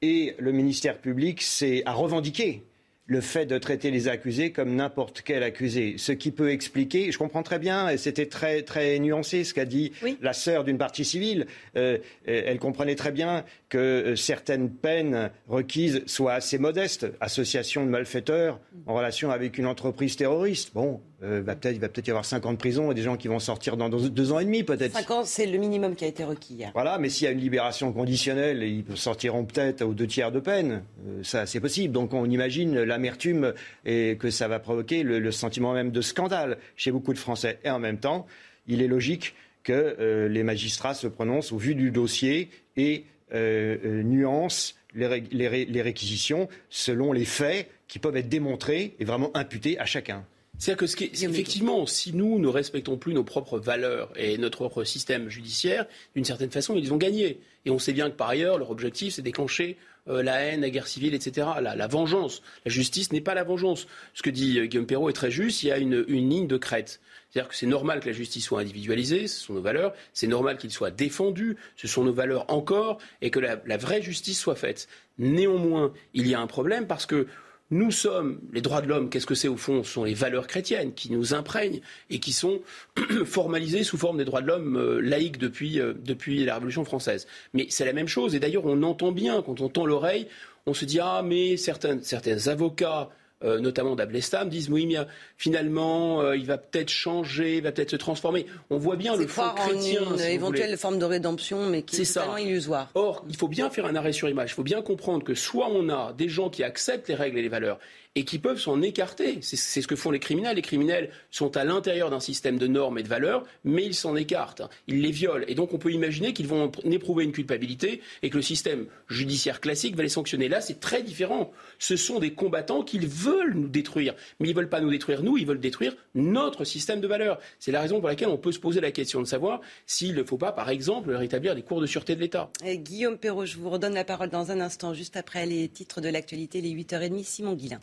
[0.00, 1.42] et le ministère public
[1.84, 2.62] a revendiqué
[3.12, 5.96] le fait de traiter les accusés comme n'importe quel accusé.
[5.98, 9.66] Ce qui peut expliquer, je comprends très bien, et c'était très, très nuancé ce qu'a
[9.66, 15.30] dit la sœur d'une partie civile, euh, elle comprenait très bien que euh, certaines peines
[15.46, 17.06] requises soient assez modestes.
[17.20, 20.72] Association de malfaiteurs en relation avec une entreprise terroriste.
[20.72, 23.28] Bon, euh, il va peut-être y avoir 5 ans de prison et des gens qui
[23.28, 24.92] vont sortir dans, deux ans et demi peut-être.
[24.92, 26.70] 5 ans, c'est le minimum qui a été requis hier.
[26.74, 30.40] Voilà, mais s'il y a une libération conditionnelle, ils sortiront peut-être aux deux tiers de
[30.40, 30.82] peine.
[31.06, 31.92] Euh, ça, c'est possible.
[31.92, 33.54] Donc on imagine l'amertume
[33.84, 37.58] et que ça va provoquer le, sentiment même de scandale chez beaucoup de Français.
[37.64, 38.26] Et en même temps,
[38.66, 43.04] il est logique que euh, les magistrats se prononcent au vu du dossier et
[43.34, 49.86] nuancent les, les réquisitions selon les faits qui peuvent être démontrés et vraiment imputés à
[49.86, 50.26] chacun.
[50.62, 55.28] C'est-à-dire que, effectivement, si nous ne respectons plus nos propres valeurs et notre propre système
[55.28, 57.40] judiciaire, d'une certaine façon, ils ont gagné.
[57.64, 59.76] Et on sait bien que par ailleurs, leur objectif, c'est déclencher
[60.06, 61.48] euh, la haine, la guerre civile, etc.
[61.60, 62.42] La, vengeance.
[62.64, 63.88] La justice n'est pas la vengeance.
[64.14, 65.64] Ce que dit euh, Guillaume Perrault est très juste.
[65.64, 67.00] Il y a une, ligne de crête.
[67.30, 69.92] C'est-à-dire que c'est normal que la justice soit individualisée, ce sont nos valeurs.
[70.12, 74.00] C'est normal qu'il soit défendu, ce sont nos valeurs encore, et que la, la vraie
[74.00, 74.86] justice soit faite.
[75.18, 77.26] Néanmoins, il y a un problème parce que
[77.72, 79.82] nous sommes, les droits de l'homme, qu'est-ce que c'est au fond?
[79.82, 81.80] Ce sont les valeurs chrétiennes qui nous imprègnent
[82.10, 82.60] et qui sont
[83.24, 87.26] formalisées sous forme des droits de l'homme euh, laïques depuis, euh, depuis la Révolution française.
[87.54, 88.34] Mais c'est la même chose.
[88.34, 90.28] Et d'ailleurs, on entend bien, quand on tend l'oreille,
[90.66, 91.98] on se dit Ah, mais certains
[92.46, 93.08] avocats
[93.44, 94.96] euh, notamment d'Ablestam, disent oui, mais
[95.36, 98.46] finalement, euh, il va peut-être changer, il va peut-être se transformer.
[98.70, 100.02] On voit bien le fond chrétien.
[100.14, 102.90] une éventuelle forme de rédemption, mais qui est, totalement illusoire.
[102.94, 104.50] Or, il faut bien faire un arrêt sur image.
[104.50, 107.42] Il faut bien comprendre que soit on a des gens qui acceptent les règles et
[107.42, 107.78] les valeurs
[108.14, 109.38] et qui peuvent s'en écarter.
[109.40, 110.56] C'est ce que font les criminels.
[110.56, 114.16] Les criminels sont à l'intérieur d'un système de normes et de valeurs, mais ils s'en
[114.16, 114.62] écartent.
[114.86, 115.44] Ils les violent.
[115.48, 119.60] Et donc on peut imaginer qu'ils vont éprouver une culpabilité et que le système judiciaire
[119.60, 120.48] classique va les sanctionner.
[120.48, 121.52] Là, c'est très différent.
[121.78, 124.14] Ce sont des combattants qu'ils veulent nous détruire.
[124.40, 127.38] Mais ils ne veulent pas nous détruire nous, ils veulent détruire notre système de valeurs.
[127.58, 130.22] C'est la raison pour laquelle on peut se poser la question de savoir s'il ne
[130.22, 132.50] faut pas, par exemple, rétablir les cours de sûreté de l'État.
[132.62, 136.08] Guillaume Perrault, je vous redonne la parole dans un instant, juste après les titres de
[136.08, 137.24] l'actualité, les 8h30.
[137.24, 137.80] Simon Guillain.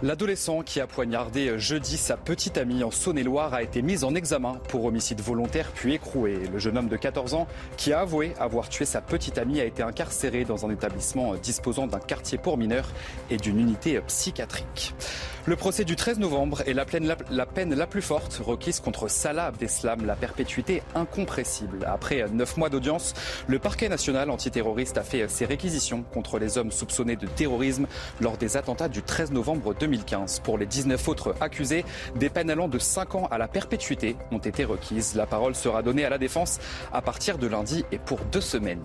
[0.00, 4.60] L'adolescent qui a poignardé jeudi sa petite amie en Saône-et-Loire a été mis en examen
[4.68, 6.38] pour homicide volontaire puis écroué.
[6.52, 9.64] Le jeune homme de 14 ans qui a avoué avoir tué sa petite amie a
[9.64, 12.90] été incarcéré dans un établissement disposant d'un quartier pour mineurs
[13.28, 14.94] et d'une unité psychiatrique.
[15.48, 20.04] Le procès du 13 novembre est la peine la, plus forte requise contre Salah Abdeslam,
[20.04, 21.86] la perpétuité incompressible.
[21.86, 23.14] Après neuf mois d'audience,
[23.46, 27.86] le parquet national antiterroriste a fait ses réquisitions contre les hommes soupçonnés de terrorisme
[28.20, 30.40] lors des attentats du 13 novembre 2015.
[30.40, 31.84] Pour les 19 autres accusés,
[32.16, 35.14] des peines allant de 5 ans à la perpétuité ont été requises.
[35.14, 36.58] La parole sera donnée à la défense
[36.92, 38.82] à partir de lundi et pour deux semaines.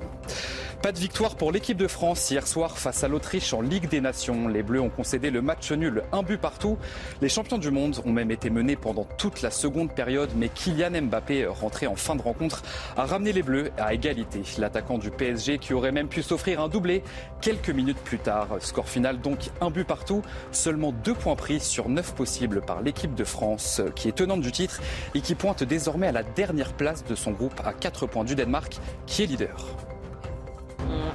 [0.82, 4.02] Pas de victoire pour l'équipe de France hier soir face à l'Autriche en Ligue des
[4.02, 4.50] Nations.
[4.50, 6.78] Les Bleus ont concédé le match nul, un but partout.
[7.22, 11.04] Les champions du monde ont même été menés pendant toute la seconde période, mais Kylian
[11.04, 12.64] Mbappé, rentré en fin de rencontre,
[12.98, 14.42] a ramené les Bleus à égalité.
[14.58, 17.02] L'attaquant du PSG qui aurait même pu s'offrir un doublé
[17.40, 18.50] quelques minutes plus tard.
[18.60, 20.22] Score final donc un but partout,
[20.52, 24.52] seulement deux points pris sur neuf possibles par l'équipe de France, qui est tenante du
[24.52, 24.82] titre
[25.16, 28.36] et qui pointe désormais à la dernière place de son groupe à quatre points du
[28.36, 29.66] Danemark, qui est leader.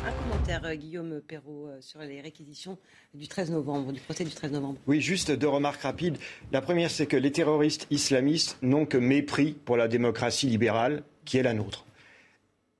[0.06, 2.78] Un commentaire, euh, Guillaume Perrault, euh, sur les réquisitions
[3.14, 4.78] du 13 novembre, du procès du 13 novembre.
[4.86, 6.16] Oui, juste deux remarques rapides.
[6.52, 11.36] La première, c'est que les terroristes islamistes n'ont que mépris pour la démocratie libérale qui
[11.36, 11.84] est la nôtre.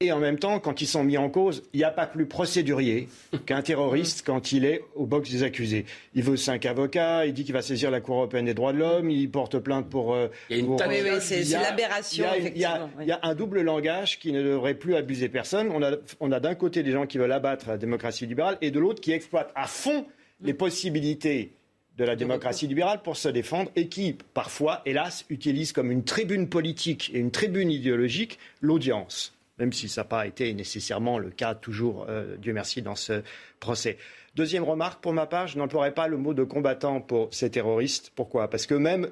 [0.01, 2.27] Et en même temps, quand ils sont mis en cause, il n'y a pas plus
[2.27, 3.09] procédurier
[3.47, 5.87] qu'un terroriste quand il est au box des accusés.
[6.15, 8.79] Il veut cinq avocats, il dit qu'il va saisir la Cour européenne des droits de
[8.79, 10.15] l'homme, il porte plainte pour.
[10.15, 12.27] Euh, il y a une pour, oui, oui, c'est l'aberration.
[12.37, 15.69] Il, y a un double langage qui ne devrait plus abuser personne.
[15.73, 18.71] On a, on a d'un côté des gens qui veulent abattre la démocratie libérale et
[18.71, 20.07] de l'autre qui exploitent à fond
[20.41, 21.51] les possibilités
[21.97, 26.49] de la démocratie libérale pour se défendre et qui, parfois, hélas, utilisent comme une tribune
[26.49, 29.35] politique et une tribune idéologique l'audience.
[29.59, 32.07] Même si ça n'a pas été nécessairement le cas toujours,
[32.39, 33.23] Dieu merci, dans ce
[33.61, 33.99] procès.
[34.35, 38.13] Deuxième remarque, pour ma part, je n'emploierai pas le mot de combattant pour ces terroristes.
[38.15, 38.49] Pourquoi?
[38.49, 39.11] Parce qu'eux-mêmes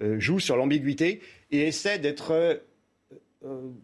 [0.00, 1.20] jouent sur l'ambiguïté
[1.50, 2.60] et essaient d'être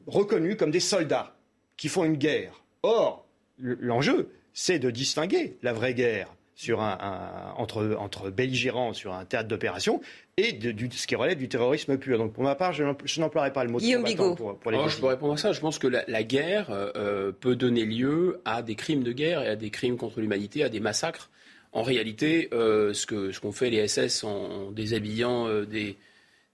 [0.07, 1.37] reconnus comme des soldats
[1.77, 2.65] qui font une guerre.
[2.83, 3.27] Or,
[3.59, 9.49] l'enjeu, c'est de distinguer la vraie guerre sur un, entre, entre, belligérants sur un théâtre
[9.49, 10.01] d'opération
[10.37, 12.19] et de, ce qui relève du terrorisme pur.
[12.19, 12.85] Donc pour ma part, je
[13.21, 15.53] n'emploierai pas le mot de pour, pour les Je peux répondre à ça.
[15.53, 19.49] Je pense que la, guerre euh, peut donner lieu à des crimes de guerre et
[19.49, 21.31] à des crimes contre l'humanité, à des massacres.
[21.73, 25.97] En réalité, euh, ce qu'ont ce fait les SS en, déshabillant euh, des,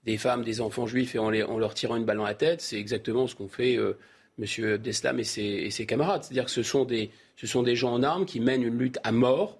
[0.04, 2.34] des, femmes, des enfants juifs et en, les, en, leur tirant une balle dans la
[2.34, 4.76] tête, c'est exactement ce qu'ont fait M.
[4.78, 6.22] Deslam et ses, et ses camarades.
[6.22, 9.00] C'est-à-dire que ce sont, des, ce sont des gens en armes qui mènent une lutte
[9.02, 9.58] à mort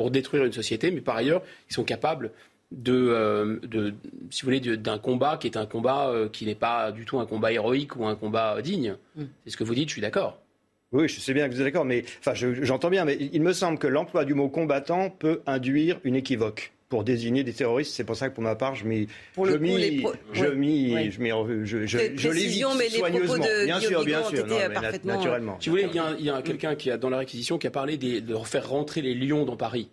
[0.00, 2.30] pour détruire une société, mais par ailleurs, ils sont capables
[2.72, 3.92] de, euh, de
[4.30, 7.20] si vous voulez, d'un combat qui est un combat euh, qui n'est pas du tout
[7.20, 8.96] un combat héroïque ou un combat digne.
[9.14, 9.24] Mm.
[9.44, 10.38] C'est ce que vous dites, je suis d'accord.
[10.92, 13.52] Oui, je sais bien que vous êtes d'accord, mais enfin, j'entends bien, mais il me
[13.52, 17.94] semble que l'emploi du mot combattant peut induire une équivoque pour désigner des terroristes.
[17.94, 19.06] C'est pour ça que pour ma part, je m'y,
[19.36, 20.04] je m'y,
[20.34, 23.44] je m'y, je je, je, je l'évite soigneusement.
[23.64, 25.14] bien sûr, bien sûr, non, parfaitement...
[25.14, 25.56] naturellement.
[25.60, 27.58] Si vous voulez, il y a, il y a quelqu'un qui a dans la réquisition
[27.58, 29.88] qui a parlé des, de faire rentrer les lions dans Paris.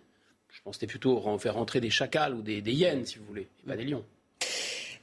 [0.50, 3.24] Je pense que c'était plutôt faire rentrer des chacals ou des, des hyènes, si vous
[3.26, 4.04] voulez, et pas des lions.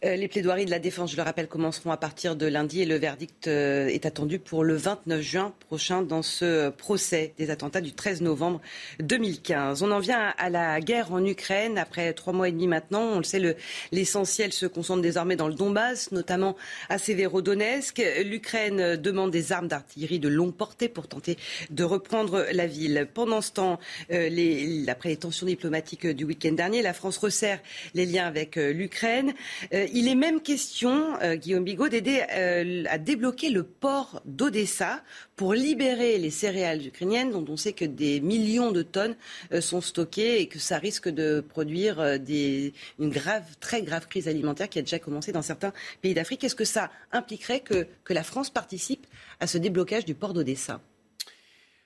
[0.05, 2.85] Euh, les plaidoiries de la défense, je le rappelle, commenceront à partir de lundi et
[2.85, 7.81] le verdict euh, est attendu pour le 29 juin prochain dans ce procès des attentats
[7.81, 8.61] du 13 novembre
[8.99, 9.81] 2015.
[9.81, 11.79] On en vient à la guerre en Ukraine.
[11.79, 13.57] Après trois mois et demi maintenant, on le sait,
[13.91, 16.55] l'essentiel se concentre désormais dans le Donbass, notamment
[16.89, 18.03] à Severodonetsk.
[18.23, 21.35] L'Ukraine demande des armes d'artillerie de longue portée pour tenter
[21.71, 23.07] de reprendre la ville.
[23.11, 23.79] Pendant ce temps,
[24.11, 27.59] euh, après les tensions diplomatiques du week-end dernier, la France resserre
[27.95, 29.33] les liens avec l'Ukraine
[29.95, 35.01] il est même question, euh, Guillaume Bigot, d'aider euh, à débloquer le port d'Odessa
[35.37, 39.15] pour libérer les céréales ukrainiennes, dont on sait que des millions de tonnes
[39.53, 44.67] euh, sont stockées et que ça risque de produire une grave, très grave crise alimentaire
[44.67, 46.43] qui a déjà commencé dans certains pays d'Afrique.
[46.43, 49.07] Est-ce que ça impliquerait que, la France participe
[49.39, 50.81] à ce déblocage du port d'Odessa?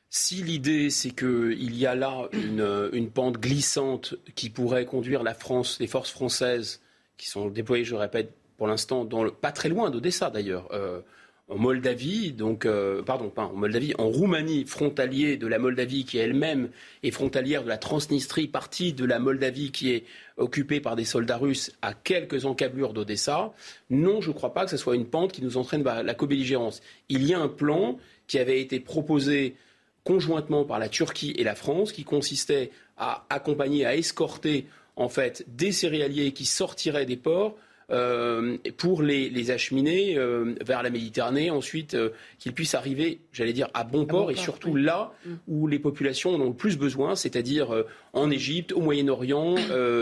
[0.09, 5.35] Si l'idée, c'est qu'il y a là une, une, pente glissante qui pourrait conduire la
[5.35, 6.81] France, les forces françaises,
[7.19, 9.07] qui sont déployés, je répète, pour l'instant,
[9.41, 11.01] pas très loin d'Odessa d'ailleurs, euh,
[11.49, 16.17] en Moldavie, donc, euh, pardon, pas en Moldavie, en Roumanie, frontalier de la Moldavie qui
[16.17, 16.69] elle-même
[17.03, 20.05] est frontalière de la Transnistrie, partie de la Moldavie qui est
[20.37, 23.51] occupée par des soldats russes à quelques encablures d'Odessa.
[23.89, 26.13] Non, je ne crois pas que ce soit une pente qui nous entraîne vers la
[26.13, 26.81] co-belligérance.
[27.09, 27.97] Il y a un plan
[28.27, 29.55] qui avait été proposé
[30.03, 34.67] conjointement par la Turquie et la France, qui consistait à accompagner, à escorter
[34.99, 37.57] en fait des céréaliers qui sortiraient des ports
[37.91, 43.67] euh, pour les, acheminer euh, vers la Méditerranée, ensuite euh, qu'ils puissent arriver, j'allais dire,
[43.73, 45.33] à bon port et surtout là mm.
[45.47, 49.55] où les populations en ont le plus besoin, c'est-à-dire en Égypte, au Moyen-Orient,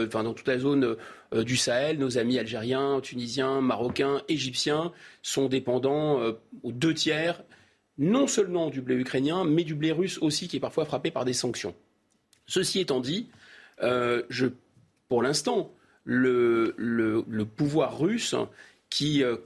[0.06, 0.98] enfin dans toute la zone
[1.34, 1.98] du Sahel.
[1.98, 4.91] Nos amis algériens, tunisiens, marocains, égyptiens
[5.22, 6.19] sont dépendants
[6.64, 7.41] aux deux tiers,
[7.98, 11.24] non seulement du blé ukrainien, mais du blé russe aussi, qui est parfois frappé par
[11.24, 11.74] des sanctions.
[12.48, 13.30] Ceci étant dit,
[13.82, 14.48] je
[15.09, 15.73] pour l'instant,
[16.03, 16.73] le,
[17.55, 18.35] pouvoir russe
[18.89, 19.38] qui euh,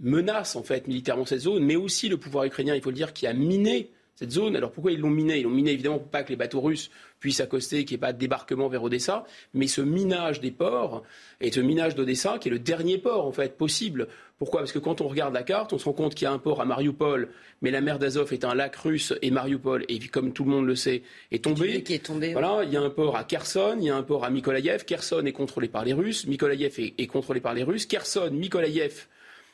[0.00, 3.12] menace en fait militairement cette zone, mais aussi le pouvoir ukrainien, il faut le dire,
[3.12, 4.54] qui a miné cette zone.
[4.56, 5.38] Alors pourquoi ils l'ont miné?
[5.38, 6.90] Ils l'ont miné évidemment pour pas que les bateaux russes
[7.20, 11.02] puissent accoster, qu'il n'y ait pas de débarquement vers Odessa, mais ce minage des ports
[11.40, 14.08] et ce minage d'Odessa, qui est le dernier port en fait possible.
[14.40, 14.62] Pourquoi?
[14.62, 16.38] Parce que quand on regarde la carte, on se rend compte qu'il y a un
[16.38, 17.28] port à Mariupol,
[17.60, 20.66] mais la mer d'Azov est un lac russe et Mariupol, et comme tout le monde
[20.66, 21.82] le sait, est tombé.
[21.82, 24.02] Qui est tombé voilà, il y a un port à Kherson, il y a un
[24.02, 24.86] port à Mykolaïev.
[24.86, 27.84] Kherson est contrôlé par les Russes, Mykolaïev est, est contrôlé par les Russes.
[27.84, 29.08] Kherson, Mykolaïev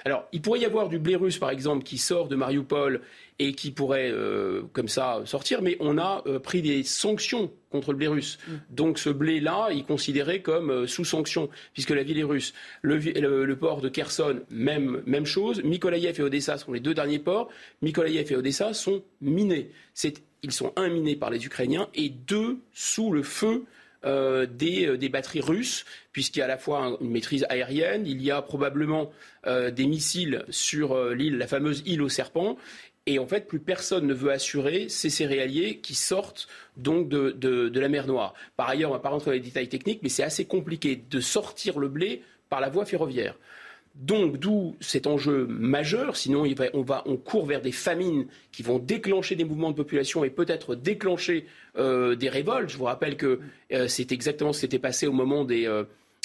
[0.07, 3.01] alors, il pourrait y avoir du blé russe, par exemple, qui sort de Mariupol
[3.41, 7.91] et qui pourrait, euh, comme ça, sortir, mais on a euh, pris des sanctions contre
[7.91, 8.39] le blé russe.
[8.47, 8.53] Mm.
[8.71, 12.55] Donc, ce blé-là est considéré comme euh, sous sanction, puisque la ville est russe.
[12.83, 15.61] Le, port de Kherson, même, même chose.
[15.65, 17.49] Mykolaïev et Odessa sont les deux derniers ports.
[17.83, 19.73] Mykolaïev et Odessa sont minés.
[20.45, 23.65] Ils sont un minés par les Ukrainiens et deux sous le feu
[24.07, 28.23] euh, euh, des, batteries russes, puisqu'il y a à la fois une maîtrise aérienne, il
[28.23, 29.11] y a probablement
[29.47, 32.57] euh, des missiles sur l'île, la fameuse île aux serpents.
[33.07, 37.89] Et en fait, plus personne ne veut assurer ces céréaliers qui sortent donc de, la
[37.89, 38.35] mer Noire.
[38.57, 40.97] Par ailleurs, on ne va pas rentrer dans les détails techniques, mais c'est assez compliqué
[40.97, 43.37] de sortir le blé par la voie ferroviaire.
[43.97, 46.17] Donc, d'où cet enjeu majeur.
[46.17, 46.45] Sinon,
[46.75, 50.31] on, va, on court vers des famines qui vont déclencher des mouvements de population et
[50.31, 51.47] peut-être déclencher
[51.79, 52.69] euh, des révoltes.
[52.69, 53.41] Je vous rappelle que
[53.73, 55.67] euh, c'est exactement ce qui s'était passé au moment des,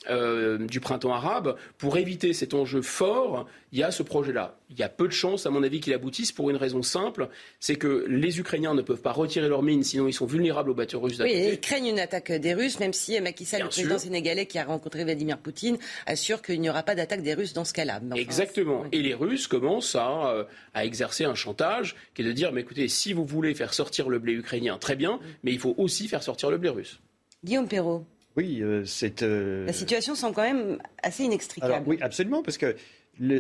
[0.10, 4.58] euh, euh, du printemps arabe, pour éviter cet enjeu fort, il y a ce projet-là.
[4.70, 7.30] Il y a peu de chances, à mon avis, qu'il aboutisse pour une raison simple,
[7.60, 10.74] c'est que les Ukrainiens ne peuvent pas retirer leurs mines, sinon ils sont vulnérables aux
[10.74, 11.20] bateaux russes.
[11.20, 14.58] Oui, ils craignent une attaque des Russes, même si Macky Sall, le président sénégalais qui
[14.58, 18.02] a rencontré Vladimir Poutine, assure qu'il n'y aura pas d'attaque des Russes dans ce cas-là.
[18.16, 18.86] Exactement.
[18.92, 22.62] Et les Russes commencent à, euh, à, exercer un chantage qui est de dire, mais
[22.62, 26.08] écoutez, si vous voulez faire sortir le blé ukrainien, très bien, mais il faut aussi
[26.08, 27.00] faire sortir le blé russe.
[27.44, 28.06] Guillaume Perrault.
[28.38, 29.24] Oui, euh, c'est.
[29.24, 31.84] Euh, La situation semble quand même assez inextricable.
[31.88, 32.76] oui, absolument, parce que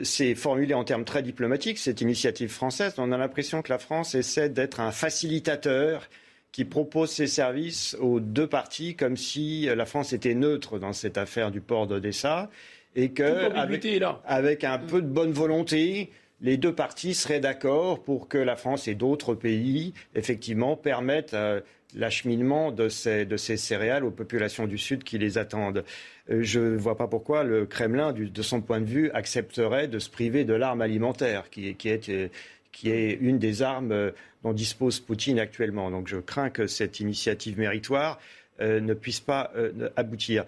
[0.03, 2.93] c'est formulé en termes très diplomatiques, cette initiative française.
[2.97, 6.09] On a l'impression que la France essaie d'être un facilitateur
[6.51, 11.17] qui propose ses services aux deux parties comme si la France était neutre dans cette
[11.17, 12.49] affaire du port d'Odessa
[12.95, 13.23] et que,
[13.55, 13.85] avec,
[14.25, 16.11] avec, un peu de bonne volonté,
[16.41, 21.61] les deux parties seraient d'accord pour que la France et d'autres pays, effectivement, permettent euh,
[21.95, 25.83] l'acheminement de ces, de ces, céréales aux populations du Sud qui les attendent.
[26.29, 29.99] Euh, je ne vois pas pourquoi le Kremlin, de son point de vue, accepterait de
[29.99, 32.27] se priver de l'arme alimentaire, qui, est, euh,
[32.71, 34.11] qui, est, une des armes
[34.43, 35.91] dont dispose Poutine actuellement.
[35.91, 38.19] Donc je crains que cette initiative méritoire
[38.59, 39.51] ne puisse pas
[39.95, 40.45] aboutir.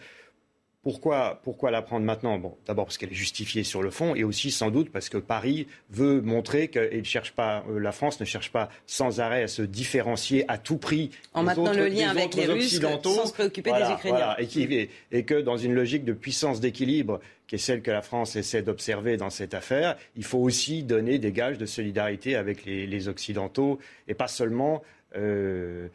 [0.84, 2.38] Pourquoi, pourquoi la prendre maintenant?
[2.38, 5.18] Bon, D'abord parce qu'elle est justifiée sur le fond et aussi sans doute parce que
[5.18, 9.47] Paris veut montrer que cherche pas, euh, la France ne cherche pas sans arrêt à
[9.47, 11.10] se différencier à tout prix.
[11.34, 14.35] En maintenant le lien avec les Russes sans se préoccuper des Ukrainiens.
[14.39, 18.35] et, et, que dans une logique de puissance d'équilibre qui est celle que la France
[18.35, 22.88] essaie d'observer dans cette affaire, il faut aussi donner des gages de solidarité avec les,
[22.88, 23.80] les Occidentaux
[24.10, 24.81] et pas seulement
[25.15, 25.88] euh,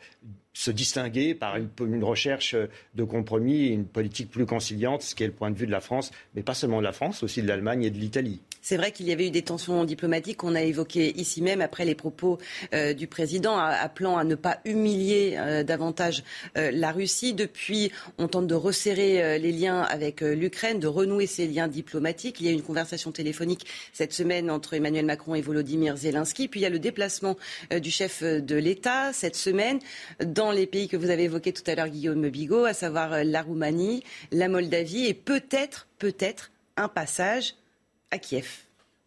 [0.58, 2.56] se distinguer par une, recherche
[2.96, 5.70] de compromis et une politique plus conciliante, ce qui est le point de vue de
[5.70, 8.40] la France, mais pas seulement de la France, aussi de l'Allemagne et de l'Italie.
[8.68, 11.86] C'est vrai qu'il y avait eu des tensions diplomatiques qu'on a évoquées ici même après
[11.86, 12.36] les propos
[12.74, 16.22] euh, du président appelant à ne pas humilier euh, davantage
[16.54, 17.32] la Russie.
[17.32, 22.40] Depuis, on tente de resserrer les liens avec l'Ukraine, de renouer ces liens diplomatiques.
[22.40, 23.64] Il y a eu une conversation téléphonique
[23.94, 26.48] cette semaine entre Emmanuel Macron et Volodymyr Zelensky.
[26.48, 27.36] Puis il y a le déplacement
[27.70, 29.78] du chef de l'État cette semaine
[30.20, 33.22] dans les pays que vous avez évoqués tout à l'heure, Guillaume Bigot, à savoir euh,
[33.24, 37.54] la Roumanie, la Moldavie et peut-être, peut-être un passage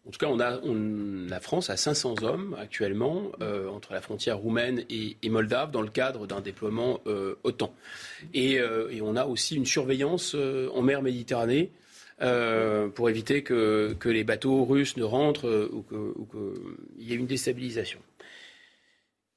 [0.06, 0.60] En tout cas, on a,
[1.28, 5.90] la France a 500 hommes actuellement euh, entre la frontière roumaine et, moldave dans le
[5.90, 7.72] cadre d'un déploiement euh, OTAN.
[8.34, 8.60] Et,
[9.00, 11.70] on a aussi une surveillance en mer Méditerranée
[12.18, 18.00] pour éviter que, les bateaux russes ne rentrent ou qu'il y ait une déstabilisation.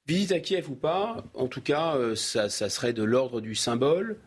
[0.07, 4.17] Visite à Kiev ou pas, en tout cas, euh, ça, serait de l'ordre du symbole.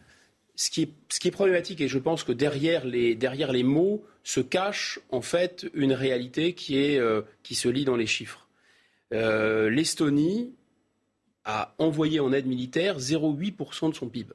[0.61, 4.99] Ce qui, est, problématique, et je pense que derrière les, derrière les mots se cache
[5.11, 8.49] en fait une réalité qui, est, euh, qui se lit dans les chiffres.
[9.15, 10.53] Euh, L'Estonie
[11.45, 14.33] a envoyé en aide militaire 0,8% de son PIB.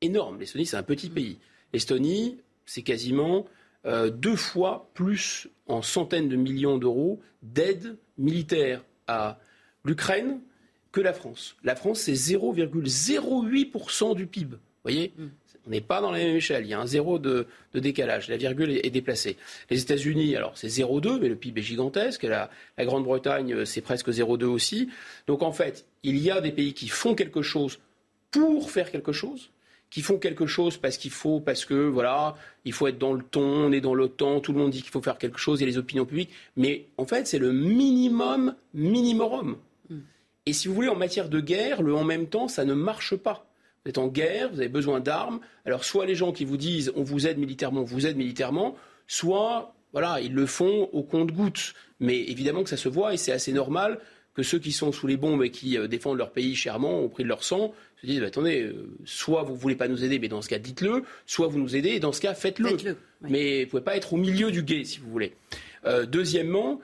[0.00, 0.40] Énorme.
[0.40, 1.38] L'Estonie, c'est un petit pays.
[1.72, 3.46] L'Estonie, c'est quasiment
[3.84, 9.38] deux fois plus en centaines de millions d'euros d'aide militaire à
[9.84, 10.40] l'Ukraine
[10.90, 11.54] que la France.
[11.62, 14.56] La France, c'est 0,08% du PIB.
[14.56, 15.14] Vous voyez?
[15.16, 15.26] Mm.
[15.66, 16.64] On n'est pas dans la même échelle.
[16.64, 18.28] Il y a un zéro de, décalage.
[18.28, 19.36] La virgule est, déplacée.
[19.70, 22.24] Les États-Unis, alors c'est 0,2, mais le PIB est gigantesque.
[22.24, 24.88] La, la Grande-Bretagne, euh, c'est presque 0,2 aussi.
[25.26, 27.78] Donc en fait, il y a des pays qui font quelque chose
[28.30, 29.50] pour faire quelque chose,
[29.90, 32.34] qui font quelque chose parce qu'il faut, parce que voilà,
[32.64, 34.90] il faut être dans le ton, on est dans l'OTAN, tout le monde dit qu'il
[34.90, 36.30] faut faire quelque chose, il y a les opinions publiques.
[36.56, 39.56] Mais en fait, c'est le minimum minimum.
[40.46, 43.16] Et si vous voulez, en matière de guerre, le en même temps, ça ne marche
[43.16, 43.46] pas.
[43.84, 45.40] Vous êtes en guerre, vous avez besoin d'armes.
[45.66, 48.76] Alors, soit les gens qui vous disent on vous aide militairement, on vous aide militairement,
[49.06, 51.74] soit, voilà, ils le font au compte-gouttes.
[52.00, 54.00] Mais évidemment que ça se voit et c'est assez normal
[54.34, 57.08] que ceux qui sont sous les bombes et qui euh, défendent leur pays chèrement au
[57.08, 60.02] prix de leur sang se disent bah, attendez, euh, soit vous ne voulez pas nous
[60.02, 62.76] aider, mais dans ce cas, dites-le, soit vous nous aidez, et dans ce cas, faites-le.
[63.20, 65.34] Mais vous ne pouvez pas être au milieu du guet, si vous voulez.
[65.84, 66.80] Euh, deuxièmement,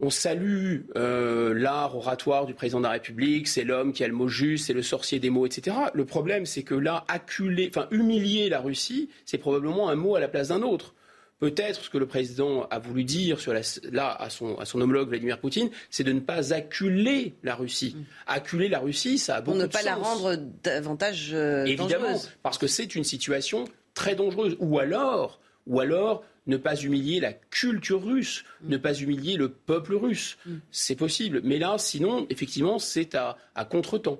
[0.00, 4.14] on salue euh, l'art oratoire du président de la République, c'est l'homme qui a le
[4.14, 5.76] mot juste, c'est le sorcier des mots, etc.
[5.94, 10.20] Le problème, c'est que là, acculer, enfin humilier la Russie, c'est probablement un mot à
[10.20, 10.94] la place d'un autre.
[11.40, 13.52] Peut-être ce que le président a voulu dire sur
[13.92, 17.96] là à son, à son homologue Vladimir Poutine, c'est de ne pas acculer la Russie.
[17.96, 18.04] Mm.
[18.28, 19.70] Acculer la Russie, ça a beaucoup de sens.
[19.70, 23.64] Pour ne pas la rendre davantage euh, Évidemment, parce que c'est une situation
[23.94, 24.56] très dangereuse.
[24.60, 28.68] Ou alors, ou alors ne pas humilier la culture russe, mm.
[28.68, 30.36] ne pas humilier le peuple russe.
[30.46, 30.56] Mm.
[30.70, 31.40] C'est possible.
[31.44, 34.18] Mais là, sinon, effectivement, c'est à, à contre-temps.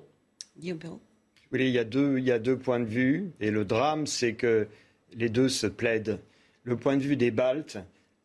[0.57, 1.01] Guillaume Perrault.
[1.51, 3.31] Oui, il y, a deux, il y a deux points de vue.
[3.39, 4.67] Et le drame, c'est que
[5.13, 6.19] les deux se plaident.
[6.63, 7.77] Le point de vue des Baltes,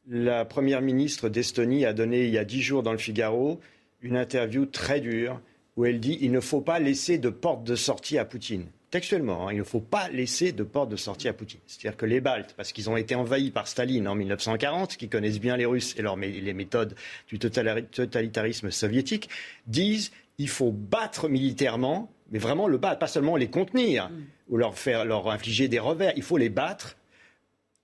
[0.08, 3.60] la première ministre d'Estonie a donné il y a dix jours dans le Figaro
[4.02, 5.40] une interview très dure
[5.76, 8.66] où elle dit il ne faut pas laisser de porte de sortie à Poutine.
[8.90, 11.60] Textuellement, hein, il ne faut pas laisser de porte de sortie à Poutine.
[11.66, 15.40] C'est-à-dire que les Baltes, parce qu'ils ont été envahis par Staline en 1940, qui connaissent
[15.40, 16.94] bien les Russes et les méthodes
[17.28, 19.28] du totalitarisme soviétique,
[19.66, 24.24] disent il faut battre militairement, mais vraiment le battre, pas seulement les contenir mm.
[24.48, 26.12] ou leur faire leur infliger des revers.
[26.16, 26.96] Il faut les battre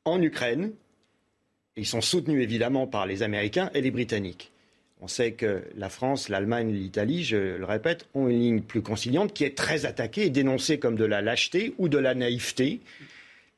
[0.05, 0.73] en Ukraine.
[1.77, 4.53] ils sont soutenus évidemment par les Américains et les Britanniques.
[5.03, 9.35] On sait que la France, l'Allemagne, l'Italie, je le répète, ont une ligne plus conciliante
[9.35, 12.81] qui est très attaquée et dénoncée comme de la lâcheté ou de la naïveté.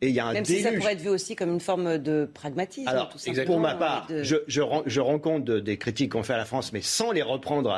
[0.00, 1.98] Et il y a un Même si ça pourrait être vu aussi comme une forme
[1.98, 2.86] de pragmatisme.
[2.86, 3.08] Alors,
[3.46, 6.72] pour ma part, je, je, je, rends compte des critiques qu'on fait à la France,
[6.72, 7.76] mais sans les reprendre,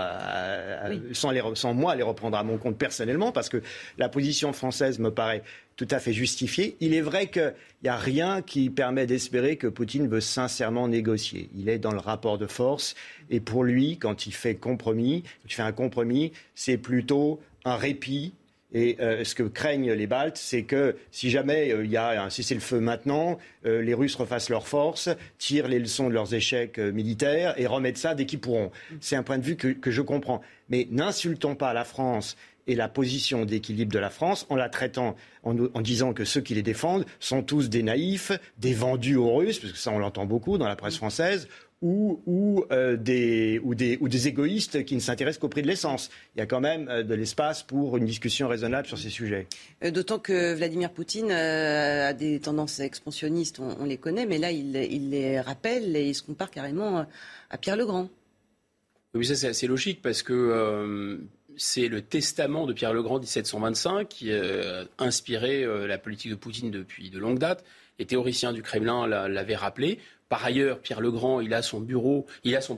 [1.12, 3.62] sans, les, sans moi les reprendre à mon compte personnellement, parce que
[3.96, 5.42] la position française me paraît
[5.76, 6.76] tout à fait justifiée.
[6.80, 11.48] Il est vrai qu'il n'y a rien qui permet d'espérer que Poutine veut sincèrement négocier.
[11.56, 12.96] Il est dans le rapport de force,
[13.30, 17.76] et pour lui, quand il fait compromis, quand il fait un compromis, c'est plutôt un
[17.76, 18.34] répit
[18.72, 22.22] et euh, ce que craignent les Baltes, c'est que si jamais euh, il y a
[22.22, 26.78] un cessez-le-feu maintenant, euh, les Russes refassent leurs forces, tirent les leçons de leurs échecs
[26.78, 28.70] militaires et remettent ça dès qu'ils pourront.
[29.00, 30.40] C'est un point de vue que, je comprends.
[30.68, 32.36] Mais n'insultons pas la France
[32.66, 36.40] et la position d'équilibre de la France en la traitant, en, en, disant que ceux
[36.40, 39.98] qui les défendent sont tous des naïfs, des vendus aux Russes, parce que ça on
[39.98, 41.48] l'entend beaucoup dans la presse française,
[41.82, 45.66] ou, ou, euh, des, ou, des, ou des égoïstes qui ne s'intéressent qu'au prix de
[45.66, 46.10] l'essence.
[46.34, 49.46] Il y a quand même euh, de l'espace pour une discussion raisonnable sur ces sujets.
[49.82, 54.76] Euh, d'autant que Vladimir Poutine a des tendances expansionnistes, on, les connaît, mais là, il,
[54.76, 57.06] il, les rappelle et il se compare carrément
[57.48, 58.10] à Pierre le Grand.
[59.14, 61.18] Oui, ça c'est assez logique parce que
[61.56, 66.70] c'est le testament de Pierre le Grand 1725 qui a inspiré la politique de Poutine
[66.70, 67.64] depuis de longue date.
[67.98, 69.98] Les théoriciens du Kremlin l'avaient rappelé.
[70.30, 72.24] Par ailleurs, Pierre Legrand, il a son bureau,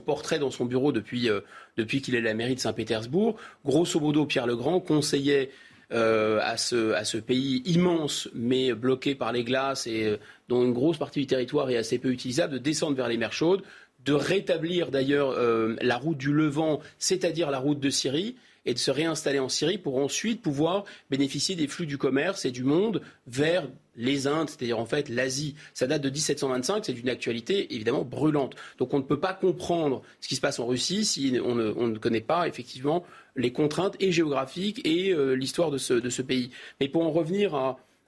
[0.03, 1.41] portrait dans son bureau depuis, euh,
[1.77, 3.35] depuis qu'il est la mairie de Saint-Pétersbourg.
[3.63, 5.51] Grosso modo, Pierre Legrand conseillait
[5.91, 10.17] euh, à, ce, à, ce, pays immense, mais bloqué par les glaces et euh,
[10.49, 13.33] dont une grosse partie du territoire est assez peu utilisable, de descendre vers les mers
[13.33, 13.61] chaudes,
[14.03, 15.39] de rétablir d'ailleurs
[15.81, 18.35] la route du Levant, c'est-à-dire la route de Syrie,
[18.65, 22.51] et de se réinstaller en Syrie pour ensuite pouvoir bénéficier des flux du commerce et
[22.51, 25.55] du monde vers les Indes, c'est-à-dire en fait l'Asie.
[25.73, 28.55] Ça date de 1725, c'est d'une actualité évidemment brûlante.
[28.77, 31.97] Donc on ne peut pas comprendre ce qui se passe en Russie si on ne,
[31.97, 33.03] connaît pas effectivement
[33.35, 36.51] les contraintes et géographiques et euh, l'histoire de ce, pays.
[36.79, 37.55] Mais pour en revenir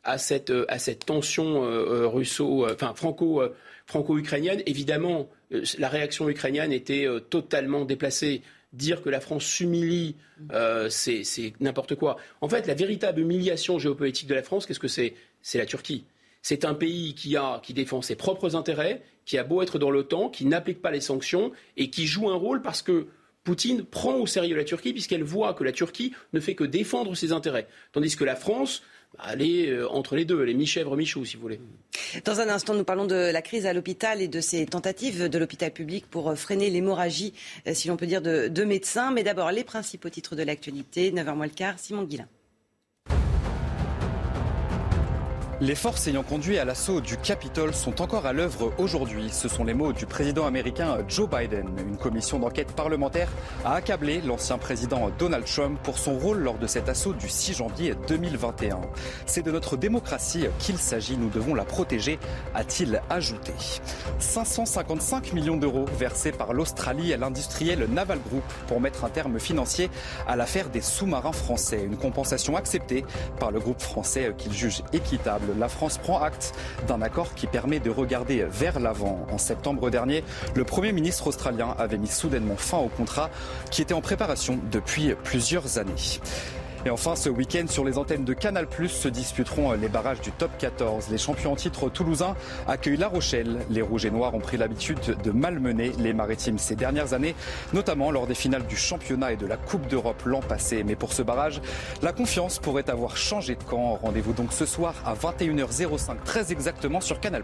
[0.04, 0.52] à, cette,
[1.06, 2.68] tension euh, euh, russo,
[3.86, 5.30] franco-ukrainienne, évidemment
[5.78, 8.42] la réaction ukrainienne était totalement déplacée
[8.76, 10.16] dire que la France s'humilie,
[10.52, 11.24] euh, c'est
[11.60, 12.18] n'importe quoi.
[12.42, 15.16] En fait, la véritable humiliation géopolitique de la France, qu'est-ce que c'est?
[15.42, 16.06] C'est la Turquie.
[16.42, 19.90] C'est un pays qui, a, qui défend ses propres intérêts, qui a beau être dans
[19.90, 23.08] l'OTAN, qui n'applique pas les sanctions et qui joue un rôle parce que
[23.44, 27.16] Poutine prend au sérieux la Turquie puisqu'elle voit que la Turquie ne fait que défendre
[27.16, 27.68] ses intérêts.
[27.94, 28.84] Tandis que la France,
[29.20, 31.60] aller euh, entre les deux, les mi-chèvres, mi-choux, si vous voulez.
[32.24, 35.38] Dans un instant, nous parlons de la crise à l'hôpital et de ces tentatives de
[35.38, 37.34] l'hôpital public pour euh, freiner l'hémorragie,
[37.68, 39.12] euh, si l'on peut dire, de, de médecins.
[39.12, 41.12] Mais d'abord, les principaux titres de l'actualité.
[41.12, 42.28] 9h moins le quart, Simon Guillain.
[45.62, 49.30] Les forces ayant conduit à l'assaut du Capitole sont encore à l'œuvre aujourd'hui.
[49.32, 51.70] Ce sont les mots du président américain Joe Biden.
[51.80, 53.30] Une commission d'enquête parlementaire
[53.64, 57.54] a accablé l'ancien président Donald Trump pour son rôle lors de cet assaut du 6
[57.54, 58.82] janvier 2021.
[59.26, 61.16] C'est de notre démocratie qu'il s'agit.
[61.16, 62.20] Nous devons la protéger,
[62.54, 63.54] a-t-il ajouté.
[64.20, 69.90] 555 millions d'euros versés par l'Australie à l'industriel Naval Group pour mettre un terme financier
[70.28, 71.82] à l'affaire des sous-marins français.
[71.82, 73.06] Une compensation acceptée
[73.40, 76.54] par le groupe français qu'il juge équitable la France prend acte
[76.88, 79.26] d'un accord qui permet de regarder vers l'avant.
[79.32, 80.24] En septembre dernier,
[80.56, 83.30] le Premier ministre australien avait mis soudainement fin au contrat
[83.72, 86.20] qui était en préparation depuis plusieurs années.
[86.88, 90.52] Et enfin, ce week-end, sur les antennes de Canal+, se disputeront les barrages du top
[90.60, 91.10] 14.
[91.10, 92.36] Les champions en titre toulousains
[92.68, 93.58] accueillent La Rochelle.
[93.72, 97.34] Les Rouges et Noirs ont pris l'habitude de malmener les Maritimes ces dernières années,
[97.74, 100.84] notamment lors des finales du championnat et de la Coupe d'Europe l'an passé.
[100.84, 101.60] Mais pour ce barrage,
[102.04, 103.98] la confiance pourrait avoir changé de camp.
[104.04, 107.44] Rendez-vous donc ce soir à 21h05, très exactement sur Canal+.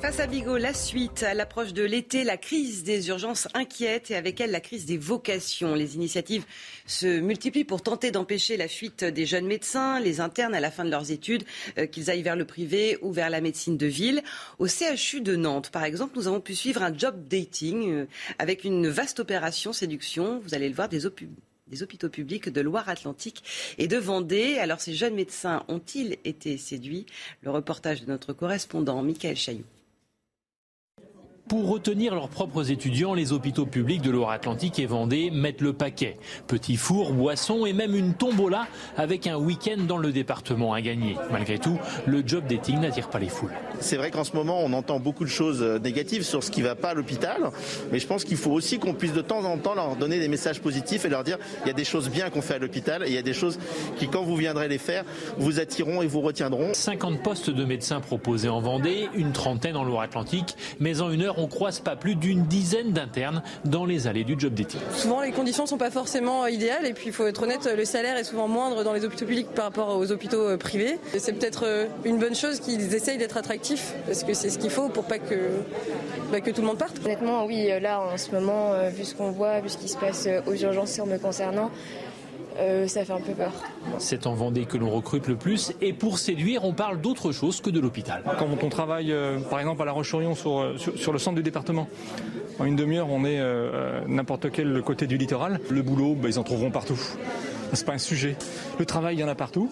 [0.00, 4.14] Face à Bigot, la suite à l'approche de l'été, la crise des urgences inquiète et
[4.14, 5.74] avec elle la crise des vocations.
[5.74, 6.44] Les initiatives
[6.86, 10.84] se multiplient pour tenter d'empêcher la fuite des jeunes médecins, les internes à la fin
[10.84, 11.42] de leurs études,
[11.78, 14.22] euh, qu'ils aillent vers le privé ou vers la médecine de ville.
[14.60, 18.06] Au CHU de Nantes, par exemple, nous avons pu suivre un job dating euh,
[18.38, 20.40] avec une vaste opération séduction.
[20.44, 21.06] Vous allez le voir, des,
[21.82, 23.42] hôpitaux publics de Loire-Atlantique
[23.78, 24.58] et de Vendée.
[24.58, 27.04] Alors ces jeunes médecins ont-ils été séduits?
[27.42, 29.64] Le reportage de notre correspondant Michael Chailloux.
[31.48, 36.18] Pour retenir leurs propres étudiants, les hôpitaux publics de Loire-Atlantique et Vendée mettent le paquet.
[36.46, 38.66] Petits fours, boissons et même une tombola
[38.98, 41.16] avec un week-end dans le département à gagner.
[41.30, 43.54] Malgré tout, le job dating n'attire pas les foules.
[43.80, 46.60] C'est vrai qu'en ce moment, on entend beaucoup de choses euh, négatives sur ce qui
[46.60, 47.50] ne va pas à l'hôpital,
[47.92, 50.28] mais je pense qu'il faut aussi qu'on puisse de temps en temps leur donner des
[50.28, 53.04] messages positifs et leur dire il y a des choses bien qu'on fait à l'hôpital
[53.04, 53.58] et il y a des choses
[53.96, 55.04] qui, quand vous viendrez les faire,
[55.38, 56.74] vous attireront et vous retiendront.
[56.74, 61.37] 50 postes de médecins proposés en Vendée, une trentaine en Loire-Atlantique, mais en une heure,
[61.38, 64.78] on croise pas plus d'une dizaine d'internes dans les allées du job d'été.
[64.94, 68.16] Souvent, les conditions sont pas forcément idéales et puis il faut être honnête, le salaire
[68.16, 70.98] est souvent moindre dans les hôpitaux publics par rapport aux hôpitaux euh, privés.
[71.14, 74.58] Et C'est peut-être euh, une bonne chose qu'ils essayent d'être attractifs parce que c'est ce
[74.58, 75.36] qu'il faut pour pas que,
[76.32, 76.98] bah, que tout le monde parte.
[77.04, 79.96] Honnêtement, oui, là en ce moment, euh, vu ce qu'on voit, vu ce qui se
[79.96, 81.70] passe aux urgences me concernant,
[82.58, 83.52] euh, ça fait un peu peur.
[83.98, 87.60] C'est en Vendée que l'on recrute le plus et pour séduire, on parle d'autre chose
[87.60, 88.22] que de l'hôpital.
[88.38, 91.36] Quand on travaille, euh, par exemple, à La Roche-sur-Yon sur, euh, sur, sur le centre
[91.36, 91.88] du département,
[92.58, 95.60] en une demi-heure, on est euh, n'importe quel côté du littoral.
[95.70, 96.98] Le boulot, ben, ils en trouveront partout.
[97.72, 98.36] C'est pas un sujet.
[98.78, 99.70] Le travail, il y en a partout.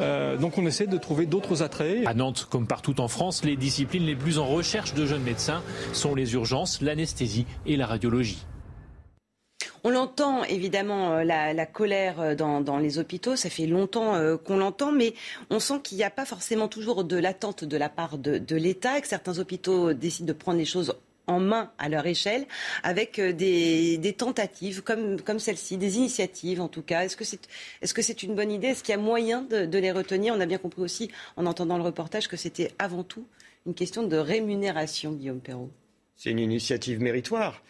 [0.00, 2.06] Euh, donc on essaie de trouver d'autres attraits.
[2.06, 5.62] À Nantes, comme partout en France, les disciplines les plus en recherche de jeunes médecins
[5.92, 8.44] sont les urgences, l'anesthésie et la radiologie.
[9.84, 14.56] On l'entend évidemment euh, la, colère euh, dans, les hôpitaux, ça fait longtemps euh, qu'on
[14.56, 15.14] l'entend, mais
[15.50, 18.98] on sent qu'il n'y a pas forcément toujours de l'attente de la part de, l'État
[18.98, 20.94] et que certains hôpitaux décident de prendre les choses
[21.26, 22.46] en main à leur échelle,
[22.82, 27.04] avec des, tentatives comme, celle-ci, des initiatives en tout cas.
[27.04, 27.40] Est-ce que c'est
[27.82, 28.68] est -ce c'est une bonne idée?
[28.68, 30.34] Est-ce qu'il y a moyen de, de les retenir?
[30.34, 33.26] On a bien compris aussi en entendant le reportage que c'était avant tout
[33.66, 35.70] une question de rémunération, Guillaume Perrault.
[36.16, 37.62] C'est une initiative méritoire.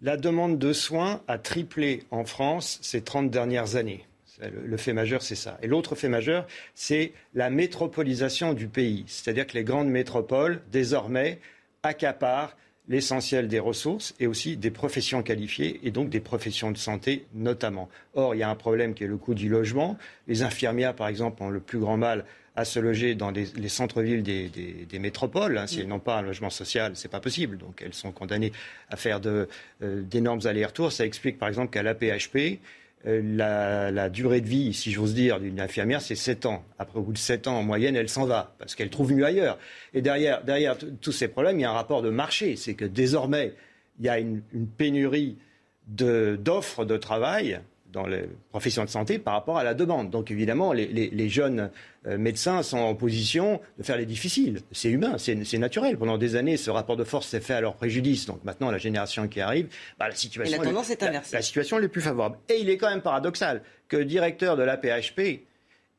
[0.00, 4.04] La demande de soins a triplé en France ces 30 dernières années.
[4.40, 5.58] Le, fait majeur, c'est ça.
[5.60, 6.46] Et l'autre fait majeur,
[6.76, 9.02] c'est la métropolisation du pays.
[9.08, 11.40] C'est-à-dire que les grandes métropoles, désormais,
[11.82, 12.56] accaparent
[12.88, 17.88] l'essentiel des ressources et aussi des professions qualifiées et donc des professions de santé notamment.
[18.14, 19.98] Or, il y a un problème qui est le coût du logement.
[20.28, 22.24] Les infirmières, par exemple, ont le plus grand mal
[22.58, 25.58] à se loger dans les, les centres-villes des, métropoles.
[25.58, 25.68] Hein.
[25.68, 27.56] Si elles n'ont pas un logement social, c'est pas possible.
[27.56, 28.50] Donc elles sont condamnées
[28.90, 30.90] à faire d'énormes euh, allers-retours.
[30.90, 32.58] Ça explique par exemple qu'à l'APHP,
[33.06, 36.64] euh, la, durée de vie, si j'ose dire, d'une infirmière, c'est 7 ans.
[36.80, 39.24] Après, au bout de 7 ans, en moyenne, elle s'en va, parce qu'elle trouve mieux
[39.24, 39.56] ailleurs.
[39.94, 42.56] Et derrière, derrière tous ces problèmes, il y a un rapport de marché.
[42.56, 43.54] C'est que désormais,
[44.00, 44.42] il y a une,
[44.76, 45.38] pénurie
[45.86, 47.60] d'offres de travail
[47.92, 50.10] dans les professions de santé par rapport à la demande.
[50.10, 51.70] Donc évidemment, les, les, les jeunes
[52.06, 54.60] euh, médecins sont en position de faire les difficiles.
[54.72, 55.96] C'est humain, c'est naturel.
[55.96, 58.26] Pendant des années, ce rapport de force s'est fait à leur préjudice.
[58.26, 61.32] Donc maintenant, la génération qui arrive, bah, la situation Et la tendance est, inversée.
[61.32, 62.38] La, la, situation est plus favorable.
[62.48, 65.46] Et il est quand même paradoxal que le directeur de l'APHP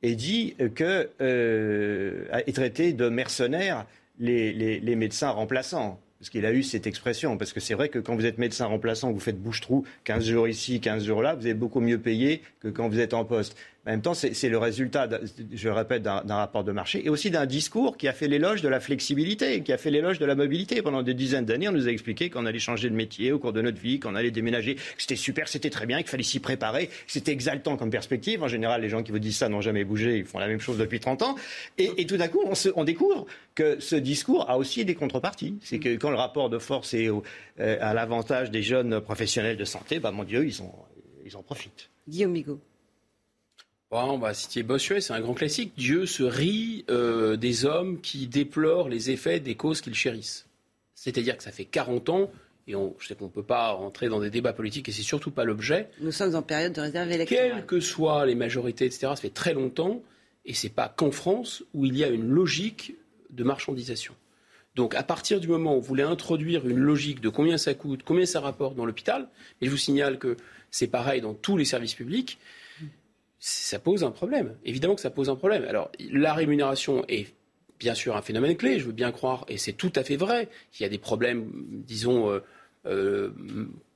[0.02, 3.86] ait dit que euh, est traité de mercenaires
[4.20, 7.38] les médecins remplaçants parce qu'il a eu cette expression.
[7.38, 10.48] Parce que c'est vrai que quand vous êtes médecin remplaçant, vous faites bouche-trou, 15 jours
[10.48, 13.58] ici, 15 jours là, vous êtes beaucoup mieux payé que quand vous êtes en poste.
[13.88, 15.10] En même temps, c'est le résultat,
[15.54, 18.68] je répète, d'un rapport de marché et aussi d'un discours qui a fait l'éloge de
[18.68, 20.82] la flexibilité, qui a fait l'éloge de la mobilité.
[20.82, 23.54] Pendant des dizaines d'années, on nous a expliqué qu'on allait changer de métier au cours
[23.54, 26.40] de notre vie, qu'on allait déménager, que c'était super, c'était très bien, qu'il fallait s'y
[26.40, 28.44] préparer, que c'était exaltant comme perspective.
[28.44, 30.60] En général, les gens qui vous disent ça n'ont jamais bougé, ils font la même
[30.60, 31.36] chose depuis 30 ans.
[31.78, 32.44] Et, tout d'un coup,
[32.76, 35.58] on, découvre que ce discours a aussi des contreparties.
[35.62, 37.22] C'est que quand le rapport de force est euh,
[37.58, 41.90] à l'avantage des jeunes professionnels de santé, bah mon Dieu, ils en profitent.
[42.08, 42.60] Guillaume Migaud.
[43.92, 45.74] Bon, on va citer Bossuet, c'est un grand classique.
[45.76, 50.46] Dieu se rit euh, des hommes qui déplorent les effets des causes qu'ils chérissent.
[50.94, 52.32] C'est-à-dire que ça fait 40 ans,
[52.68, 55.02] et on, je sais qu'on ne peut pas rentrer dans des débats politiques, et c'est
[55.02, 55.90] surtout pas l'objet.
[56.02, 57.52] Nous sommes en période de réserve électorale.
[57.52, 60.04] Quelles que soient les majorités, etc., ça fait très longtemps,
[60.46, 62.94] et c'est pas qu'en France où il y a une logique
[63.32, 64.14] de marchandisation.
[64.76, 68.02] Donc à partir du moment où vous voulez introduire une logique de combien ça coûte,
[68.06, 69.30] combien ça rapporte dans l'hôpital,
[69.62, 70.38] et je vous signale que
[70.70, 72.38] c'est pareil dans tous les services publics,
[73.40, 74.56] ça pose un problème.
[74.66, 75.66] Évidemment que ça pose un problème.
[75.66, 77.28] Alors, la rémunération est
[77.80, 80.50] bien sûr un phénomène clé, je veux bien croire, et c'est tout à fait vrai
[80.72, 81.50] qu'il y a des problèmes,
[81.86, 82.40] disons, euh,
[82.86, 83.32] euh,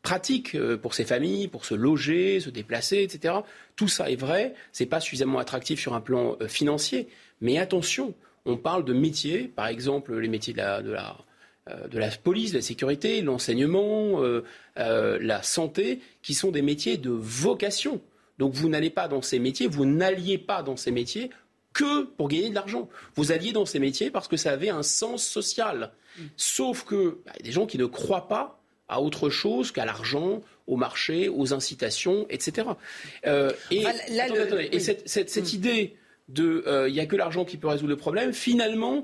[0.04, 3.36] pratiques pour ces familles, pour se loger, se déplacer, etc.
[3.76, 7.08] Tout ça est vrai, c'est pas suffisamment attractif sur un plan euh, financier.
[7.42, 8.14] Mais attention,
[8.46, 11.18] on parle de métiers, par exemple les métiers de la, de la,
[11.70, 14.44] euh, police, de la sécurité, l'enseignement, euh,
[14.76, 18.02] la santé, qui sont des métiers de vocation.
[18.40, 21.30] Donc vous n'allez pas dans ces métiers, vous n'alliez pas dans ces métiers
[21.74, 22.90] que pour gagner de l'argent.
[23.16, 25.92] Vous alliez dans ces métiers parce que ça avait un sens social.
[26.38, 30.76] Sauf que bah, des gens qui ne croient pas à autre chose qu'à l'argent, au
[30.78, 32.68] marché, aux incitations, etc.
[33.26, 34.64] Euh, et, Ah, là, attendez, le- attendez.
[34.72, 34.82] et oui.
[34.82, 35.96] cette, cette- cette idée
[36.30, 39.04] de il n'y a que l'argent qui peut résoudre le problème, finalement,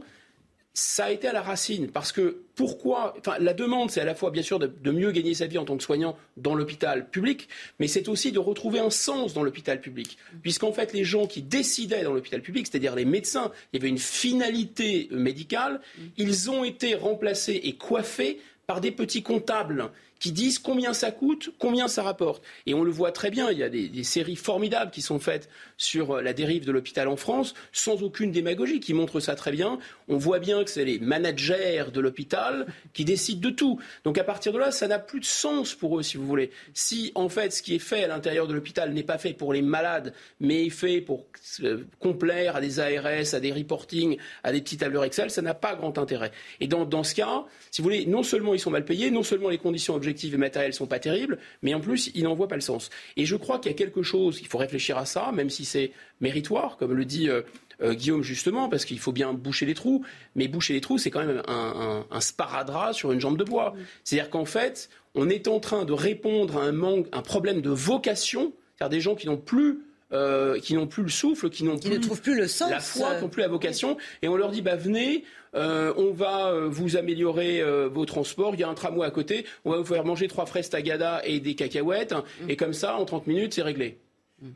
[0.79, 1.91] ça a été à la racine.
[1.91, 5.33] Parce que pourquoi enfin, La demande, c'est à la fois, bien sûr, de, mieux gagner
[5.33, 7.49] sa vie en tant que soignant dans l'hôpital public,
[7.79, 10.17] mais c'est aussi de retrouver un sens dans l'hôpital public.
[10.41, 13.89] Puisqu'en fait, les gens qui décidaient dans l'hôpital public, c'est-à-dire les médecins, il y avait
[13.89, 15.81] une finalité médicale,
[16.17, 21.51] ils ont été remplacés et coiffés par des petits comptables qui disent combien ça coûte,
[21.57, 22.43] combien ça rapporte.
[22.65, 25.49] Et on le voit très bien, il y a des, séries formidables qui sont faites
[25.77, 29.51] sur euh, la dérive de l'hôpital en France, sans aucune démagogie, qui montrent ça très
[29.51, 29.79] bien.
[30.07, 33.79] On voit bien que c'est les managers de l'hôpital qui décident de tout.
[34.03, 36.51] Donc à partir de là, ça n'a plus de sens pour eux, si vous voulez.
[36.73, 39.53] Si en fait ce qui est fait à l'intérieur de l'hôpital n'est pas fait pour
[39.53, 41.25] les malades, mais est fait pour
[41.61, 45.53] euh, complaire à des ARS, à des reportings, à des petits tableurs Excel, ça n'a
[45.53, 46.31] pas grand intérêt.
[46.59, 49.23] Et dans, dans ce cas, si vous voulez, non seulement ils sont mal payés, non
[49.23, 52.33] seulement les conditions objectives objectifs et matériels sont pas terribles, mais en plus, il n'en
[52.33, 52.89] voit pas le sens.
[53.15, 55.65] Et je crois qu'il y a quelque chose, il faut réfléchir à ça, même si
[55.65, 57.41] c'est méritoire, comme le dit euh,
[57.81, 60.03] euh, Guillaume justement, parce qu'il faut bien boucher les trous,
[60.35, 63.73] mais boucher les trous, c'est quand même un, sparadrap sur une jambe de bois.
[64.03, 67.69] C'est-à-dire qu'en fait, on est en train de répondre à un manque, un problème de
[67.69, 69.79] vocation, c'est-à-dire des gens qui n'ont plus
[70.11, 73.15] euh, qui n'ont plus le souffle, qui n'ont ne trouvent plus le sens, la foi,
[73.15, 75.23] qui n'ont plus la vocation, et on leur dit bah venez,
[75.55, 79.11] euh, on va euh, vous améliorer euh, vos transports, il y a un tramway à
[79.11, 82.13] côté, on va vous faire manger trois fraises tagada et des cacahuètes,
[82.47, 83.97] et comme ça, en 30 minutes, c'est réglé.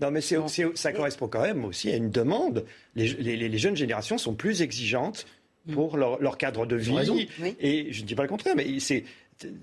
[0.02, 2.64] Non, mais ça correspond quand même aussi à une demande.
[2.96, 5.26] Les, jeunes générations sont plus exigeantes
[5.74, 7.28] pour leur, cadre de vie.
[7.60, 9.04] Et je ne dis pas le contraire, mais c'est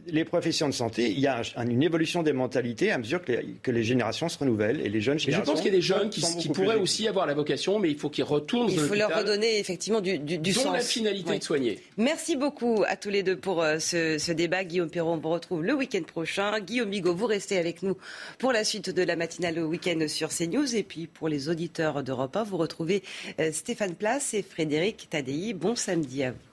[0.07, 3.83] les professions de santé, il y a une évolution des mentalités à mesure que les,
[3.83, 5.45] générations se renouvellent et les jeunes générations.
[5.45, 7.99] je pense qu'il y a des jeunes qui, pourraient aussi avoir la vocation, mais il
[7.99, 8.71] faut qu'ils retournent.
[8.71, 10.73] Il faut leur redonner effectivement du, du, sens.
[10.73, 11.79] la finalité de soigner.
[11.97, 14.65] Merci beaucoup à tous les deux pour euh, ce, débat.
[14.65, 16.61] Guillaume Perron, on vous retrouve le week-end prochain.
[16.61, 17.97] Guillaume Bigot, vous restez avec nous
[18.39, 20.77] pour la suite de la matinale au week-end sur CNews.
[20.77, 23.03] Et puis pour les auditeurs d'Europe 1, vous retrouvez
[23.41, 25.55] euh, Stéphane Place et Frédéric Tadei.
[25.55, 26.50] Bon samedi à vous.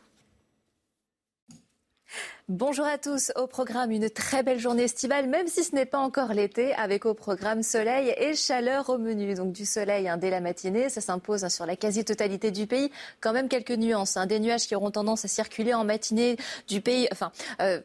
[2.50, 3.32] Bonjour à tous.
[3.36, 7.06] Au programme, une très belle journée estivale, même si ce n'est pas encore l'été, avec
[7.06, 9.34] au programme soleil et chaleur au menu.
[9.34, 12.92] Donc du soleil hein, dès la matinée, ça s'impose hein, sur la quasi-totalité du pays.
[13.20, 14.26] Quand même quelques nuances, hein.
[14.26, 17.32] des nuages qui auront tendance à circuler en matinée du pays, enfin.
[17.62, 17.82] Euh,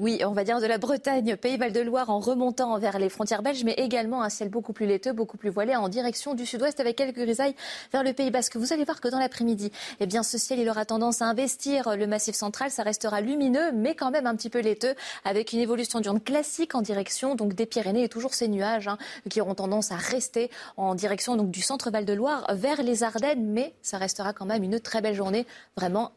[0.00, 3.62] oui, on va dire de la Bretagne, Pays Val-de-Loire en remontant vers les frontières belges,
[3.64, 6.96] mais également un ciel beaucoup plus laiteux, beaucoup plus voilé en direction du sud-ouest avec
[6.96, 7.54] quelques grisailles
[7.92, 8.56] vers le Pays Basque.
[8.56, 11.96] Vous allez voir que dans l'après-midi, eh bien, ce ciel, il aura tendance à investir
[11.96, 12.70] le massif central.
[12.70, 14.94] Ça restera lumineux, mais quand même un petit peu laiteux
[15.24, 18.98] avec une évolution d'urne classique en direction donc des Pyrénées et toujours ces nuages hein,
[19.30, 23.74] qui auront tendance à rester en direction donc du centre Val-de-Loire vers les Ardennes, mais
[23.82, 25.46] ça restera quand même une très belle journée,
[25.76, 26.12] vraiment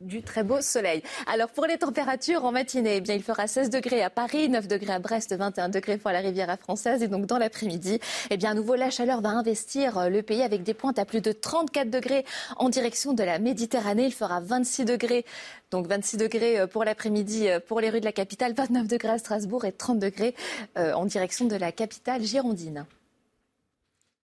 [0.00, 1.02] du très beau soleil.
[1.26, 4.66] Alors pour les températures en matinée, eh bien il fera 16 degrés à Paris, 9
[4.66, 8.00] degrés à Brest, 21 degrés pour la Riviera française et donc dans l'après-midi,
[8.30, 11.04] eh bien à nouveau la chaleur va investir euh, le pays avec des pointes à
[11.04, 12.24] plus de 34 degrés
[12.56, 14.06] en direction de la Méditerranée.
[14.06, 15.24] Il fera 26 degrés
[15.70, 19.10] donc 26 degrés euh, pour l'après-midi euh, pour les rues de la capitale, 29 degrés
[19.10, 20.34] à Strasbourg et 30 degrés
[20.76, 22.86] en direction de la capitale girondine.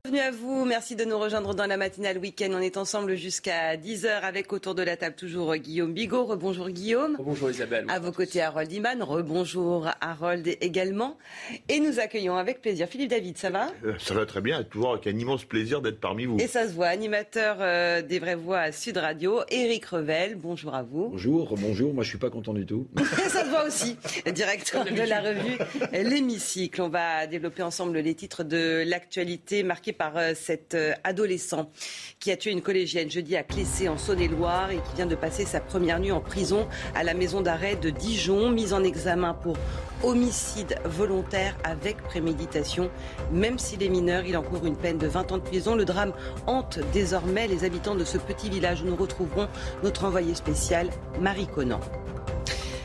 [0.04, 2.48] Bienvenue à vous, merci de nous rejoindre dans la matinale week-end.
[2.50, 6.24] On est ensemble jusqu'à 10h avec autour de la table toujours Guillaume Bigot.
[6.24, 7.16] Rebonjour Guillaume.
[7.20, 7.86] Bonjour Isabelle.
[7.88, 9.00] À vos côtés Harold Iman.
[9.00, 11.18] Rebonjour Harold également.
[11.68, 13.68] Et nous accueillons avec plaisir Philippe David, ça va?
[13.84, 16.36] Euh, Ça va très bien, toujours avec un immense plaisir d'être parmi vous.
[16.40, 20.74] Et ça se voit, animateur euh, des Vraies Voix à Sud Radio, Éric Revel, bonjour
[20.74, 21.10] à vous.
[21.10, 22.88] Bonjour, bonjour, moi je suis pas content du tout.
[23.28, 23.96] ça se voit aussi,
[24.34, 25.58] directeur de la revue
[25.92, 26.82] L'Hémicycle.
[26.82, 29.62] On va développer ensemble les titres de l'actualité
[29.92, 31.70] par euh, cet euh, adolescent
[32.20, 35.44] qui a tué une collégienne jeudi à Clessé en Saône-et-Loire et qui vient de passer
[35.44, 39.56] sa première nuit en prison à la maison d'arrêt de Dijon, mise en examen pour
[40.02, 42.90] homicide volontaire avec préméditation.
[43.32, 45.74] Même s'il est mineur, il encourt une peine de 20 ans de prison.
[45.74, 46.12] Le drame
[46.46, 49.48] hante désormais les habitants de ce petit village où nous retrouverons
[49.82, 50.90] notre envoyé spécial,
[51.20, 51.80] Marie Conan.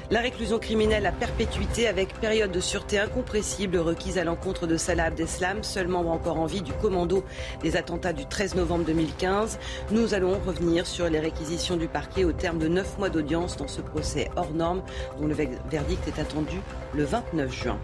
[0.09, 5.05] La réclusion criminelle à perpétuité avec période de sûreté incompressible requise à l'encontre de Salah
[5.05, 7.25] Abdeslam, seulement encore en vie du commando
[7.61, 9.59] des attentats du 13 novembre 2015.
[9.91, 13.67] Nous allons revenir sur les réquisitions du parquet au terme de neuf mois d'audience dans
[13.67, 14.81] ce procès hors norme
[15.19, 16.61] dont le verdict est attendu
[16.93, 17.77] le 29 juin.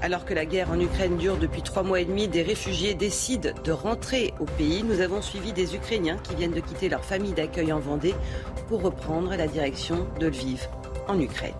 [0.00, 3.50] Alors que la guerre en Ukraine dure depuis trois mois et demi, des réfugiés décident
[3.64, 4.84] de rentrer au pays.
[4.84, 8.14] Nous avons suivi des Ukrainiens qui viennent de quitter leur famille d'accueil en Vendée
[8.68, 10.68] pour reprendre la direction de Lviv
[11.08, 11.54] en Ukraine.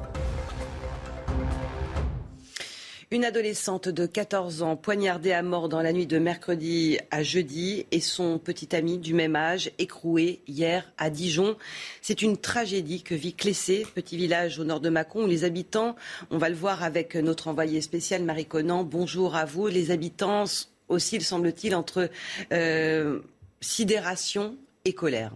[3.11, 7.87] Une adolescente de 14 ans poignardée à mort dans la nuit de mercredi à jeudi
[7.91, 11.57] et son petit ami du même âge écroué hier à Dijon.
[12.03, 15.97] C'est une tragédie que vit Clessé, petit village au nord de Mâcon où les habitants,
[16.31, 19.69] on va le voir avec notre envoyé spécial Marie Conan, bonjour à vous.
[19.69, 20.45] Les habitants
[20.91, 22.11] aussi, semble-t-il, entre
[22.53, 23.21] euh,
[23.63, 25.33] sidération et colère.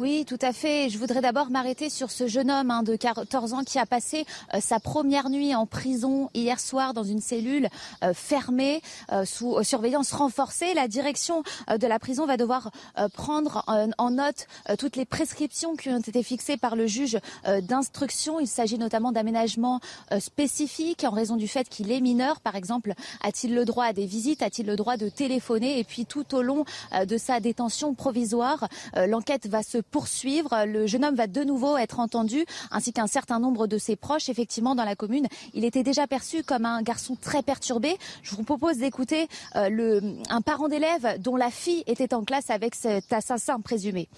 [0.00, 0.88] Oui, tout à fait.
[0.88, 4.24] Je voudrais d'abord m'arrêter sur ce jeune homme hein, de 14 ans qui a passé
[4.54, 7.68] euh, sa première nuit en prison hier soir dans une cellule
[8.02, 8.80] euh, fermée
[9.12, 10.72] euh, sous surveillance renforcée.
[10.72, 12.70] La direction de la prison va devoir
[13.12, 14.46] prendre en, note
[14.78, 17.18] toutes les prescriptions qui ont été fixées par le juge
[17.62, 18.40] d'instruction.
[18.40, 19.80] Il s'agit notamment d'aménagements
[20.18, 22.40] spécifiques en raison du fait qu'il est mineur.
[22.40, 24.42] Par exemple, a-t-il le droit à des visites?
[24.42, 25.78] A-t-il le droit de téléphoner?
[25.78, 26.64] Et puis tout au long
[27.04, 30.64] de sa détention provisoire, l'enquête va se poursuivre.
[30.66, 34.28] Le jeune homme va de nouveau être entendu, ainsi qu'un certain nombre de ses proches.
[34.28, 37.96] Effectivement, dans la commune, il était déjà perçu comme un garçon très perturbé.
[38.22, 42.74] Je vous propose d'écouter euh, un parent d'élève dont la fille était en classe avec
[42.74, 44.08] cet assassin présumé.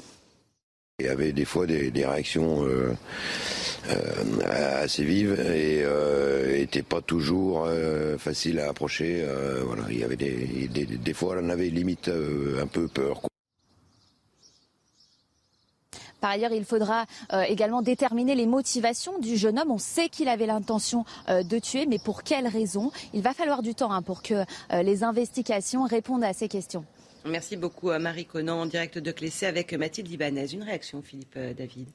[0.98, 2.94] Il y avait des fois des, réactions euh,
[3.90, 5.84] euh, assez vives et
[6.58, 7.68] n'étaient pas toujours
[8.18, 9.26] faciles à approcher.
[9.66, 13.22] voilà, il y avait des, des, fois, on avait limite un peu peur.
[16.22, 19.72] Par ailleurs, il faudra euh, également déterminer les motivations du jeune homme.
[19.72, 23.60] On sait qu'il avait l'intention euh, de tuer, mais pour quelles raisons Il va falloir
[23.60, 26.84] du temps hein, pour que euh, les investigations répondent à ces questions.
[27.26, 30.52] Merci beaucoup à Marie Conan en direct de Clessé avec Mathilde Ibanez.
[30.52, 31.88] Une réaction, Philippe David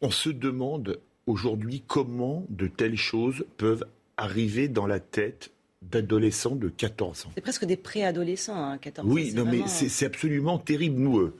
[0.00, 3.84] On se demande aujourd'hui comment de telles choses peuvent
[4.16, 5.50] arriver dans la tête
[5.82, 7.30] d'adolescents de 14 ans.
[7.34, 9.12] C'est presque des préadolescents, hein, 14 ans.
[9.12, 11.00] Oui, non, mais c'est absolument terrible.
[11.00, 11.32] Nous,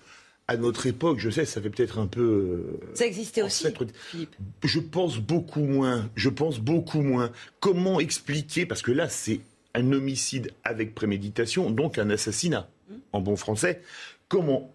[0.53, 2.21] à notre époque, je sais, ça fait peut-être un peu.
[2.21, 3.67] Euh, ça existait aussi.
[4.11, 4.37] Philippe.
[4.63, 6.11] Je pense beaucoup moins.
[6.15, 7.33] Je pense beaucoup moins.
[7.59, 9.41] Comment expliquer Parce que là, c'est
[9.75, 12.95] un homicide avec préméditation, donc un assassinat, hmm.
[13.15, 13.81] en bon français.
[14.29, 14.71] Comment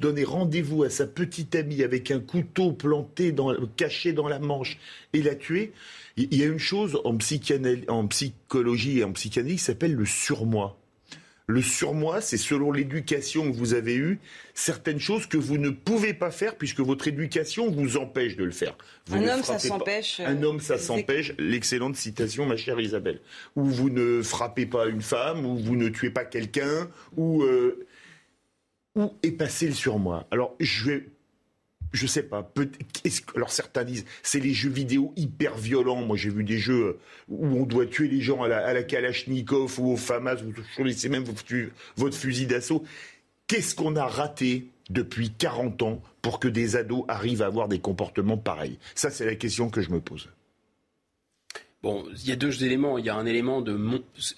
[0.00, 4.78] donner rendez-vous à sa petite amie avec un couteau planté, dans, caché dans la manche
[5.12, 5.72] et la tuer?
[6.16, 7.16] Il y a une chose en,
[7.88, 10.79] en psychologie et en psychanalyse qui s'appelle le surmoi.
[11.50, 14.20] Le surmoi, c'est selon l'éducation que vous avez eue,
[14.54, 18.52] certaines choses que vous ne pouvez pas faire puisque votre éducation vous empêche de le
[18.52, 18.76] faire.
[19.10, 20.20] un homme, ça s'empêche.
[20.20, 21.32] Un homme, ça s'empêche.
[21.38, 23.20] L'excellente citation, ma chère Isabelle.
[23.56, 27.86] Ou vous ne frappez pas une femme, ou vous ne tuez pas quelqu'un, ou, euh,
[28.94, 30.28] ou est passé le surmoi.
[30.30, 31.06] Alors, je vais
[31.92, 32.50] je sais pas.
[33.34, 36.02] Alors certains disent c'est les jeux vidéo hyper violents.
[36.02, 36.98] Moi j'ai vu des jeux euh,
[37.28, 41.24] où on doit tuer les gens à la, Kalachnikov ou au FAMAS, vous choisissez même
[41.96, 42.84] votre fusil d'assaut.
[43.46, 47.80] Qu'est-ce qu'on a raté depuis 40 ans pour que des ados arrivent à avoir des
[47.80, 48.78] comportements pareils?
[48.94, 50.28] Ça c'est la question que je me pose.
[51.82, 52.98] Bon, il y a deux éléments.
[52.98, 53.78] Il y a un élément de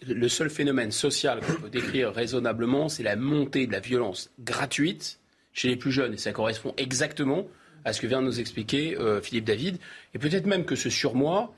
[0.07, 5.19] le seul phénomène social qu'on peut décrire raisonnablement, c'est la montée de la violence gratuite
[5.53, 6.15] chez les plus jeunes.
[6.15, 7.47] Et ça correspond exactement
[7.85, 9.79] à ce que vient de nous expliquer euh, Philippe David.
[10.15, 11.55] Et peut-être même que ce surmoi,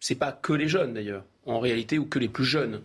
[0.00, 2.80] c'est pas que les jeunes d'ailleurs, en réalité, ou que les plus jeunes.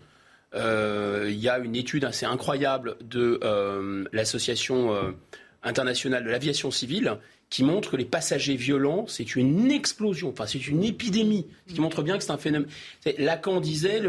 [0.55, 5.13] Euh, il y a une étude assez incroyable de euh, l'association
[5.63, 7.17] internationale de l'aviation civile
[7.49, 11.81] qui montre que les passagers violents, c'est une explosion, enfin c'est une épidémie, ce qui
[11.81, 12.69] montre bien que c'est un phénomène.
[13.17, 14.01] Lacan disait,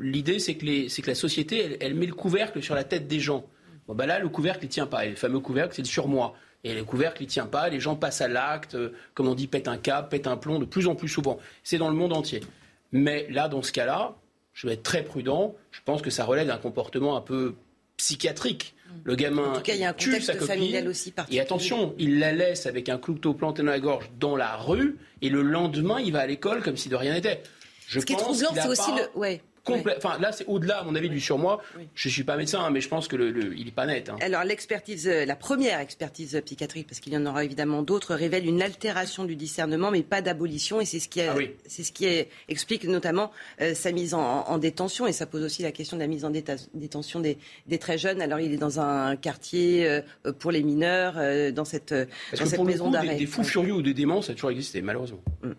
[0.00, 3.46] l'idée c'est que, la société, elle, met le couvercle sur la tête des gens.
[3.88, 5.06] Bon, ben là, le couvercle, il tient pas.
[5.06, 6.34] Et le fameux couvercle, c'est le surmoi.
[6.64, 7.68] Et le couvercle, il tient pas.
[7.68, 10.58] Les gens passent à l'acte, euh, comme on dit, pète un câble, pète un plomb
[10.58, 11.38] de plus en plus souvent.
[11.62, 12.40] C'est dans le monde entier.
[12.92, 14.16] Mais là, dans ce cas-là,
[14.52, 15.54] je vais être très prudent.
[15.70, 17.54] Je pense que ça relève d'un comportement un peu
[17.96, 18.74] psychiatrique.
[19.04, 20.88] Le gamin en tout cas, il y a un tue sa copine.
[20.88, 24.56] Aussi et attention, il la laisse avec un couteau planté dans la gorge dans la
[24.56, 27.42] rue, et le lendemain, il va à l'école comme si de rien n'était.
[27.88, 29.18] Ce qui est troublant, c'est aussi le.
[29.18, 29.42] Ouais.
[29.68, 31.62] Enfin, là, c'est au-delà, à mon avis, du surmoi.
[31.94, 34.08] Je ne suis pas médecin, hein, mais je pense que le, il n'est pas net.
[34.08, 34.16] Hein.
[34.20, 38.46] Alors, l'expertise, euh, la première expertise psychiatrique, parce qu'il y en aura évidemment d'autres, révèle
[38.46, 40.80] une altération du discernement, mais pas d'abolition.
[40.80, 41.34] Et c'est ce qui, ah
[41.66, 42.06] c'est ce qui
[42.48, 43.30] explique notamment
[43.60, 45.06] euh, sa mise en, détention.
[45.06, 47.38] Et ça pose aussi la question de la mise en détention des,
[47.78, 48.22] très jeunes.
[48.22, 50.00] Alors, il est dans un quartier euh,
[50.38, 51.14] pour les mineurs,
[51.52, 53.14] dans cette, dans cette maison d'arrêt.
[53.14, 55.20] Des, des, fous furieux ou des démons, ça a toujours existé, malheureusement.
[55.42, 55.52] Mm.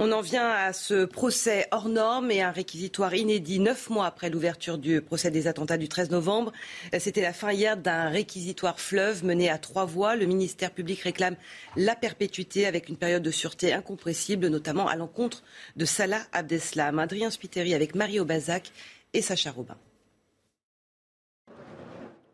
[0.00, 4.30] On en vient à ce procès hors norme et un réquisitoire inédit neuf mois après
[4.30, 6.52] l'ouverture du procès des attentats du 13 novembre.
[7.00, 10.14] C'était la fin hier d'un réquisitoire fleuve mené à trois voies.
[10.14, 11.34] Le ministère public réclame
[11.74, 15.42] la perpétuité avec une période de sûreté incompressible, notamment à l'encontre
[15.74, 17.00] de Salah Abdeslam.
[17.00, 18.70] Adrien Spiteri avec Marie Aubazac
[19.14, 19.76] et Sacha Robin.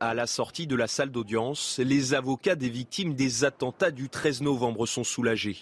[0.00, 4.42] À la sortie de la salle d'audience, les avocats des victimes des attentats du 13
[4.42, 5.56] novembre sont soulagés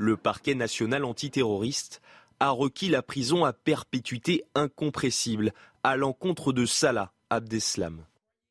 [0.00, 2.00] le parquet national antiterroriste
[2.40, 5.52] a requis la prison à perpétuité incompressible
[5.84, 8.06] à l'encontre de Salah Abdeslam.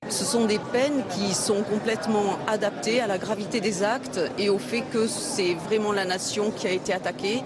[0.10, 4.60] Ce sont des peines qui sont complètement adaptées à la gravité des actes et au
[4.60, 7.42] fait que c'est vraiment la nation qui a été attaquée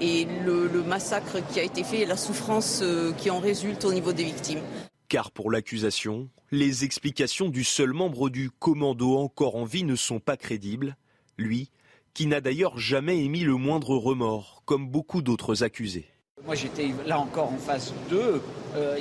[0.00, 3.92] et le, massacre qui a été fait et la souffrance euh, qui en résulte au
[3.92, 4.62] niveau des victimes.
[5.08, 10.20] car pour l'accusation, les explications du seul membre du commando encore en vie ne sont
[10.20, 10.96] pas crédibles,
[11.36, 11.70] lui,
[12.14, 16.06] qui n'a d'ailleurs jamais émis le moindre remords, comme beaucoup d'autres accusés.
[16.44, 18.42] Moi j'étais là encore en face d'eux.
[18.74, 18.98] Euh,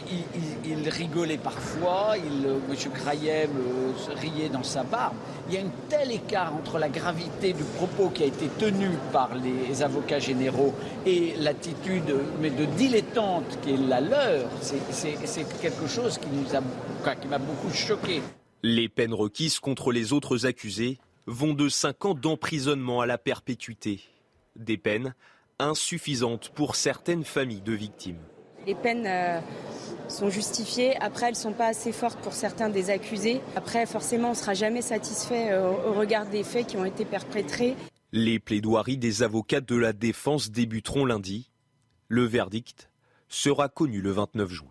[0.66, 2.76] il, rigolait parfois, il, euh, M.
[3.00, 5.16] Euh, riait dans sa barbe.
[5.48, 8.90] Il y a un tel écart entre la gravité du propos qui a été tenu
[9.12, 10.76] par les avocats généraux
[11.06, 14.50] et l'attitude mais de dilettante qui est la leur.
[14.62, 18.22] C'est quelque chose qui nous a, qui m'a beaucoup choqué.
[18.64, 24.02] Les peines requises contre les autres accusés vont de 5 ans d'emprisonnement à la perpétuité.
[24.56, 25.14] Des peines
[25.60, 28.20] insuffisante pour certaines familles de victimes.
[28.68, 29.40] Les peines euh,
[30.08, 30.96] sont justifiées.
[30.98, 33.42] Après, elles ne sont pas assez fortes pour certains des accusés.
[33.56, 37.06] Après, forcément, on ne sera jamais satisfait euh, au regard des faits qui ont été
[37.06, 37.76] perpétrés.
[38.12, 41.50] Les plaidoiries des avocats de la défense débuteront lundi.
[42.08, 42.90] Le verdict
[43.30, 44.71] sera connu le 29 juin.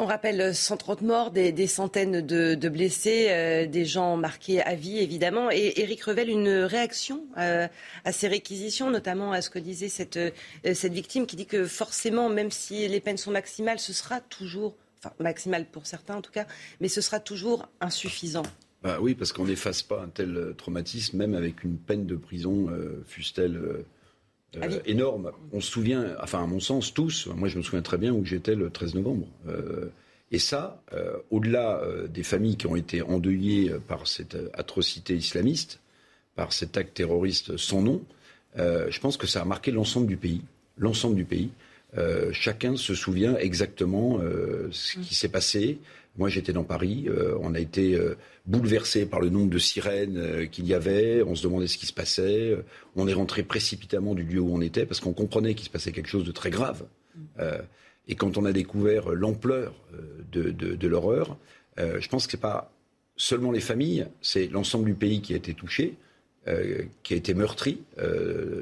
[0.00, 5.50] On rappelle 130 morts, des, centaines de, blessés, euh, des gens marqués à vie évidemment.
[5.50, 7.66] Et Éric Revel, une réaction euh,
[8.04, 10.30] à ces réquisitions, notamment à ce que disait cette, euh,
[10.72, 14.76] cette victime qui dit que forcément, même si les peines sont maximales, ce sera toujours,
[15.02, 16.46] enfin maximales pour certains en tout cas,
[16.80, 18.44] mais ce sera toujours insuffisant.
[18.84, 22.68] Bah oui, parce qu'on n'efface pas un tel traumatisme, même avec une peine de prison,
[23.08, 23.84] fût-elle
[24.56, 25.32] euh, énorme.
[25.52, 28.24] On se souvient, enfin à mon sens tous, moi je me souviens très bien où
[28.24, 29.26] j'étais le 13 novembre.
[29.48, 29.90] Euh,
[30.30, 35.80] et ça, euh, au-delà des familles qui ont été endeuillées par cette atrocité islamiste,
[36.34, 38.02] par cet acte terroriste sans nom,
[38.56, 40.42] je pense que ça a marqué l'ensemble du pays.
[40.76, 41.50] L'ensemble du pays.
[42.32, 44.20] chacun se souvient exactement
[44.70, 45.78] ce qui s'est passé,
[46.18, 47.04] moi, j'étais dans Paris.
[47.08, 51.22] Euh, on a été euh, bouleversé par le nombre de sirènes euh, qu'il y avait.
[51.22, 52.58] On se demandait ce qui se passait.
[52.96, 55.92] on est rentré précipitamment du lieu où on était parce qu'on comprenait qu'il se passait
[55.92, 56.84] quelque chose de très grave.
[58.08, 59.74] et quand on a découvert l'ampleur
[60.32, 61.36] de, l'horreur,
[61.76, 62.72] je pense que ce n'est pas
[63.16, 65.94] seulement les familles, c'est l'ensemble du pays qui a été touché,
[67.02, 67.82] qui a été meurtri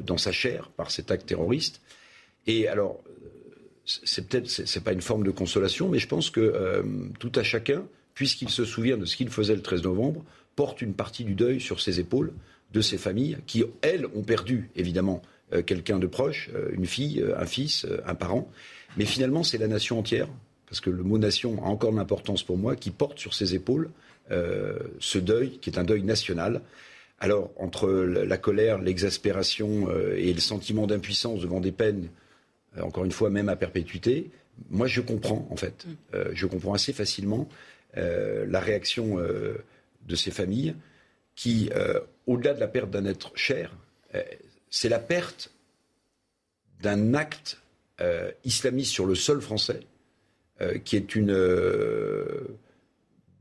[0.04, 1.80] dans sa chair par cet acte terroriste.
[2.46, 3.00] Et alors,
[3.86, 6.82] c'est peut-être c'est pas une forme de consolation, mais je pense que euh,
[7.20, 7.84] tout à chacun,
[8.14, 10.24] puisqu'il se souvient de ce qu'il faisait le 13 novembre,
[10.56, 12.32] porte une partie du deuil sur ses épaules
[12.72, 15.22] de ses familles qui, elles, ont perdu évidemment
[15.52, 18.50] euh, quelqu'un de proche, euh, une fille, un fils, un parent.
[18.96, 20.28] Mais finalement, c'est la nation entière,
[20.66, 23.90] parce que le mot nation a encore l'importance pour moi, qui porte sur ses épaules
[24.98, 26.60] ce deuil, qui est un deuil national.
[27.20, 32.08] Alors, entre la colère, l'exaspération et le sentiment d'impuissance devant des peines
[32.82, 34.30] encore une fois, même à perpétuité,
[34.70, 35.86] moi je comprends en fait.
[35.86, 35.90] Mm.
[36.14, 37.48] Euh, je comprends assez facilement
[37.96, 40.74] euh, la réaction de ces familles
[41.34, 41.70] qui,
[42.26, 43.72] au-delà de la perte d'un être cher,
[44.70, 45.52] c'est la perte
[46.80, 47.60] d'un acte
[48.44, 49.80] islamiste sur le sol français
[50.84, 51.36] qui est une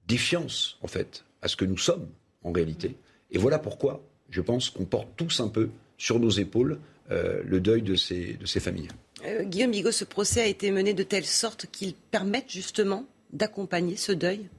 [0.07, 2.07] défiance en fait à ce que nous sommes
[2.43, 2.95] en réalité.
[3.31, 6.79] Et voilà pourquoi je pense qu'on porte tous un peu sur nos épaules
[7.09, 8.89] le deuil de ces, de ces familles.
[9.25, 13.95] Euh, Guillaume Bigot, ce procès a été mené de telle sorte qu'il permette justement d'accompagner
[13.95, 14.49] ce deuil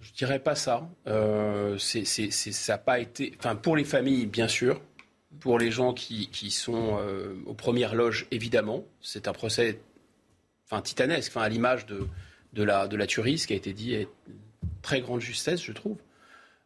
[0.00, 0.88] Je dirais pas ça.
[1.06, 3.34] Euh, ça n'a pas été.
[3.38, 4.80] Enfin, pour les familles, bien sûr.
[5.40, 8.84] Pour les gens qui, sont euh, aux premières loges, évidemment.
[9.00, 9.78] C'est un procès
[10.64, 12.08] enfin, titanesque, enfin, à l'image de,
[12.62, 14.08] la, de tuerie, ce qui a été dit est
[14.82, 15.98] très grande justesse, je trouve.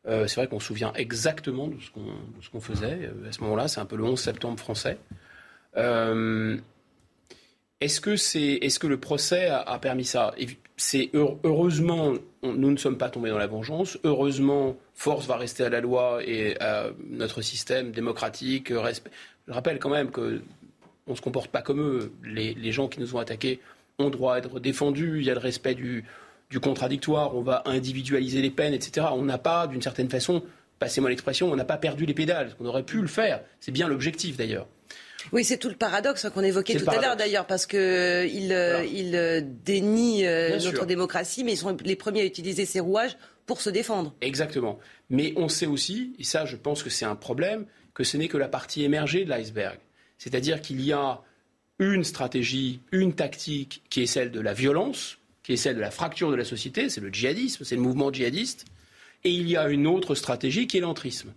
[0.06, 3.68] c'est vrai qu'on se souvient exactement de ce qu'on faisait à ce moment-là.
[3.68, 4.98] C'est un peu le 11 septembre français.
[5.76, 6.56] Euh,
[7.80, 10.34] est-ce que, c'est, est-ce que le procès a, permis ça?
[10.76, 13.98] C'est heureusement, nous ne sommes pas tombés dans la vengeance.
[14.04, 18.72] Heureusement, force va rester à la loi et à notre système démocratique.
[18.72, 20.42] Je rappelle quand même que
[21.08, 22.12] on se comporte pas comme eux.
[22.24, 23.60] Les, gens qui nous ont attaqués
[23.98, 25.18] ont droit à être défendus.
[25.18, 26.04] Il y a le respect du,
[26.50, 27.34] du contradictoire.
[27.34, 29.08] On va individualiser les peines, etc.
[29.12, 30.44] On n'a pas, d'une certaine façon,
[30.78, 32.54] passez-moi l'expression, on n'a pas perdu les pédales.
[32.60, 33.40] On aurait pu le faire.
[33.60, 34.66] C'est bien l'objectif d'ailleurs.
[35.30, 39.14] Oui, c'est tout le paradoxe qu'on évoquait tout à l'heure d'ailleurs, parce qu'ils euh, il,
[39.14, 43.16] euh, dénient euh, notre démocratie, mais ils sont les premiers à utiliser ces rouages
[43.46, 44.14] pour se défendre.
[44.20, 44.78] Exactement.
[45.10, 48.28] Mais on sait aussi, et ça je pense que c'est un problème, que ce n'est
[48.28, 49.78] que la partie émergée de l'iceberg.
[50.18, 51.20] C'est-à-dire qu'il y a
[51.78, 55.90] une stratégie, une tactique qui est celle de la violence, qui est celle de la
[55.90, 58.64] fracture de la société, c'est le djihadisme, c'est le mouvement djihadiste,
[59.24, 61.32] et il y a une autre stratégie qui est l'entrisme.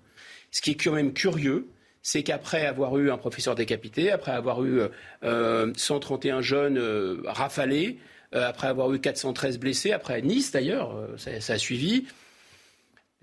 [0.52, 1.68] Ce qui est quand même curieux,
[2.06, 4.80] c'est qu'après avoir eu un professeur décapité, après avoir eu
[5.23, 7.98] 131 euh, jeunes euh, rafalés,
[8.36, 12.06] euh, après avoir eu 413 blessés, après Nice d'ailleurs, ça, a suivi,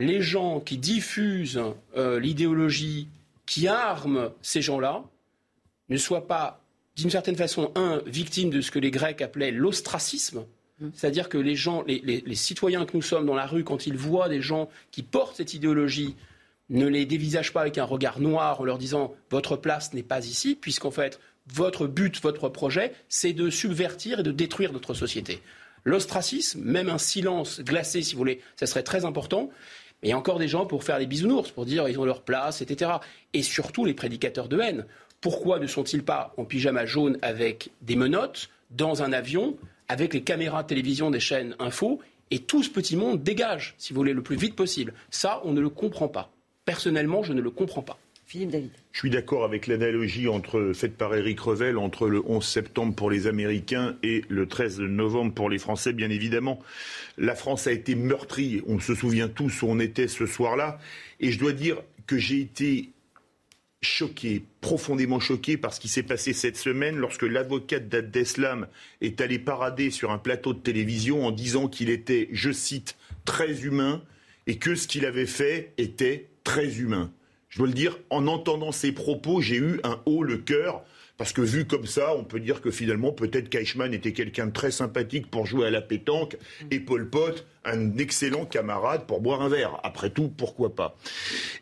[0.01, 1.63] les gens qui diffusent
[1.97, 3.07] l'idéologie,
[3.47, 5.05] qui arment ces gens-là,
[5.89, 6.61] ne soient pas
[6.97, 10.45] d'une certaine façon, un, victime de ce que les Grecs appelaient l'ostracisme,
[10.81, 10.89] mm.
[10.93, 14.29] c'est-à-dire que les gens, les, citoyens que nous sommes dans la rue, quand ils voient
[14.29, 16.17] des gens qui portent cette idéologie,
[16.73, 20.27] ne les dévisagent pas avec un regard noir en leur disant votre place n'est pas
[20.27, 25.41] ici, puisqu'en fait, votre but, votre projet, c'est de subvertir et de détruire notre société.
[25.85, 29.51] L'ostracisme, même un silence glacé, si vous voulez, ça serait très important.
[30.03, 32.05] Mais il y a encore des gens pour faire des bisounours, pour dire ils ont
[32.05, 32.93] leur place, etc.
[33.35, 34.87] Et surtout les prédicateurs de haine.
[35.21, 39.57] Pourquoi ne sont-ils pas en pyjama jaune avec des menottes dans un avion
[39.89, 42.01] avec les caméras de télévision des chaînes info
[42.31, 44.95] et tout ce petit monde dégage, si vous voulez, le plus vite possible?
[45.11, 46.33] Ça, on ne le comprend pas.
[46.73, 47.99] Personnellement, je ne le comprends pas.
[48.25, 48.71] Philippe David.
[48.93, 53.11] Je suis d'accord avec l'analogie entre, faite par Eric Revel entre le 11 septembre pour
[53.11, 56.61] les Américains et le 13 novembre pour les Français, bien évidemment.
[57.19, 58.63] La France a été meurtrie.
[58.67, 60.79] On se souvient tous où on était ce soir-là.
[61.21, 61.77] Et je dois dire
[62.07, 62.89] que j'ai été
[63.83, 68.67] choqué, profondément choqué par ce qui s'est passé cette semaine lorsque l'avocate d'Abdeslam
[69.03, 72.97] est allé parader sur un plateau de télévision en disant qu'il était, je cite,
[73.27, 74.03] très humain
[74.47, 77.13] et que ce qu'il avait fait était très humain.
[77.49, 80.85] Je dois le dire, en entendant ces propos, j'ai eu un haut le cœur
[81.19, 84.53] parce que vu comme ça, on peut dire que finalement, peut-être qu'Eichmann était quelqu'un de
[84.53, 86.37] très sympathique pour jouer à la pétanque
[86.71, 89.79] et Paul Pot, un excellent camarade pour boire un verre.
[89.85, 90.97] Après tout, pourquoi pas?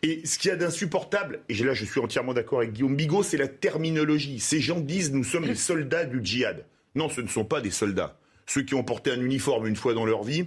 [0.03, 3.23] Et ce qu'il y a d'insupportable, et là je suis entièrement d'accord avec Guillaume Bigot,
[3.23, 4.41] c'est la terminologie.
[4.41, 6.65] Ces gens disent nous sommes les soldats du djihad.
[6.95, 8.19] Non, ce ne sont pas des soldats.
[8.47, 10.47] Ceux qui ont porté un uniforme une fois dans leur vie,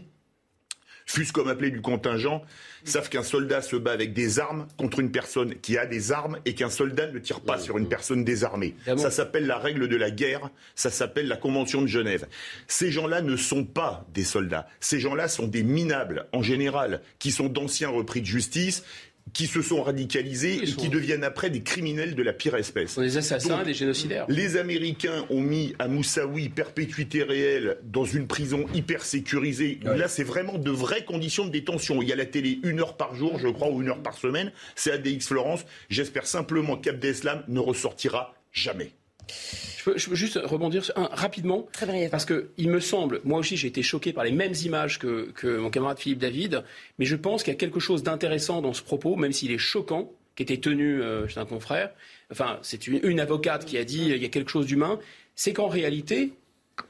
[1.05, 2.43] fût-ce comme appelé du contingent,
[2.83, 6.37] savent qu'un soldat se bat avec des armes contre une personne qui a des armes
[6.45, 8.75] et qu'un soldat ne tire pas sur une personne désarmée.
[8.97, 12.27] Ça s'appelle la règle de la guerre, ça s'appelle la Convention de Genève.
[12.67, 14.67] Ces gens-là ne sont pas des soldats.
[14.79, 18.83] Ces gens-là sont des minables, en général, qui sont d'anciens repris de justice
[19.33, 22.99] qui se sont radicalisés et qui deviennent après des criminels de la pire espèce.
[22.99, 24.25] Des assassins, des génocidaires.
[24.29, 29.79] Les Américains ont mis à Moussaoui perpétuité réelle dans une prison hyper sécurisée.
[29.83, 32.01] Là, c'est vraiment de vraies conditions de détention.
[32.01, 34.17] Il y a la télé une heure par jour, je crois, ou une heure par
[34.17, 34.51] semaine.
[34.75, 35.65] C'est ADX Florence.
[35.89, 38.91] J'espère simplement qu'Abdeslam ne ressortira jamais.
[39.27, 41.67] Je peux, juste rebondir rapidement.
[42.09, 45.69] Parce qu'il me semble, moi aussi j'ai été choqué par les mêmes images que, mon
[45.69, 46.63] camarade Philippe David,
[46.99, 49.57] mais je pense qu'il y a quelque chose d'intéressant dans ce propos, même s'il est
[49.57, 51.91] choquant, qui était tenu euh, chez un confrère.
[52.31, 54.99] Enfin, c'est une, une, avocate qui a dit il y a quelque chose d'humain.
[55.35, 56.33] C'est qu'en réalité,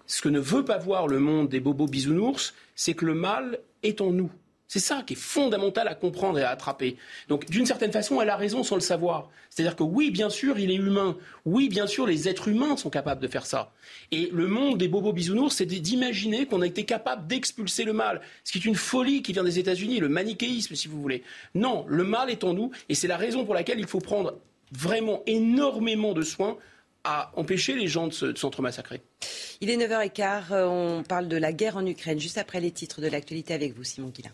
[0.05, 3.59] ce que ne veut pas voir le monde des bobos bisounours, c'est que le mal
[3.81, 4.31] est en nous.
[4.67, 6.97] C'est ça qui est fondamental à comprendre et à attraper.
[7.27, 9.29] Donc, d'une certaine façon, elle a raison sans le savoir.
[9.49, 11.15] C'est-à-dire que oui, bien sûr, il est humain.
[11.45, 13.71] Oui, bien sûr, les êtres humains sont capables de faire ça.
[14.11, 18.21] Et le monde des bobos bisounours, c'est d'imaginer qu'on a été capable d'expulser le mal.
[18.43, 21.23] Ce qui est une folie qui vient des États-Unis, le manichéisme, si vous voulez.
[21.53, 22.71] Non, le mal est en nous.
[22.89, 24.39] Et c'est la raison pour laquelle il faut prendre
[24.71, 26.57] vraiment énormément de soins
[27.03, 29.01] à empêcher les gens de s'entremassacrer.
[29.61, 33.01] Il est 9h15, euh, on parle de la guerre en Ukraine, juste après les titres
[33.01, 34.31] de l'actualité avec vous, Simon Guillain.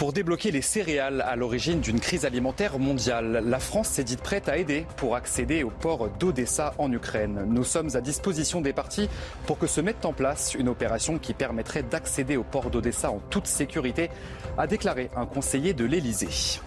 [0.00, 4.48] Pour débloquer les céréales à l'origine d'une crise alimentaire mondiale, la France s'est dite prête
[4.48, 7.44] à aider pour accéder au port d'Odessa en Ukraine.
[7.46, 9.10] Nous sommes à disposition des partis
[9.46, 13.20] pour que se mette en place une opération qui permettrait d'accéder au port d'Odessa en
[13.28, 14.08] toute sécurité,
[14.56, 16.60] a déclaré un conseiller de l'Elysée.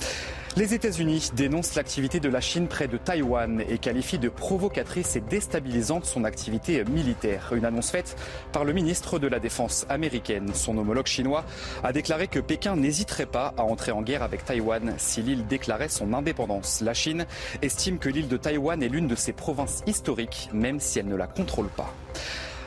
[0.56, 5.20] Les États-Unis dénoncent l'activité de la Chine près de Taïwan et qualifient de provocatrice et
[5.20, 7.54] déstabilisante son activité militaire.
[7.54, 8.16] Une annonce faite
[8.52, 10.54] par le ministre de la Défense américaine.
[10.54, 11.44] Son homologue chinois
[11.84, 15.90] a déclaré que Pékin n'hésiterait pas à entrer en guerre avec Taïwan si l'île déclarait
[15.90, 16.82] son indépendance.
[16.82, 17.26] La Chine
[17.64, 21.16] estime que l'île de Taïwan est l'une de ses provinces historiques, même si elle ne
[21.16, 21.92] la contrôle pas.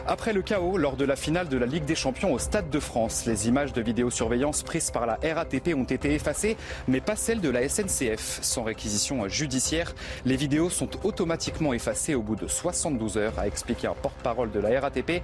[0.09, 2.78] Après le chaos lors de la finale de la Ligue des Champions au Stade de
[2.78, 6.57] France, les images de vidéosurveillance prises par la RATP ont été effacées,
[6.87, 8.39] mais pas celles de la SNCF.
[8.41, 13.89] Sans réquisition judiciaire, les vidéos sont automatiquement effacées au bout de 72 heures, a expliqué
[13.89, 15.23] un porte-parole de la RATP.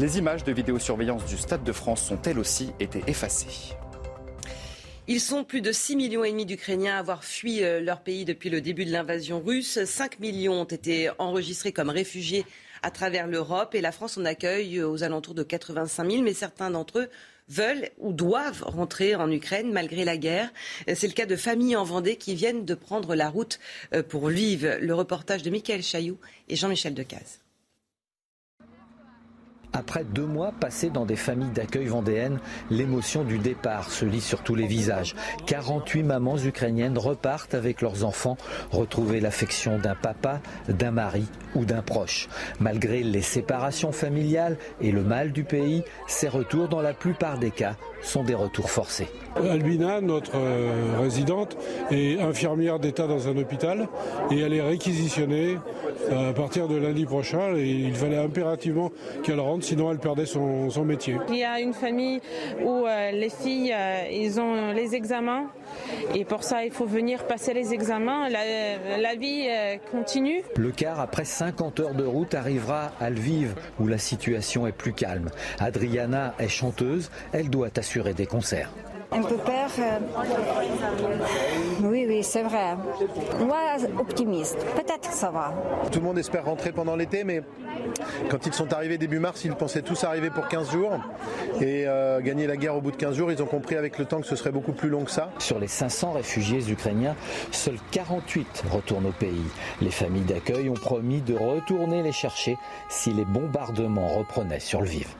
[0.00, 3.76] Les images de vidéosurveillance du Stade de France ont elles aussi été effacées.
[5.06, 8.60] Ils sont plus de 6 millions d'Ukrainiens à avoir fui euh, leur pays depuis le
[8.60, 9.78] début de l'invasion russe.
[9.84, 12.46] 5 millions ont été enregistrés comme réfugiés
[12.84, 16.70] à travers l'Europe et la France en accueille aux alentours de 85 000, mais certains
[16.70, 17.08] d'entre eux
[17.48, 20.50] veulent ou doivent rentrer en Ukraine malgré la guerre.
[20.86, 23.58] C'est le cas de familles en Vendée qui viennent de prendre la route
[23.94, 24.76] euh, pour vivre.
[24.80, 27.43] Le reportage de Michael Chailloux et Jean-Michel Decaze.
[29.76, 32.38] Après deux mois passés dans des familles d'accueil vendéennes,
[32.70, 35.16] l'émotion du départ se lit sur tous les visages.
[35.46, 38.36] 48 mamans ukrainiennes repartent avec leurs enfants,
[38.70, 41.26] retrouver l'affection d'un papa, d'un mari
[41.56, 42.28] ou d'un proche.
[42.60, 47.50] Malgré les séparations familiales et le mal du pays, ces retours dans la plupart des
[47.50, 49.08] cas sont des retours forcés.
[49.36, 51.56] Albina, notre euh, résidente,
[51.90, 53.88] est infirmière d'État dans un hôpital
[54.30, 55.58] et elle est réquisitionnée
[56.10, 58.92] euh, à partir de lundi prochain et il fallait impérativement
[59.24, 61.16] qu'elle rentre, sinon elle perdait son, métier.
[61.30, 62.20] Il y a une famille
[62.62, 63.74] où euh, les filles,
[64.12, 65.46] ils ont les examens
[66.14, 68.28] et pour ça il faut venir passer les examens.
[68.28, 69.48] La, la vie
[69.90, 70.42] continue.
[70.56, 74.92] Le car, après 50 heures de route, arrivera à Lviv où la situation est plus
[74.92, 75.30] calme.
[75.58, 78.70] Adriana est chanteuse, elle doit assurer des concerts
[79.14, 79.70] un peu peur.
[79.78, 79.98] Euh,
[81.82, 82.76] oui, oui, c'est vrai.
[83.38, 83.58] Moi,
[83.98, 84.58] optimiste.
[84.74, 85.54] Peut-être que ça va.
[85.90, 87.42] Tout le monde espère rentrer pendant l'été, mais
[88.28, 90.98] quand ils sont arrivés début mars, ils pensaient tous arriver pour 15 jours.
[91.60, 94.04] Et euh, gagner la guerre au bout de 15 jours, ils ont compris avec le
[94.04, 95.30] temps que ce serait beaucoup plus long que ça.
[95.38, 97.14] Sur les 500 réfugiés ukrainiens,
[97.52, 99.44] seuls 48 retournent au pays.
[99.80, 102.56] Les familles d'accueil ont promis de retourner les chercher
[102.88, 105.16] si les bombardements reprenaient sur le vif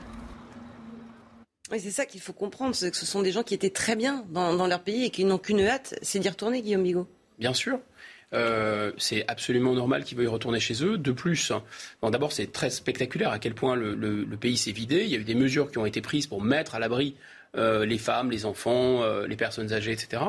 [1.71, 4.25] c'est ça qu'il faut comprendre, c'est que ce sont des gens qui étaient très bien
[4.29, 7.07] dans, leur pays et qui n'ont qu'une hâte, c'est d'y retourner, Guillaume Bigot.
[7.39, 7.79] Bien sûr.
[8.33, 10.97] Euh, c'est absolument normal qu'ils veuillent retourner chez eux.
[10.97, 11.51] De plus,
[12.03, 15.03] d'abord, c'est très spectaculaire à quel point le, pays s'est vidé.
[15.03, 17.15] Il y a eu des mesures qui ont été prises pour mettre à l'abri
[17.57, 20.21] euh, les femmes, les enfants, euh, les personnes âgées, etc.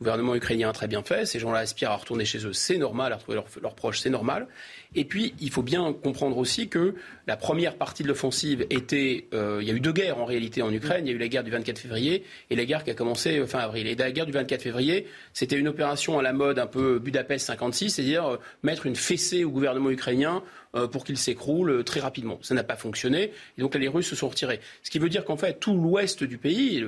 [0.00, 1.26] Le gouvernement ukrainien a très bien fait.
[1.26, 4.46] Ces gens-là aspirent à retourner chez eux, c'est normal, à retrouver leurs proches, c'est normal.
[4.94, 6.94] Et puis, il faut bien comprendre aussi que
[7.26, 9.26] la première partie de l'offensive était.
[9.34, 11.06] Euh, il y a eu deux guerres en réalité en Ukraine.
[11.06, 13.46] Il y a eu la guerre du 24 février et la guerre qui a commencé
[13.46, 13.86] fin avril.
[13.86, 17.46] Et la guerre du 24 février, c'était une opération à la mode un peu Budapest
[17.46, 20.42] 56, c'est-à-dire euh, mettre une fessée au gouvernement ukrainien
[20.86, 22.38] pour qu'il s'écroule très rapidement.
[22.42, 23.32] Ça n'a pas fonctionné.
[23.56, 24.60] Et donc là, les Russes se sont retirés.
[24.82, 26.84] Ce qui veut dire qu'en fait, tout l'ouest du pays,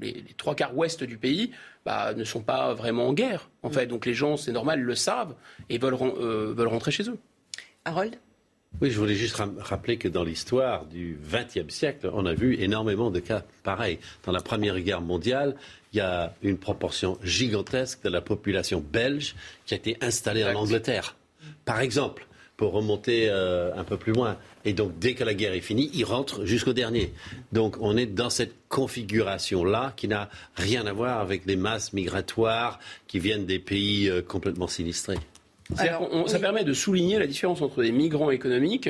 [0.00, 1.50] les, trois quarts ouest du pays,
[1.84, 3.50] bah, ne sont pas vraiment en guerre.
[3.62, 5.34] En fait, donc les gens, c'est normal, le savent
[5.68, 7.18] et veulent, veulent rentrer chez eux.
[7.84, 8.16] Harold?
[8.82, 13.10] Oui, je voulais juste rappeler que dans l'histoire du XXe siècle, on a vu énormément
[13.10, 13.98] de cas pareils.
[14.24, 15.56] Dans la Première Guerre mondiale,
[15.92, 19.34] il y a une proportion gigantesque de la population belge
[19.64, 21.16] qui a été installée en Angleterre.
[21.64, 22.26] Par exemple,
[22.56, 24.36] pour remonter euh, un peu plus loin.
[24.64, 27.12] Et donc, dès que la guerre est finie, ils rentrent jusqu'au dernier.
[27.52, 32.78] Donc, on est dans cette configuration-là qui n'a rien à voir avec les masses migratoires
[33.06, 35.18] qui viennent des pays euh, complètement sinistrés
[35.74, 38.88] ça permet de souligner la différence entre des migrants économiques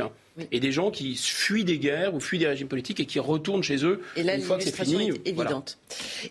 [0.50, 3.62] et des gens qui fuient des guerres ou fuient des régimes politiques et qui retournent
[3.62, 5.10] chez eux et là, une fois que c'est fini.
[5.10, 5.78] Est évidente.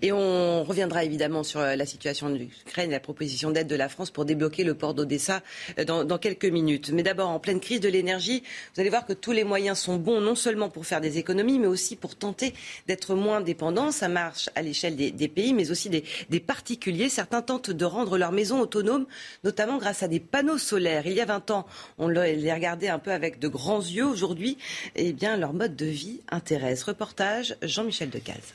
[0.02, 3.76] Et on reviendra évidemment sur euh, la situation de l'Ukraine et la proposition d'aide de
[3.76, 5.42] la France pour débloquer le port d'Odessa
[5.80, 6.92] euh, dans, dans, quelques minutes.
[6.92, 8.44] Mais d'abord, en pleine crise de l'énergie,
[8.76, 11.60] vous allez voir que tous les moyens sont bons, non seulement pour faire des économies,
[11.60, 12.54] mais aussi pour tenter
[12.88, 13.92] d'être moins dépendants.
[13.92, 17.10] Ça marche à l'échelle des, des, pays, mais aussi des, des particuliers.
[17.10, 19.06] Certains tentent de rendre leur maison autonome,
[19.44, 21.08] notamment grâce à des panneaux solaires.
[21.08, 21.66] Il y a 20 ans,
[21.98, 24.58] on les regardait un peu avec de grands yeux aujourd'hui,
[24.96, 26.84] eh bien, leur mode de vie intéresse.
[26.84, 28.54] Reportage Jean-Michel Decaze.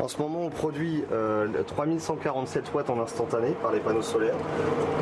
[0.00, 1.04] En ce moment, on produit
[1.66, 4.34] 3147 euh, watts en instantané par les panneaux solaires.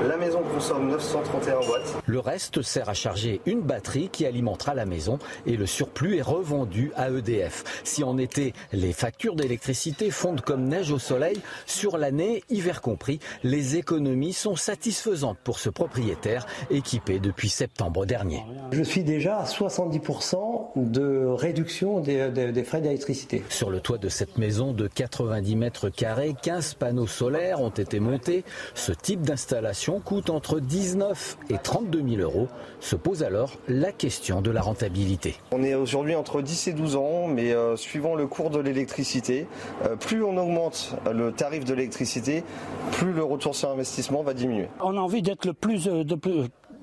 [0.06, 1.96] La maison consomme 931 watts.
[2.06, 6.22] Le reste sert à charger une batterie qui alimentera la maison et le surplus est
[6.22, 7.82] revendu à EDF.
[7.84, 13.20] Si en été, les factures d'électricité fondent comme neige au soleil, sur l'année, hiver compris,
[13.42, 18.44] les économies sont satisfaisantes pour ce propriétaire équipé depuis septembre dernier.
[18.72, 23.42] Je suis déjà à 70% de réduction des, des frais d'électricité.
[23.48, 28.00] Sur le toit de cette maison, de 90 mètres carrés, 15 panneaux solaires ont été
[28.00, 28.44] montés.
[28.74, 32.48] Ce type d'installation coûte entre 19 et 32 000 euros.
[32.80, 35.36] Se pose alors la question de la rentabilité.
[35.52, 39.46] On est aujourd'hui entre 10 et 12 ans, mais euh, suivant le cours de l'électricité,
[39.84, 42.44] euh, plus on augmente le tarif de l'électricité,
[42.92, 44.68] plus le retour sur investissement va diminuer.
[44.80, 46.04] On a envie d'être le plus, euh,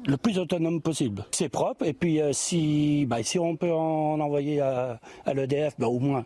[0.05, 1.25] le plus autonome possible.
[1.31, 4.99] C'est propre et puis si, bah, si on peut en envoyer à,
[5.33, 6.25] l'EDF, bah, au moins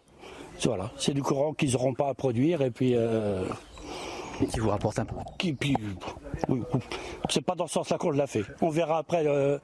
[0.65, 2.95] voilà, c'est du courant qu'ils n'auront pas à produire et puis.
[2.95, 3.43] Euh,
[4.47, 5.15] qui vous rapporte un peu.
[5.37, 5.75] Qui, puis,
[7.29, 8.43] c'est pas dans ce sens-là qu'on l'a fait.
[8.61, 9.59] On verra après, euh,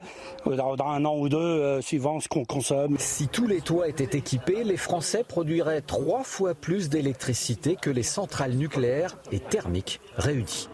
[0.46, 2.96] dans, un an ou deux, euh, suivant ce qu'on consomme.
[2.98, 8.02] Si tous les toits étaient équipés, les Français produiraient trois fois plus d'électricité que les
[8.02, 10.68] centrales nucléaires et thermiques réunies.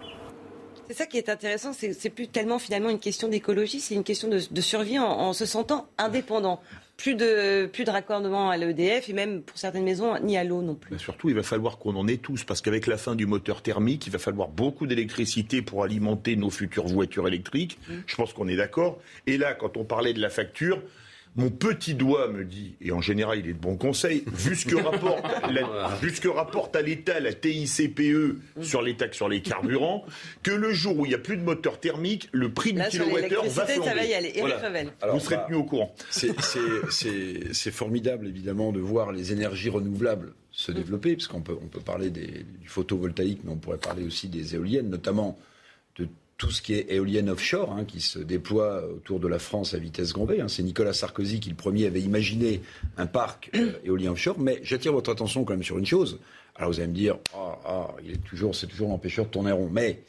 [0.87, 4.29] C'est ça qui est intéressant, c'est plus tellement finalement une question d'écologie, c'est une question
[4.29, 6.61] de, survie en, se sentant indépendant
[6.97, 10.63] plus de, plus de raccordement à l'EDF et même pour certaines maisons, ni à l'eau
[10.63, 10.99] non plus.
[10.99, 14.07] surtout, il va falloir qu'on en ait tous, parce qu'avec la fin du moteur thermique,
[14.07, 17.79] il va falloir beaucoup d'électricité pour alimenter nos futures voitures électriques.
[17.89, 17.93] Mmh.
[18.07, 19.01] Je pense qu'on est d'accord.
[19.27, 20.81] Et là, quand on parlait de la facture,
[21.37, 24.67] mon petit doigt me dit, et en général il est de bon conseil, vu ce
[24.67, 30.05] que rapporte, la, rapporte à l'État la TICPE sur les taxes sur les carburants,
[30.43, 33.45] que le jour où il n'y a plus de moteur thermique, le prix du kilowattheure
[33.45, 33.89] va flamber.
[33.89, 34.33] Ça va y aller.
[35.13, 35.95] Vous serez tenu au courant.
[36.11, 41.81] C'est formidable évidemment de voir les énergies renouvelables se développer, parce qu'on peut, on peut
[41.81, 45.37] parler du photovoltaïque, mais on pourrait parler aussi des éoliennes, notamment
[45.97, 46.09] de
[46.45, 49.79] tout ce qui est éolienne offshore, hein, qui se déploie autour de la France à
[49.79, 50.43] vitesse grand V.
[50.43, 50.49] Hein.
[50.49, 52.61] C'est Nicolas Sarkozy qui, le premier, avait imaginé
[52.99, 54.39] un parc euh, éolien offshore.
[54.39, 56.19] Mais j'attire votre attention quand même sur une chose.
[56.55, 59.53] Alors vous allez me dire, ah, ah il est toujours, c'est toujours l'empêcheur de tourner
[59.53, 59.71] rond.
[59.73, 60.03] Mais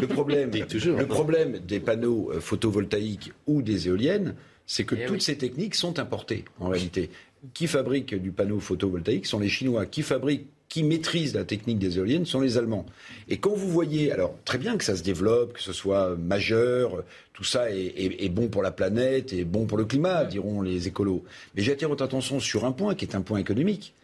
[0.00, 5.20] le problème, le problème des panneaux euh, photovoltaïques ou des éoliennes, c'est que eh toutes
[5.20, 7.10] ces techniques sont importées en réalité.
[7.52, 9.84] Qui fabrique du panneau photovoltaïque sont les Chinois.
[9.84, 12.86] Qui fabrique qui maîtrisent la technique des éoliennes sont les Allemands.
[13.28, 17.04] Et quand vous voyez, alors très bien que ça se développe, que ce soit majeur,
[17.32, 21.24] tout ça est, bon pour la planète et bon pour le climat, diront les écolos.
[21.54, 23.94] Mais j'attire votre attention sur un point qui est un point économique,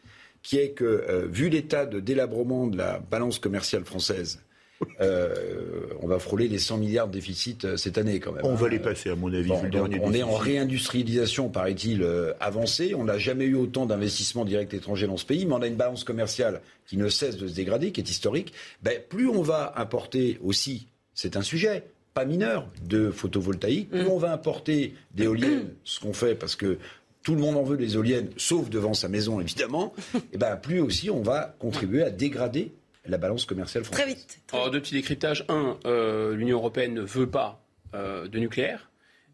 [0.43, 4.41] qui est que, euh, vu l'état de délabrement de la balance commerciale française,
[5.01, 8.45] euh, on va frôler les 100 milliards de déficit euh, cette année quand même.
[8.45, 9.51] On va les passer, à mon avis.
[9.51, 12.95] on est en réindustrialisation, paraît-il, euh, avancée.
[12.95, 15.77] On n'a jamais eu autant d'investissements directs étrangers dans ce pays, mais on a une
[15.77, 18.53] balance commerciale qui ne cesse de se dégrader, qui est historique.
[18.83, 21.85] Ben, plus on va importer aussi, c'est un sujet,
[22.15, 24.09] pas mineur, de photovoltaïque, plus mm.
[24.09, 26.79] on va importer d'éoliennes, ce qu'on fait parce que
[27.23, 29.93] tout le monde en veut des éoliennes, sauf devant sa maison évidemment,
[30.33, 32.73] et ben plus aussi on va contribuer à dégrader
[33.11, 34.05] la balance commerciale française.
[34.05, 34.41] Très vite.
[34.53, 35.45] Alors, deux petits décryptages.
[35.49, 37.63] Un, euh, l'Union européenne ne veut pas
[37.95, 38.87] euh, de nucléaire.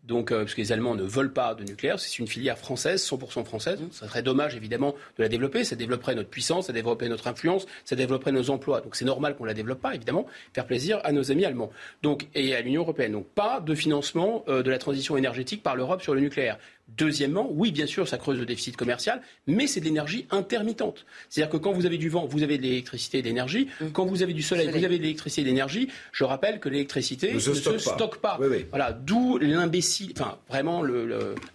[0.04, 3.04] Donc, euh, parce que les Allemands ne veulent pas de nucléaire, c'est une filière française,
[3.04, 3.80] 100% française.
[3.80, 3.88] Mmh.
[3.90, 5.64] Ça serait dommage, évidemment, de la développer.
[5.64, 8.80] Ça développerait notre puissance, ça développerait notre influence, ça développerait nos emplois.
[8.80, 11.72] Donc, c'est normal qu'on ne la développe pas, évidemment, faire plaisir à nos amis allemands.
[12.02, 13.12] Donc, et à l'Union européenne.
[13.12, 16.58] Donc, pas de financement de la transition énergétique par l'Europe sur le nucléaire.
[16.88, 21.04] Deuxièmement, oui, bien sûr, ça creuse le déficit commercial, mais c'est de l'énergie intermittente.
[21.28, 23.68] C'est-à-dire que quand vous avez du vent, vous avez de l'électricité et de l'énergie.
[23.80, 23.86] Mmh.
[23.92, 25.88] Quand vous avez du soleil, vous avez de l'électricité et de l'énergie.
[26.12, 28.38] Je rappelle que l'électricité ne, se, stocke pas.
[28.70, 30.82] Voilà, d'où l'imbécile, enfin vraiment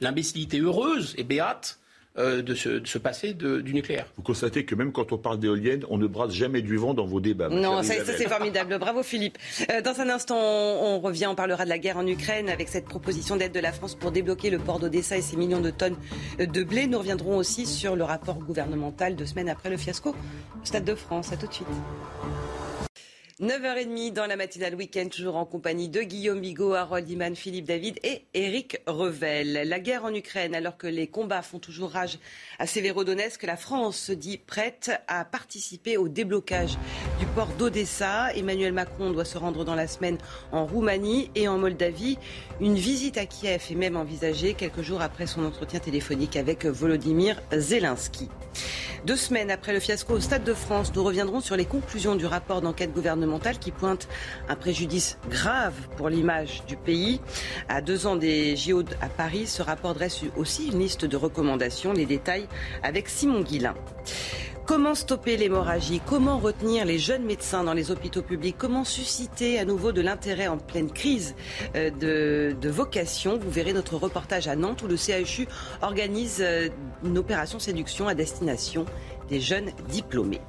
[0.02, 1.80] l'imbécilité heureuse et béate
[2.18, 4.06] euh, de, se, passer du nucléaire.
[4.18, 7.06] Vous constatez que même quand on parle d'éoliennes, on ne brasse jamais du vent dans
[7.06, 7.48] vos débats.
[7.48, 8.78] Non, ça, c'est formidable.
[8.80, 9.38] Bravo Philippe.
[9.72, 12.86] Euh, dans un instant, on, revient, on parlera de la guerre en Ukraine avec cette
[12.86, 15.96] proposition d'aide de la France pour débloquer le port d'Odessa et ses millions de tonnes
[16.38, 16.88] de blé.
[16.88, 20.96] Nous reviendrons aussi sur le rapport gouvernemental deux semaines après le fiasco au Stade de
[20.96, 21.32] France.
[21.32, 21.68] À tout de suite.
[23.42, 27.98] 9h30 dans la matinale week-end, toujours en compagnie de Guillaume Bigot, Harold Iman, Philippe David
[28.04, 29.68] et Éric Revel.
[29.68, 32.20] La guerre en Ukraine, alors que les combats font toujours rage
[32.60, 36.78] à Sévérodonetsk, la France se dit prête à participer au déblocage
[37.20, 38.32] du port d'Odessa.
[38.36, 40.20] Emmanuel Macron doit se rendre dans la semaine
[40.52, 42.20] en Roumanie et en Moldavie.
[42.60, 47.42] Une visite à Kiev est même envisagée quelques jours après son entretien téléphonique avec Volodymyr
[47.52, 48.30] Zelensky.
[49.04, 52.28] Deux semaines après le fiasco au Stade de France, nous reviendrons sur les conclusions du
[52.28, 54.08] rapport d'enquête gouvernementale qui pointe
[54.50, 57.22] un préjudice grave pour l'image du pays.
[57.70, 61.94] À deux ans des JO à Paris, ce rapport dresse aussi une liste de recommandations.
[61.94, 62.48] Les détails
[62.84, 63.76] avec Simon Guillain.
[64.66, 66.02] Comment stopper l'hémorragie?
[66.06, 68.56] Comment retenir les jeunes médecins dans les hôpitaux publics?
[68.58, 71.36] Comment susciter à nouveau de l'intérêt en pleine crise
[71.76, 73.38] euh, de, vocation?
[73.38, 75.48] Vous verrez notre reportage à Nantes où le CHU
[75.82, 76.70] organise euh,
[77.04, 78.86] une opération séduction à destination
[79.30, 80.42] des jeunes diplômés.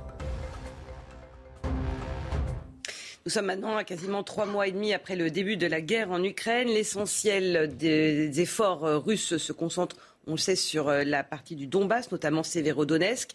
[3.25, 6.11] Nous sommes maintenant à quasiment trois mois et demi après le début de la guerre
[6.11, 6.67] en Ukraine.
[6.67, 9.95] L'essentiel des efforts euh, russes se concentre
[10.29, 13.31] on le sait, sur euh, la partie du Donbass, notamment Severodonetsk.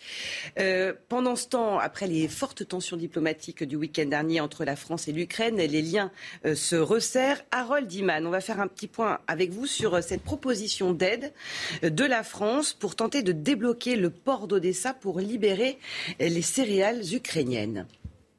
[0.57, 5.09] Euh, pendant ce temps, après les fortes tensions diplomatiques du week-end dernier entre la France
[5.09, 6.11] et l'Ukraine, les liens
[6.55, 7.41] se resserrent.
[7.51, 11.33] Harold Iman, on va faire un petit point avec vous sur cette proposition d'aide
[11.81, 15.77] de la France pour tenter de débloquer le port d'Odessa pour libérer
[16.19, 17.85] les céréales ukrainiennes.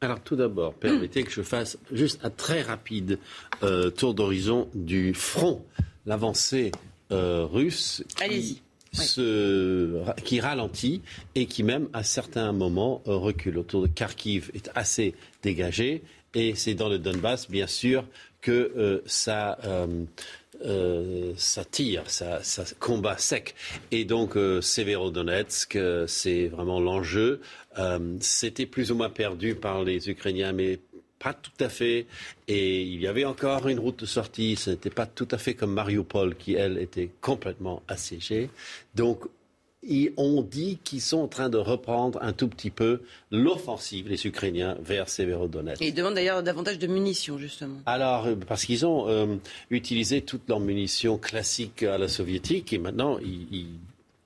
[0.01, 3.19] Alors tout d'abord, permettez que je fasse juste un très rapide
[3.97, 5.65] tour d'horizon du front.
[6.07, 6.71] L'avancée
[7.11, 8.61] euh, russe qui,
[10.25, 11.01] qui ralentit
[11.35, 13.57] et qui même à certains moments euh, recule.
[13.57, 16.03] Autour de Kharkiv est assez dégagé
[16.35, 18.05] et c'est dans le Donbass bien sûr
[18.43, 19.57] que euh, ça
[21.37, 22.41] ça tire, ça,
[22.79, 23.55] combat sec.
[23.91, 27.41] Et donc, euh, Severodonetsk, c'est vraiment l'enjeu.
[28.21, 30.81] C'était plus ou moins perdu par les Ukrainiens, mais
[31.19, 32.07] pas tout à fait.
[32.47, 34.57] Et il y avait encore une route de sortie.
[34.57, 38.51] Ce n'était pas tout à fait comme Mariupol, qui, elle, était complètement assiégée.
[38.95, 39.25] Donc,
[40.17, 43.01] on dit qu'ils sont en train de reprendre un tout petit peu
[43.31, 45.81] l'offensive, les Ukrainiens, vers Severodonetsk.
[45.83, 47.79] Et ils demandent d'ailleurs davantage de munitions, justement.
[47.87, 49.37] Alors, euh, parce qu'ils ont euh,
[49.71, 53.69] utilisé toutes leurs munitions classiques à la soviétique et maintenant, ils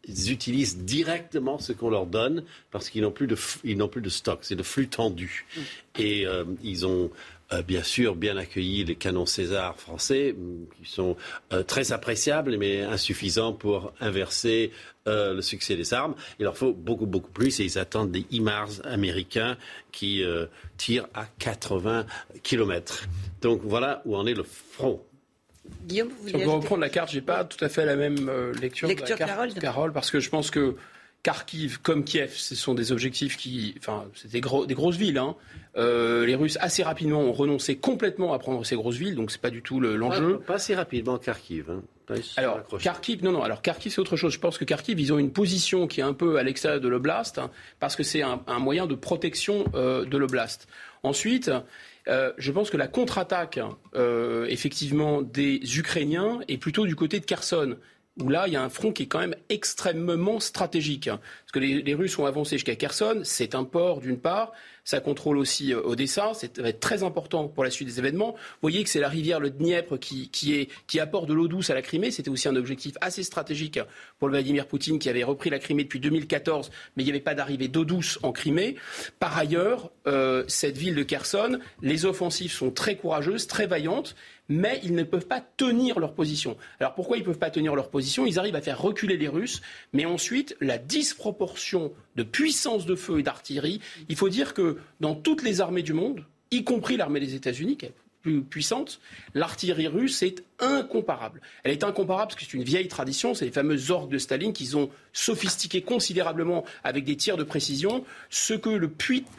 [0.08, 4.00] ils utilisent directement ce qu'on leur donne parce qu'ils n'ont plus de, ils n'ont plus
[4.00, 4.40] de stock.
[4.42, 5.46] C'est le flux tendu.
[5.56, 5.60] Mm.
[6.00, 7.10] Et euh, ils ont
[7.52, 11.16] euh, bien sûr bien accueilli les canons César français, mm, qui sont
[11.52, 14.72] euh, très appréciables, mais insuffisants pour inverser
[15.04, 16.14] le succès des armes.
[16.38, 19.56] Il leur faut beaucoup, beaucoup plus et ils attendent des HIMARS américains
[19.90, 20.22] qui
[20.76, 22.06] tirent à 80
[22.44, 23.08] km.
[23.40, 25.02] Donc voilà où en est le front.
[25.86, 28.30] Guillaume, vous si on peut reprendre la carte, j'ai pas tout à fait la même
[28.60, 30.76] lecture, lecture de la carte, Carole, parce que je pense que
[31.22, 35.18] Kharkiv comme Kiev, ce sont des objectifs qui, enfin, c'est des, grosses villes.
[35.18, 35.36] Hein.
[35.76, 39.40] Euh, les Russes assez rapidement ont renoncé complètement à prendre ces grosses villes, donc c'est
[39.40, 40.38] pas du tout l'enjeu.
[40.38, 41.70] pas assez rapidement Kharkiv.
[41.70, 41.82] Hein.
[42.36, 43.42] Alors Kharkiv, non, non.
[43.42, 44.34] Alors Kharkiv, c'est autre chose.
[44.34, 46.88] Je pense que Kharkiv, ils ont une position qui est un peu à l'extérieur de
[46.88, 47.50] l'oblast, hein,
[47.80, 50.68] parce que c'est un, moyen de protection euh, de l'oblast.
[51.02, 51.50] Ensuite.
[52.08, 53.60] Euh, je pense que la contre-attaque,
[54.48, 57.76] effectivement, des Ukrainiens est plutôt du côté de Kherson
[58.20, 61.08] où là, il y a un front qui est quand même extrêmement stratégique.
[61.08, 64.52] Parce que les, Russes ont avancé jusqu'à Kherson, c'est un port d'une part,
[64.84, 68.32] ça contrôle aussi euh, Odessa, ça va être très important pour la suite des événements.
[68.32, 71.70] Vous voyez que c'est la rivière, le Dniepr, qui, est, qui apporte de l'eau douce
[71.70, 73.78] à la Crimée, c'était aussi un objectif assez stratégique
[74.18, 77.34] pour Vladimir Poutine qui avait repris la Crimée depuis 2014, mais il n'y avait pas
[77.34, 78.76] d'arrivée d'eau douce en Crimée.
[79.18, 84.16] Par ailleurs, euh, cette ville de Kherson, les offensives sont très courageuses, très vaillantes,
[84.48, 86.56] mais ils ne peuvent pas tenir leur position.
[86.80, 88.26] Alors pourquoi ils ne peuvent pas tenir leur position?
[88.26, 89.62] Ils arrivent à faire reculer les Russes,
[89.92, 95.14] mais ensuite, la disproportion de puissance de feu et d'artillerie, il faut dire que dans
[95.14, 97.78] toutes les armées du monde, y compris l'armée des États-Unis,
[98.22, 99.00] plus puissante,
[99.34, 101.40] l'artillerie russe est incomparable.
[101.64, 104.52] Elle est incomparable parce que c'est une vieille tradition, c'est les fameuses orgues de Staline
[104.52, 108.04] qu'ils ont sophistiqué considérablement avec des tirs de précision.
[108.30, 108.90] Ce que le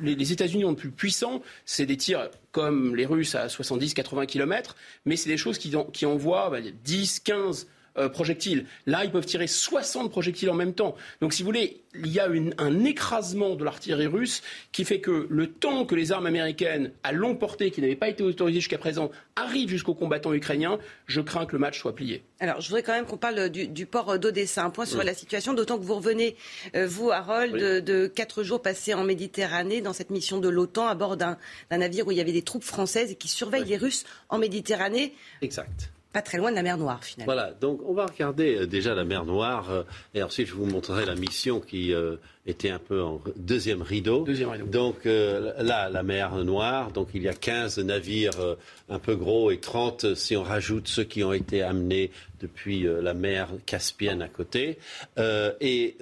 [0.01, 4.77] les États-Unis ont de plus puissant, c'est des tirs comme les Russes à 70-80 km,
[5.03, 6.49] mais c'est des choses qui, qui envoient
[6.83, 7.67] 10, 15
[7.97, 8.65] euh, projectiles.
[8.85, 10.95] Là, ils peuvent tirer 60 projectiles en même temps.
[11.21, 14.41] Donc, si vous voulez, il y a un écrasement de l'artillerie russe
[14.71, 18.09] qui fait que le temps que les armes américaines à longue portée, qui n'avaient pas
[18.09, 22.23] été autorisées jusqu'à présent, arrivent jusqu'aux combattants ukrainiens, je crains que le match soit plié.
[22.39, 24.63] Alors, je voudrais quand même qu'on parle du, port d'Odessa.
[24.63, 26.35] Un point sur la situation, d'autant que vous revenez,
[26.75, 30.95] euh, vous, Harold, de, quatre jours passés en Méditerranée dans cette mission de l'OTAN à
[30.95, 31.37] bord d'un
[31.71, 35.13] navire où il y avait des troupes françaises qui surveillent les Russes en Méditerranée.
[35.41, 37.33] Exact pas très loin de la mer Noire finalement.
[37.33, 39.83] Voilà, donc on va regarder euh, déjà la mer Noire euh,
[40.13, 44.23] et ensuite je vous montrerai la mission qui euh, était un peu en deuxième rideau.
[44.23, 44.65] Deuxième rideau.
[44.67, 48.57] Donc là, la mer Noire, donc il y a 15 navires
[48.89, 52.11] un peu gros et 30 si on rajoute ceux qui ont été amenés
[52.41, 54.77] depuis la mer Caspienne à côté.
[55.17, 55.95] et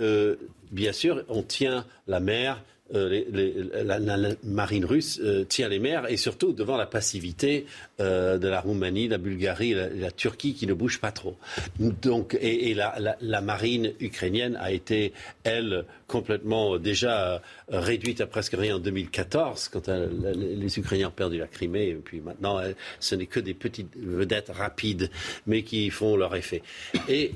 [0.71, 2.63] bien sûr, on tient la mer
[2.93, 7.65] euh, la, marine russe euh, tient les mers et surtout devant la passivité
[7.99, 11.37] euh, de la Roumanie, la Bulgarie, la, la, Turquie qui ne bouge pas trop.
[11.79, 15.13] Donc, et, la, marine ukrainienne a été,
[15.43, 21.47] elle, complètement déjà réduite à presque rien en 2014 quand les Ukrainiens ont perdu la
[21.47, 21.89] Crimée.
[21.89, 22.61] Et puis maintenant,
[22.99, 25.09] ce n'est que des petites vedettes rapides,
[25.47, 26.61] mais qui font leur effet.
[27.07, 27.31] Et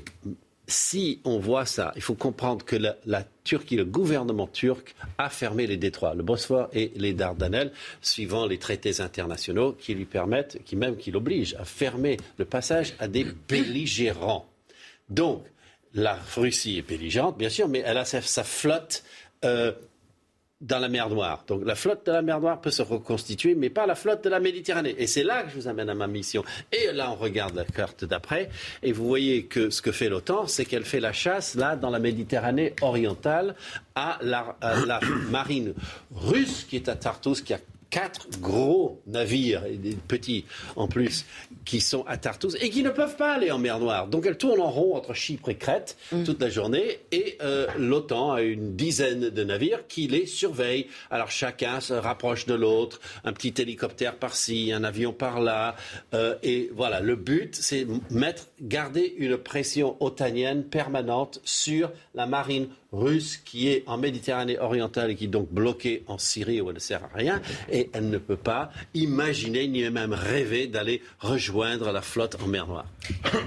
[0.66, 5.66] si on voit ça, il faut comprendre que la, Turquie, le gouvernement turc, a fermé
[5.66, 10.74] les détroits, le Bosphore et les Dardanelles, suivant les traités internationaux qui lui permettent, qui
[10.74, 14.46] même qui l'obligent à fermer le passage à des belligérants.
[15.08, 15.44] Donc,
[15.94, 19.04] la Russie est belligérante, bien sûr, mais elle a sa, flotte
[19.44, 19.72] euh,
[20.60, 21.44] dans la mer Noire.
[21.46, 24.30] Donc la flotte de la mer Noire peut se reconstituer, mais pas la flotte de
[24.30, 24.94] la Méditerranée.
[24.98, 26.44] Et c'est là que je vous amène à ma mission.
[26.72, 28.48] Et là, on regarde la carte d'après,
[28.82, 31.90] et vous voyez que ce que fait l'OTAN, c'est qu'elle fait la chasse, là, dans
[31.90, 33.54] la Méditerranée orientale,
[33.94, 34.56] à la,
[35.30, 35.74] marine
[36.14, 37.58] russe qui est à Tartus, qui a
[37.90, 40.44] quatre gros navires, et des petits
[40.74, 41.24] en plus,
[41.64, 44.08] qui sont à Tartus et qui ne peuvent pas aller en mer Noire.
[44.08, 46.24] Donc elles tournent en rond entre Chypre et Crète mm.
[46.24, 50.86] toute la journée et euh, l'OTAN a une dizaine de navires qui les surveillent.
[51.10, 55.76] Alors chacun se rapproche de l'autre, un petit hélicoptère par-ci, un avion par-là.
[56.14, 62.68] Euh, et voilà, le but, c'est mettre, garder une pression otanienne permanente sur la marine
[62.96, 66.74] russe qui est en Méditerranée orientale et qui est donc bloquée en Syrie où elle
[66.74, 67.40] ne sert à rien.
[67.70, 72.66] Et elle ne peut pas imaginer ni même rêver d'aller rejoindre la flotte en mer
[72.66, 72.86] Noire.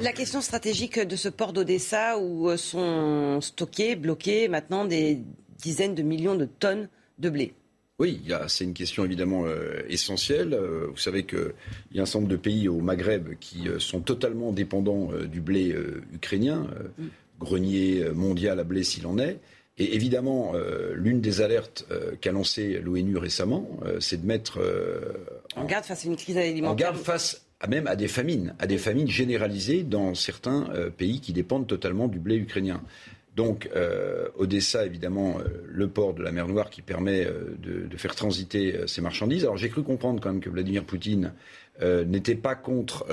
[0.02, 5.20] La question stratégique de ce port d'Odessa où sont stockés, bloqués maintenant des
[5.58, 7.54] dizaines de millions de tonnes de blé.
[8.00, 10.54] Oui, c'est une question évidemment euh, essentielle.
[10.54, 11.52] Euh, vous savez qu'il
[11.92, 15.42] y a un certain nombre de pays au Maghreb qui euh, sont totalement dépendants du
[15.42, 15.76] blé
[16.14, 16.68] ukrainien.
[17.40, 19.40] Grenier mondial à blé s'il en est.
[19.80, 24.60] Et évidemment, euh, l'une des alertes euh, qu'a lancé l'ONU récemment, euh, c'est de mettre
[25.56, 26.72] en, garde face à une crise alimentaire.
[26.72, 31.20] En garde face à même à des famines, à des famines généralisées dans certains pays
[31.20, 32.82] qui dépendent totalement du blé ukrainien.
[33.36, 33.70] Donc,
[34.38, 39.02] Odessa, évidemment, le port de la mer Noire qui permet de, de, faire transiter ces
[39.02, 39.44] marchandises.
[39.44, 41.34] Alors, j'ai cru comprendre quand même que Vladimir Poutine
[41.82, 43.06] n'était pas contre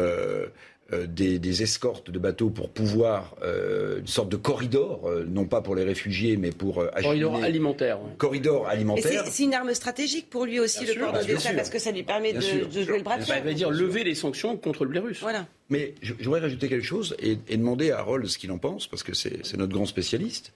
[0.92, 5.60] euh, des, escortes de bateaux pour pouvoir euh, une sorte de corridor, euh, non pas
[5.60, 7.98] pour les réfugiés, mais pour corridor alimentaire.
[8.18, 9.24] Corridor alimentaire.
[9.26, 12.32] C'est une arme stratégique pour lui aussi le port d'Odessa parce que ça lui permet
[12.32, 13.34] de, jouer le bras de fer.
[13.34, 15.18] Ça veut dire lever les sanctions contre le Bélarus.
[15.20, 15.48] Voilà.
[15.70, 19.02] Mais je, voudrais rajouter quelque chose et, demander à Harold ce qu'il en pense, parce
[19.02, 20.52] que c'est notre grand spécialiste.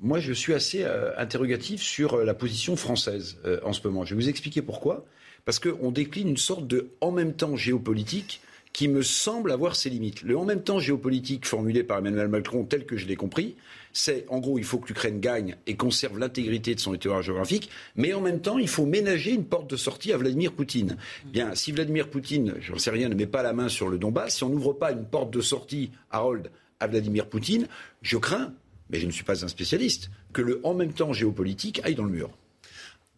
[0.00, 0.84] moi, je suis assez
[1.16, 4.04] interrogatif sur la position française en ce moment.
[4.04, 5.04] Je vais vous expliquer pourquoi.
[5.44, 8.40] Parce qu'on décline une sorte de en même temps géopolitique
[8.72, 10.22] qui me semble avoir ses limites.
[10.22, 13.56] Le en même temps géopolitique formulé par Emmanuel Macron, tel que je l'ai compris,
[13.92, 17.68] c'est en gros il faut que l'Ukraine gagne et conserve l'intégrité de son territoire géographique,
[17.96, 20.96] mais en même temps il faut ménager une porte de sortie à Vladimir Poutine.
[21.26, 23.98] Bien, si Vladimir Poutine, je ne sais rien, ne met pas la main sur le
[23.98, 26.50] Donbass, si on n'ouvre pas une porte de sortie, Harold,
[26.80, 27.68] à Vladimir Poutine,
[28.00, 28.52] je crains,
[28.90, 32.04] mais je ne suis pas un spécialiste, que le en même temps géopolitique aille dans
[32.04, 32.30] le mur.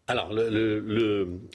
[0.07, 0.33] Alors,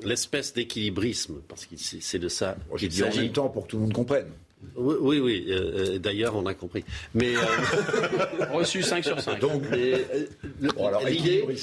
[0.04, 3.20] l'espèce d'équilibrisme, parce que c'est de ça qu'il s'agit.
[3.20, 4.28] en même temps pour que tout le monde comprenne.
[4.76, 6.84] Oui, oui, euh, euh, d'ailleurs, on a compris.
[7.14, 7.40] Mais, euh,
[8.52, 9.40] Reçu 5 sur 5.
[9.40, 9.64] Donc,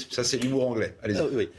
[0.09, 0.95] ça c'est l'humour anglais.
[1.03, 1.21] Allez-y.
[1.33, 1.49] oui.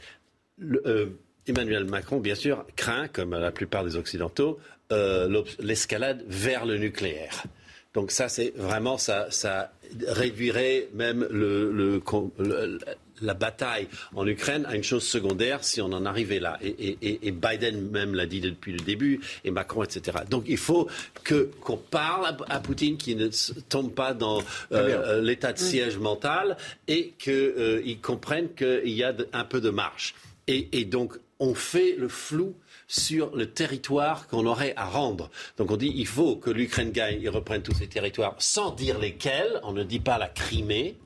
[1.47, 4.59] Emmanuel Macron, bien sûr, craint, comme la plupart des Occidentaux,
[5.59, 7.43] l'escalade vers le nucléaire.
[7.93, 9.71] Donc ça, c'est vraiment, ça, ça
[10.07, 12.01] réduirait même le,
[13.21, 16.57] la bataille en Ukraine à une chose secondaire si on en arrivait là.
[16.61, 20.19] Et, Biden même l'a dit depuis le début, et Macron, etc.
[20.29, 20.89] Donc il faut
[21.23, 23.29] que qu'on parle à, Poutine, qui ne
[23.69, 24.41] tombe pas dans
[24.71, 29.69] euh, l'état de siège mental, et qu'il euh, comprenne qu'il y a un peu de
[29.69, 30.15] marge.
[30.47, 32.55] Et, donc on fait le flou
[32.87, 35.29] sur le territoire qu'on aurait à rendre.
[35.57, 38.97] Donc on dit il faut que l'Ukraine gagne et reprenne tous ses territoires sans dire
[38.97, 39.59] lesquels.
[39.63, 40.97] On ne dit pas la Crimée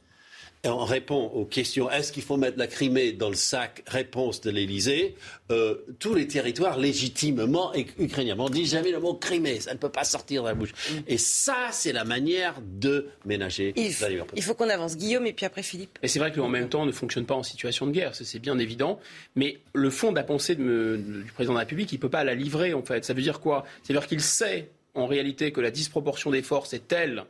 [0.65, 4.49] on répond aux questions est-ce qu'il faut mettre la Crimée dans le sac Réponse de
[4.49, 5.15] l'Élysée
[5.52, 8.35] euh, tous les territoires légitimement ukrainiens.
[8.40, 10.72] On ne dit jamais le mot Crimée, ça ne peut pas sortir de la bouche.
[10.72, 10.95] Mm.
[11.07, 13.94] Et ça, c'est la manière de ménager il,
[14.35, 14.95] Il faut qu'on avance.
[14.95, 15.99] Guillaume et puis après Philippe.
[16.02, 18.15] Et c'est vrai que en même temps, on ne fonctionne pas en situation de guerre,
[18.15, 18.99] c'est bien évident.
[19.35, 22.23] Mais le fond de la pensée du président de la République, il ne peut pas
[22.23, 23.03] la livrer en fait.
[23.03, 23.65] Ça veut dire quoi?
[23.84, 27.26] Ça veut dire qu'il sait en réalité que la disproportion des forces est telle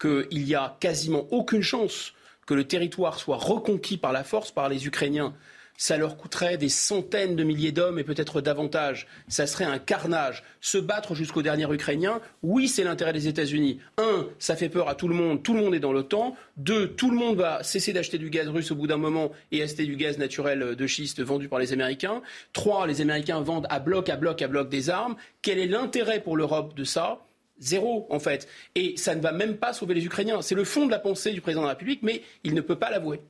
[0.00, 2.12] qu'il n'y a quasiment aucune chance
[2.48, 5.34] que le territoire soit reconquis par la force par les Ukrainiens,
[5.76, 9.06] ça leur coûterait des centaines de milliers d'hommes et peut-être davantage.
[9.28, 10.42] Ça serait un carnage.
[10.62, 13.80] Se battre jusqu'au dernier Ukrainien, oui, c'est l'intérêt des États-Unis.
[13.98, 15.42] Un, ça fait peur à tout le monde.
[15.42, 16.34] Tout le monde est dans l'OTAN.
[16.56, 19.62] Deux, tout le monde va cesser d'acheter du gaz russe au bout d'un moment et
[19.62, 22.22] acheter du gaz naturel de schiste vendu par les Américains.
[22.54, 25.16] Trois, les Américains vendent à bloc, à bloc, à bloc des armes.
[25.42, 27.20] Quel est l'intérêt pour l'Europe de ça?
[27.60, 28.48] Zéro, en fait.
[28.74, 30.42] Et ça ne va même pas sauver les Ukrainiens.
[30.42, 32.78] C'est le fond de la pensée du président de la République, mais il ne peut
[32.78, 33.20] pas l'avouer.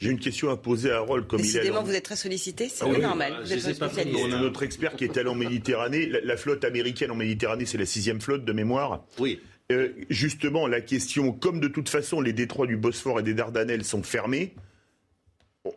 [0.00, 1.70] J'ai une question à poser à Harold comme il est.
[1.70, 3.34] vous êtes très sollicité, c'est ah normal.
[3.42, 6.10] on a notre expert qui est allé en Méditerranée.
[6.24, 9.04] La, flotte américaine en Méditerranée, c'est la sixième flotte de mémoire.
[9.18, 9.40] Oui.
[9.72, 13.84] Euh, justement, la question, comme de toute façon les détroits du Bosphore et des Dardanelles
[13.84, 14.54] sont fermés,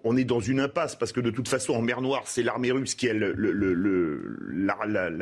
[0.03, 2.71] on est dans une impasse parce que de toute façon en mer Noire c'est l'armée
[2.71, 3.27] russe qui est la,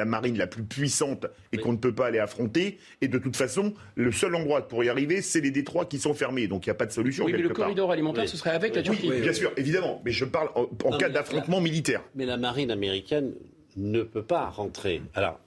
[0.05, 3.73] marine la plus puissante et qu'on ne peut pas aller affronter et de toute façon
[3.95, 6.71] le seul endroit pour y arriver c'est les détroits qui sont fermés donc il n'y
[6.71, 7.25] a pas de solution.
[7.25, 9.09] Oui mais le corridor alimentaire ce serait avec la Turquie.
[9.09, 12.01] Oui, bien sûr évidemment mais je parle en, cas d'affrontement militaire.
[12.15, 13.33] Mais la marine américaine
[13.77, 15.01] ne peut pas rentrer.
[15.13, 15.39] Alors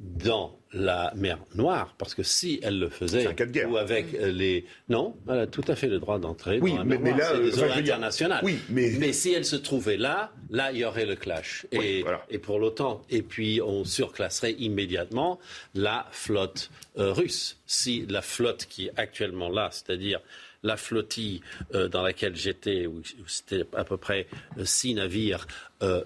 [0.00, 3.26] dans la mer Noire, parce que si elle le faisait,
[3.66, 4.64] ou avec euh, les...
[4.88, 7.34] Non, elle a tout à fait le droit d'entrer oui, dans la mer mais, Noire,
[7.34, 8.40] là, c'est des internationales.
[8.44, 8.92] Oui, mais...
[8.98, 9.12] mais...
[9.12, 11.66] si elle se trouvait là, là, il y aurait le clash.
[11.72, 13.02] Et, et pour l'OTAN.
[13.10, 15.40] Et puis, on surclasserait immédiatement
[15.74, 17.58] la flotte euh, russe.
[17.66, 20.20] Si la flotte qui est actuellement là, c'est-à-dire
[20.62, 21.40] la flottille
[21.74, 24.28] euh, dans laquelle j'étais, où, c'était à peu près
[24.64, 25.46] six navires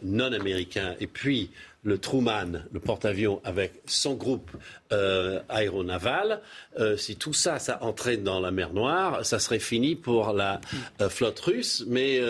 [0.02, 1.50] non américains, et puis
[1.84, 4.50] le Truman, le porte-avions, avec son groupe
[4.92, 6.40] euh, aéronaval,
[6.78, 10.60] euh, si tout ça, ça entrait dans la mer Noire, ça serait fini pour la
[11.00, 12.20] euh, flotte russe, mais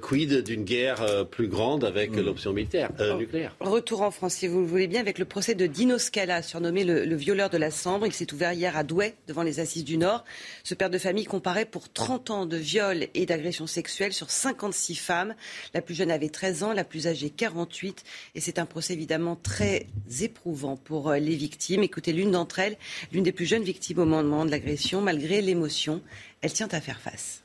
[0.00, 2.20] quid d'une guerre plus grande avec mm.
[2.20, 3.54] l'option militaire, nucléaire?
[3.60, 6.84] Retour en France, si vous le voulez bien, avec le procès de Dino Scala, surnommé
[6.84, 8.06] le, le violeur de la Sambre.
[8.06, 10.24] Il s'est ouvert hier à Douai, devant les Assises du Nord.
[10.62, 14.94] Ce père de famille comparait pour 30 ans de viol et d'agression sexuelle sur 56
[14.94, 15.34] femmes.
[15.74, 18.04] La plus jeune avait 13 ans, la plus âgée 48.
[18.34, 19.86] Et c'est un procès évidemment très
[20.20, 21.82] éprouvant pour euh, les victimes.
[21.82, 22.76] Écoutez l'une d'entre elles,
[23.12, 25.00] l'une des plus jeunes victimes au moment de l'agression.
[25.00, 26.02] Malgré l'émotion,
[26.42, 27.42] elle tient à faire face.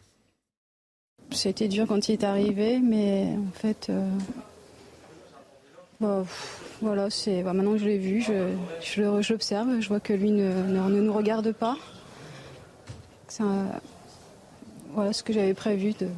[1.32, 4.10] C'était dur quand il est arrivé, mais en fait, euh,
[6.02, 6.26] bah,
[6.82, 10.52] voilà, c'est bah, maintenant que je l'ai vu, je, l'observe, je vois que lui ne,
[10.90, 11.78] nous regarde pas.
[14.94, 16.10] voilà ce que j'avais prévu de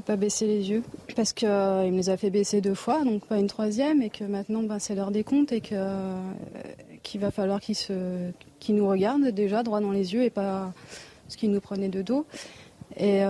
[0.00, 0.82] pas baisser les yeux.
[1.16, 4.24] Parce qu'il me les a fait baisser deux fois, donc pas une troisième, et que
[4.24, 9.80] maintenant ben, c'est l'heure des comptes et qu'il va falloir qu'ils nous regardent déjà droit
[9.80, 10.72] dans les yeux et pas
[11.28, 12.26] ce qu'ils nous prenaient de dos.
[12.96, 13.22] Et,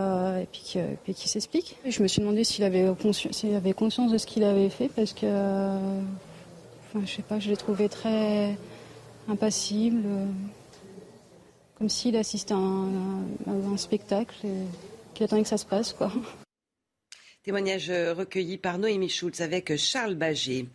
[0.52, 1.76] puis, puis qu'il s'explique.
[1.86, 2.86] Je me suis demandé s'il avait,
[3.54, 5.26] avait conscience de ce qu'il avait fait parce que,
[6.86, 8.56] enfin, je sais pas, je l'ai trouvé très
[9.28, 10.02] impassible
[11.80, 14.66] comme s'il assistait à un, spectacle et
[15.14, 15.94] qu'il attendait que ça se passe.
[15.94, 16.12] Quoi.
[17.42, 20.66] Témoignage recueilli par Noémie Schulz avec Charles Baget.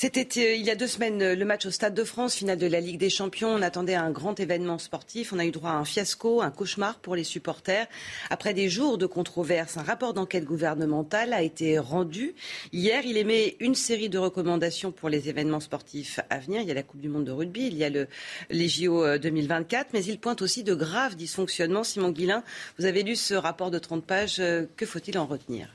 [0.00, 2.68] C'était euh, il y a deux semaines le match au Stade de France, finale de
[2.68, 3.48] la Ligue des Champions.
[3.48, 5.32] On attendait un grand événement sportif.
[5.32, 7.88] On a eu droit à un fiasco, un cauchemar pour les supporters.
[8.30, 12.36] Après des jours de controverses, un rapport d'enquête gouvernementale a été rendu.
[12.72, 16.60] Hier, il émet une série de recommandations pour les événements sportifs à venir.
[16.60, 18.06] Il y a la Coupe du Monde de rugby, il y a le,
[18.50, 21.82] les JO 2024, euh, mais il pointe aussi de graves dysfonctionnements.
[21.82, 22.44] Simon Guillain,
[22.78, 24.36] vous avez lu ce rapport de 30 pages.
[24.38, 25.68] Euh, que faut-il en retenir?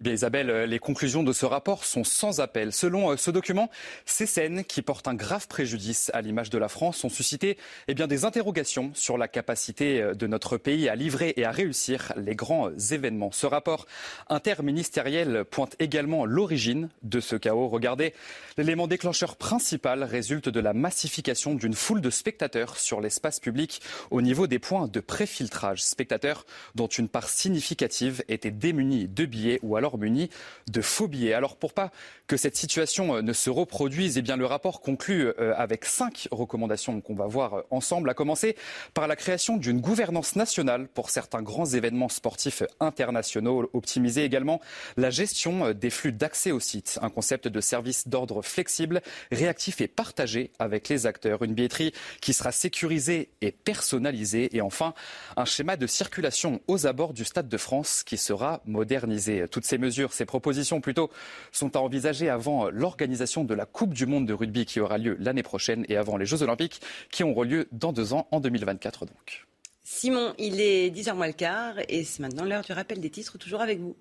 [0.00, 2.72] Bien, Isabelle, euh, les conclusions de ce rapport sont sans appel.
[2.72, 3.68] Selon euh, ce document,
[4.06, 7.94] ces scènes qui portent un grave préjudice à l'image de la France ont suscité eh
[7.94, 12.12] bien, des interrogations sur la capacité euh, de notre pays à livrer et à réussir
[12.16, 13.32] les grands événements.
[13.32, 13.86] Ce rapport
[14.28, 17.66] interministériel pointe également l'origine de ce chaos.
[17.66, 18.14] Regardez,
[18.56, 24.22] l'élément déclencheur principal résulte de la massification d'une foule de spectateurs sur l'espace public au
[24.22, 25.82] niveau des points de préfiltrage.
[25.82, 26.46] Spectateurs
[26.76, 30.28] dont une part significative était démunie de billets ou alors munis
[30.70, 31.32] de faux billets.
[31.32, 31.90] Alors pour pas
[32.26, 36.28] que cette situation euh, ne se reproduise, eh bien le rapport conclut euh, avec cinq
[36.30, 38.56] recommandations qu'on va voir euh, ensemble, à commencer
[38.94, 44.60] par la création d'une gouvernance nationale pour certains grands événements sportifs internationaux, optimiser également
[44.96, 49.00] la gestion des flux d'accès au site, un concept de service d'ordre flexible,
[49.30, 54.94] réactif et partagé avec les acteurs, une billetterie qui sera sécurisée et personnalisée et enfin
[55.36, 59.46] un schéma de circulation aux abords du Stade de France qui sera modernisé.
[59.50, 61.10] Toutes ces mesures, ces propositions plutôt,
[61.52, 65.16] sont à envisager avant l'organisation de la Coupe du Monde de rugby qui aura lieu
[65.18, 69.06] l'année prochaine et avant les Jeux Olympiques qui auront lieu dans deux ans, en 2024
[69.06, 69.46] donc.
[69.84, 73.38] Simon, il est 10h moins le quart et c'est maintenant l'heure du rappel des titres,
[73.38, 73.96] toujours avec vous.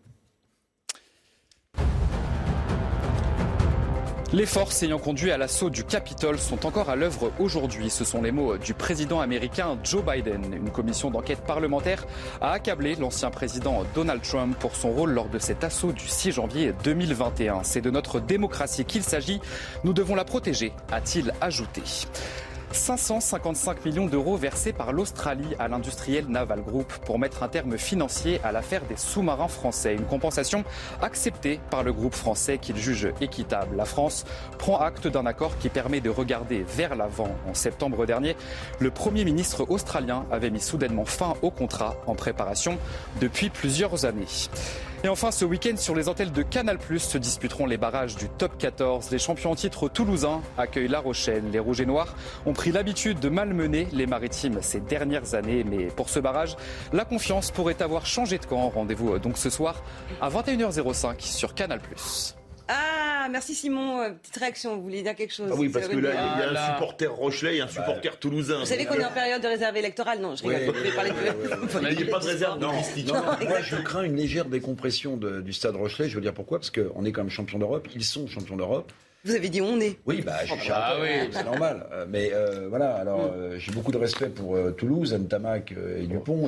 [4.34, 7.90] Les forces ayant conduit à l'assaut du Capitole sont encore à l'œuvre aujourd'hui.
[7.90, 10.54] Ce sont les mots du président américain Joe Biden.
[10.54, 12.06] Une commission d'enquête parlementaire
[12.42, 16.34] a accablé l'ancien président Donald Trump pour son rôle lors de cet assaut du 6
[16.34, 17.64] janvier 2021.
[17.64, 19.40] C'est de notre démocratie qu'il s'agit.
[19.86, 21.84] Nous devons la protéger, a-t-il ajouté.
[22.72, 28.40] 555 millions d'euros versés par l'Australie à l'industriel Naval Group pour mettre un terme financier
[28.44, 29.96] à l'affaire des sous-marins français.
[29.96, 30.64] Une compensation
[31.02, 33.76] acceptée par le groupe français qu'il juge équitable.
[33.76, 34.26] La France
[34.58, 37.36] prend acte d'un accord qui permet de regarder vers l'avant.
[37.50, 38.36] En septembre dernier,
[38.80, 42.78] le Premier ministre australien avait mis soudainement fin au contrat en préparation
[43.22, 44.26] depuis plusieurs années.
[45.04, 48.58] Et enfin, ce week-end, sur les antennes de Canal+, se disputeront les barrages du top
[48.58, 49.12] 14.
[49.12, 51.44] Les champions en titre toulousains accueillent La Rochelle.
[51.52, 52.16] Les Rouges et Noirs
[52.48, 55.64] ont pris l'habitude de malmener les Maritimes ces dernières années.
[55.64, 56.56] Mais pour ce barrage,
[56.94, 58.70] la confiance pourrait avoir changé de camp.
[58.70, 59.84] Rendez-vous euh, donc ce soir
[60.20, 61.80] à 21h05 sur Canal+.
[62.68, 64.02] Ah, merci Simon.
[64.02, 66.58] Euh, petite réaction, vous voulez dire quelque chose Ah oui, parce que là, il y
[66.58, 68.60] a un supporter Rochelais et un supporter toulousain.
[68.60, 70.76] Vous savez qu'on est en période de réserve électorale Non, je rigole.
[70.76, 71.92] Vous parler de...
[71.92, 75.54] Il n'y a pas de réserve non, non, Moi, je crains une légère décompression du
[75.54, 76.10] stade Rochelais.
[76.10, 76.60] Je veux dire pourquoi?
[76.60, 77.88] Parce qu'on est quand même champion d'Europe.
[77.96, 78.92] Ils sont champions d'Europe.
[79.28, 80.00] Vous avez dit on est.
[80.06, 80.38] Oui, bah,
[80.72, 81.10] ah, oui.
[81.32, 81.86] c'est normal.
[81.92, 83.36] Euh, mais euh, voilà, alors mm.
[83.36, 86.48] euh, j'ai beaucoup de respect pour Toulouse, Ntamak et Dupont.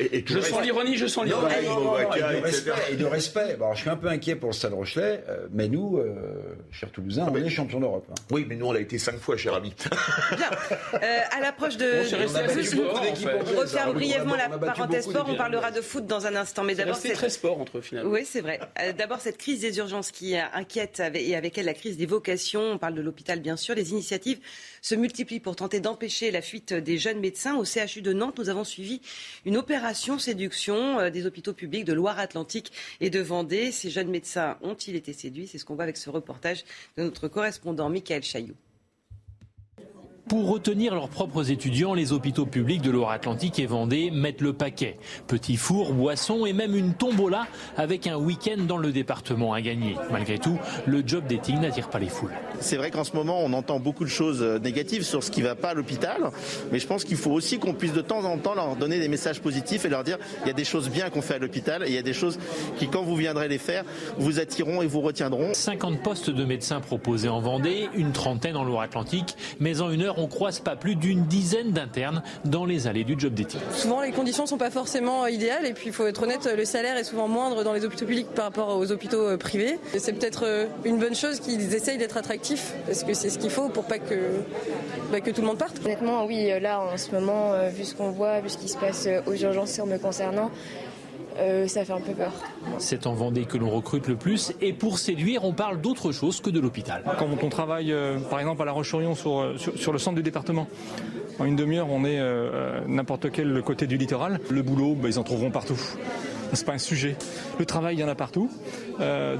[0.00, 1.54] et, je sens l'ironie, je sens l'ironie.
[1.54, 2.72] Et, de respect.
[2.90, 3.56] Et de respect.
[3.56, 5.22] Bon, je suis un peu inquiet pour le Stade Rochelet,
[5.52, 6.00] mais nous,
[6.72, 8.06] chers Toulousains, ah, on est champions d'Europe.
[8.10, 8.14] Hein.
[8.32, 9.72] Oui, mais nous, on l'a été cinq fois, cher ami.
[10.36, 10.50] Bien.
[11.30, 12.02] à l'approche de.
[13.54, 15.26] On referme brièvement la parenthèse sport.
[15.28, 16.64] On parlera de foot dans un instant.
[16.64, 18.10] Mais d'abord, c'est très sport entre finalement.
[18.10, 18.58] Oui, c'est vrai.
[18.98, 22.06] D'abord, cette crise des urgences qui inquiète et avec elle la crise des
[22.54, 24.40] on parle de l'hôpital bien sûr, les initiatives
[24.82, 27.56] se multiplient pour tenter d'empêcher la fuite des jeunes médecins.
[27.56, 29.00] Au CHU de Nantes, nous avons suivi
[29.44, 33.72] une opération séduction euh, des hôpitaux publics de Loire-Atlantique et de Vendée.
[33.72, 35.46] Ces jeunes médecins ont-ils été séduits?
[35.46, 36.64] C'est ce qu'on voit avec ce reportage
[36.96, 38.56] de notre correspondant Michael Chailloux.
[40.28, 44.96] Pour retenir leurs propres étudiants, les hôpitaux publics de Loire-Atlantique et Vendée mettent le paquet.
[45.28, 47.46] Petits fours, boissons et même une tombola
[47.76, 49.94] avec un week-end dans le département à gagner.
[50.10, 52.32] Malgré tout, le job dating n'attire pas les foules.
[52.58, 55.42] C'est vrai qu'en ce moment, on entend beaucoup de choses euh, négatives sur ce qui
[55.42, 56.32] ne va pas à l'hôpital,
[56.72, 59.08] mais je pense qu'il faut aussi qu'on puisse de temps en temps leur donner des
[59.08, 61.84] messages positifs et leur dire il y a des choses bien qu'on fait à l'hôpital
[61.84, 62.40] et il y a des choses
[62.78, 63.84] qui, quand vous viendrez les faire,
[64.18, 65.54] vous attireront et vous retiendront.
[65.54, 70.15] 50 postes de médecins proposés en Vendée, une trentaine en Loire-Atlantique, mais en une heure,
[70.16, 73.60] on croise pas plus d'une dizaine d'internes dans les allées du job dating.
[73.72, 76.64] Souvent, les conditions ne sont pas forcément idéales et puis il faut être honnête, le
[76.64, 79.78] salaire est souvent moindre dans les hôpitaux publics par rapport aux hôpitaux euh, privés.
[79.98, 83.50] C'est peut-être euh, une bonne chose qu'ils essayent d'être attractifs parce que c'est ce qu'il
[83.50, 84.14] faut pour pas que,
[85.10, 85.80] bah, que tout le monde parte.
[85.84, 89.08] Honnêtement, oui, là en ce moment, vu ce qu'on voit, vu ce qui se passe
[89.26, 90.50] aux urgences me concernant,
[91.38, 92.32] euh, ça fait un peu peur.
[92.78, 96.40] C'est en Vendée que l'on recrute le plus et pour séduire, on parle d'autre chose
[96.40, 97.02] que de l'hôpital.
[97.18, 100.66] Quand on travaille euh, par exemple à La Roche-sur-Yon sur, sur, le centre du département,
[101.38, 104.40] en une demi-heure, on est euh, n'importe quel côté du littoral.
[104.50, 105.78] Le boulot, bah, ils en trouveront partout.
[106.52, 107.16] C'est pas un sujet.
[107.58, 108.48] Le travail, il y en a partout.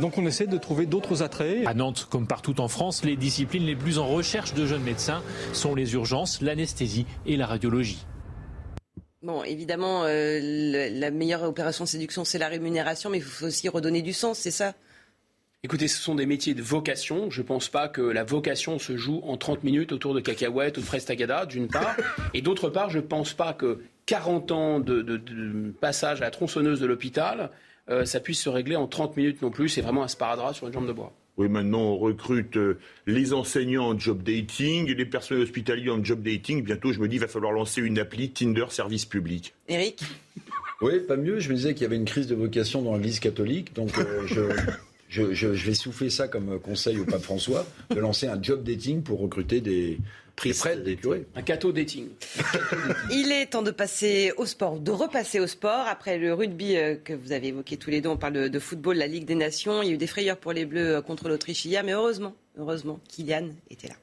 [0.00, 1.66] donc on essaie de trouver d'autres attraits.
[1.66, 5.22] À Nantes, comme partout en France, les disciplines les plus en recherche de jeunes médecins
[5.52, 8.04] sont les urgences, l'anesthésie et la radiologie.
[9.26, 10.38] Bon, évidemment, euh,
[10.92, 14.38] la meilleure opération de séduction, c'est la rémunération, mais il faut aussi redonner du sens,
[14.38, 14.74] c'est ça?
[15.64, 17.28] Écoutez, ce sont des métiers de vocation.
[17.28, 20.78] Je ne pense pas que la vocation se joue en 30 minutes autour de cacahuètes
[20.78, 21.96] ou de fraises tagada, d'une part.
[22.34, 26.78] Et d'autre part, je ne pense pas que 40 ans de, passage à la tronçonneuse
[26.78, 27.50] de l'hôpital,
[27.90, 29.68] euh, ça puisse se régler en 30 minutes non plus.
[29.70, 31.12] C'est vraiment un sparadrap sur une jambe de bois.
[31.38, 36.22] Oui, maintenant on recrute euh, les enseignants en job dating, les personnels hospitaliers en job
[36.22, 36.62] dating.
[36.62, 39.54] Bientôt, je me dis, il va falloir lancer une appli Tinder service public.
[39.68, 40.00] Eric
[40.80, 41.38] Oui, pas mieux.
[41.38, 44.26] Je me disais qu'il y avait une crise de vocation dans l'Église catholique, donc euh,
[44.26, 44.40] je,
[45.08, 49.20] je, vais souffler ça comme conseil au pape François, de lancer un job dating pour
[49.20, 49.98] recruter des,
[51.34, 52.08] un cateau dating.
[53.10, 55.86] Il est temps de passer au sport, de repasser au sport.
[55.88, 58.96] Après le rugby euh, que vous avez évoqué tous les deux, on parle de football,
[58.96, 59.82] la Ligue des Nations.
[59.82, 62.34] Il y a eu des frayeurs pour les Bleus euh, contre l'Autriche hier, mais heureusement,
[62.58, 63.94] heureusement, Kylian était là.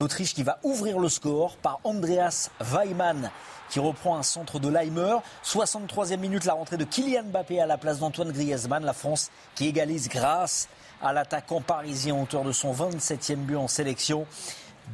[0.00, 3.30] L'Autriche qui va ouvrir le score par Andreas Weimann
[3.70, 5.16] qui reprend un centre de Leimer.
[5.44, 8.84] 63e minute, la rentrée de Kylian Mbappé à la place d'Antoine Griezmann.
[8.84, 10.68] La France qui égalise grâce
[11.00, 14.26] à l'attaquant parisien, auteur de son 27e but en sélection.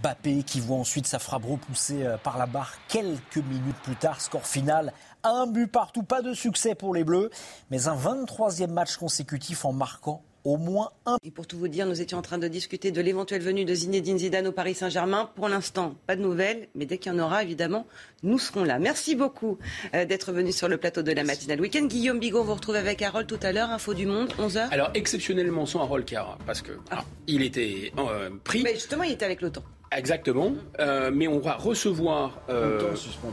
[0.02, 4.20] Bappé qui voit ensuite sa frappe repoussée euh, par la barre quelques minutes plus tard.
[4.20, 4.92] Score final,
[5.24, 7.30] un but partout, pas de succès pour les Bleus,
[7.70, 11.18] mais un 23e match consécutif en marquant au moins un.
[11.24, 13.74] Et pour tout vous dire, nous étions en train de discuter de l'éventuelle venue de
[13.74, 15.28] Zinedine Zidane au Paris Saint-Germain.
[15.34, 17.86] Pour l'instant, pas de nouvelles, mais dès qu'il y en aura, évidemment,
[18.22, 18.78] nous serons là.
[18.78, 19.58] Merci beaucoup
[19.94, 21.84] euh, d'être venu sur le plateau de la matinale week-end.
[21.86, 24.68] Guillaume Bigot, on vous retrouve avec Harold tout à l'heure, Info du Monde, 11h.
[24.70, 27.04] Alors, exceptionnellement sans Harold Cara, parce que ah.
[27.26, 28.62] il était euh, pris.
[28.62, 29.64] Mais justement, il était avec l'OTAN.
[29.92, 32.40] Exactement, euh, mais on va recevoir.
[32.48, 32.80] Euh,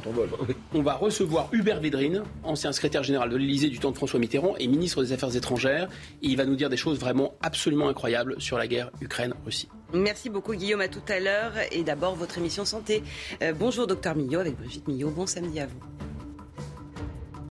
[0.73, 4.55] on va recevoir Hubert Védrine, ancien secrétaire général de l'Élysée du temps de François Mitterrand
[4.57, 5.89] et ministre des Affaires étrangères.
[6.21, 9.67] Et il va nous dire des choses vraiment absolument incroyables sur la guerre Ukraine-Russie.
[9.93, 11.53] Merci beaucoup Guillaume, à tout à l'heure.
[11.71, 13.03] Et d'abord votre émission santé.
[13.41, 16.12] Euh, bonjour docteur Millot avec Brigitte Millot, bon samedi à vous.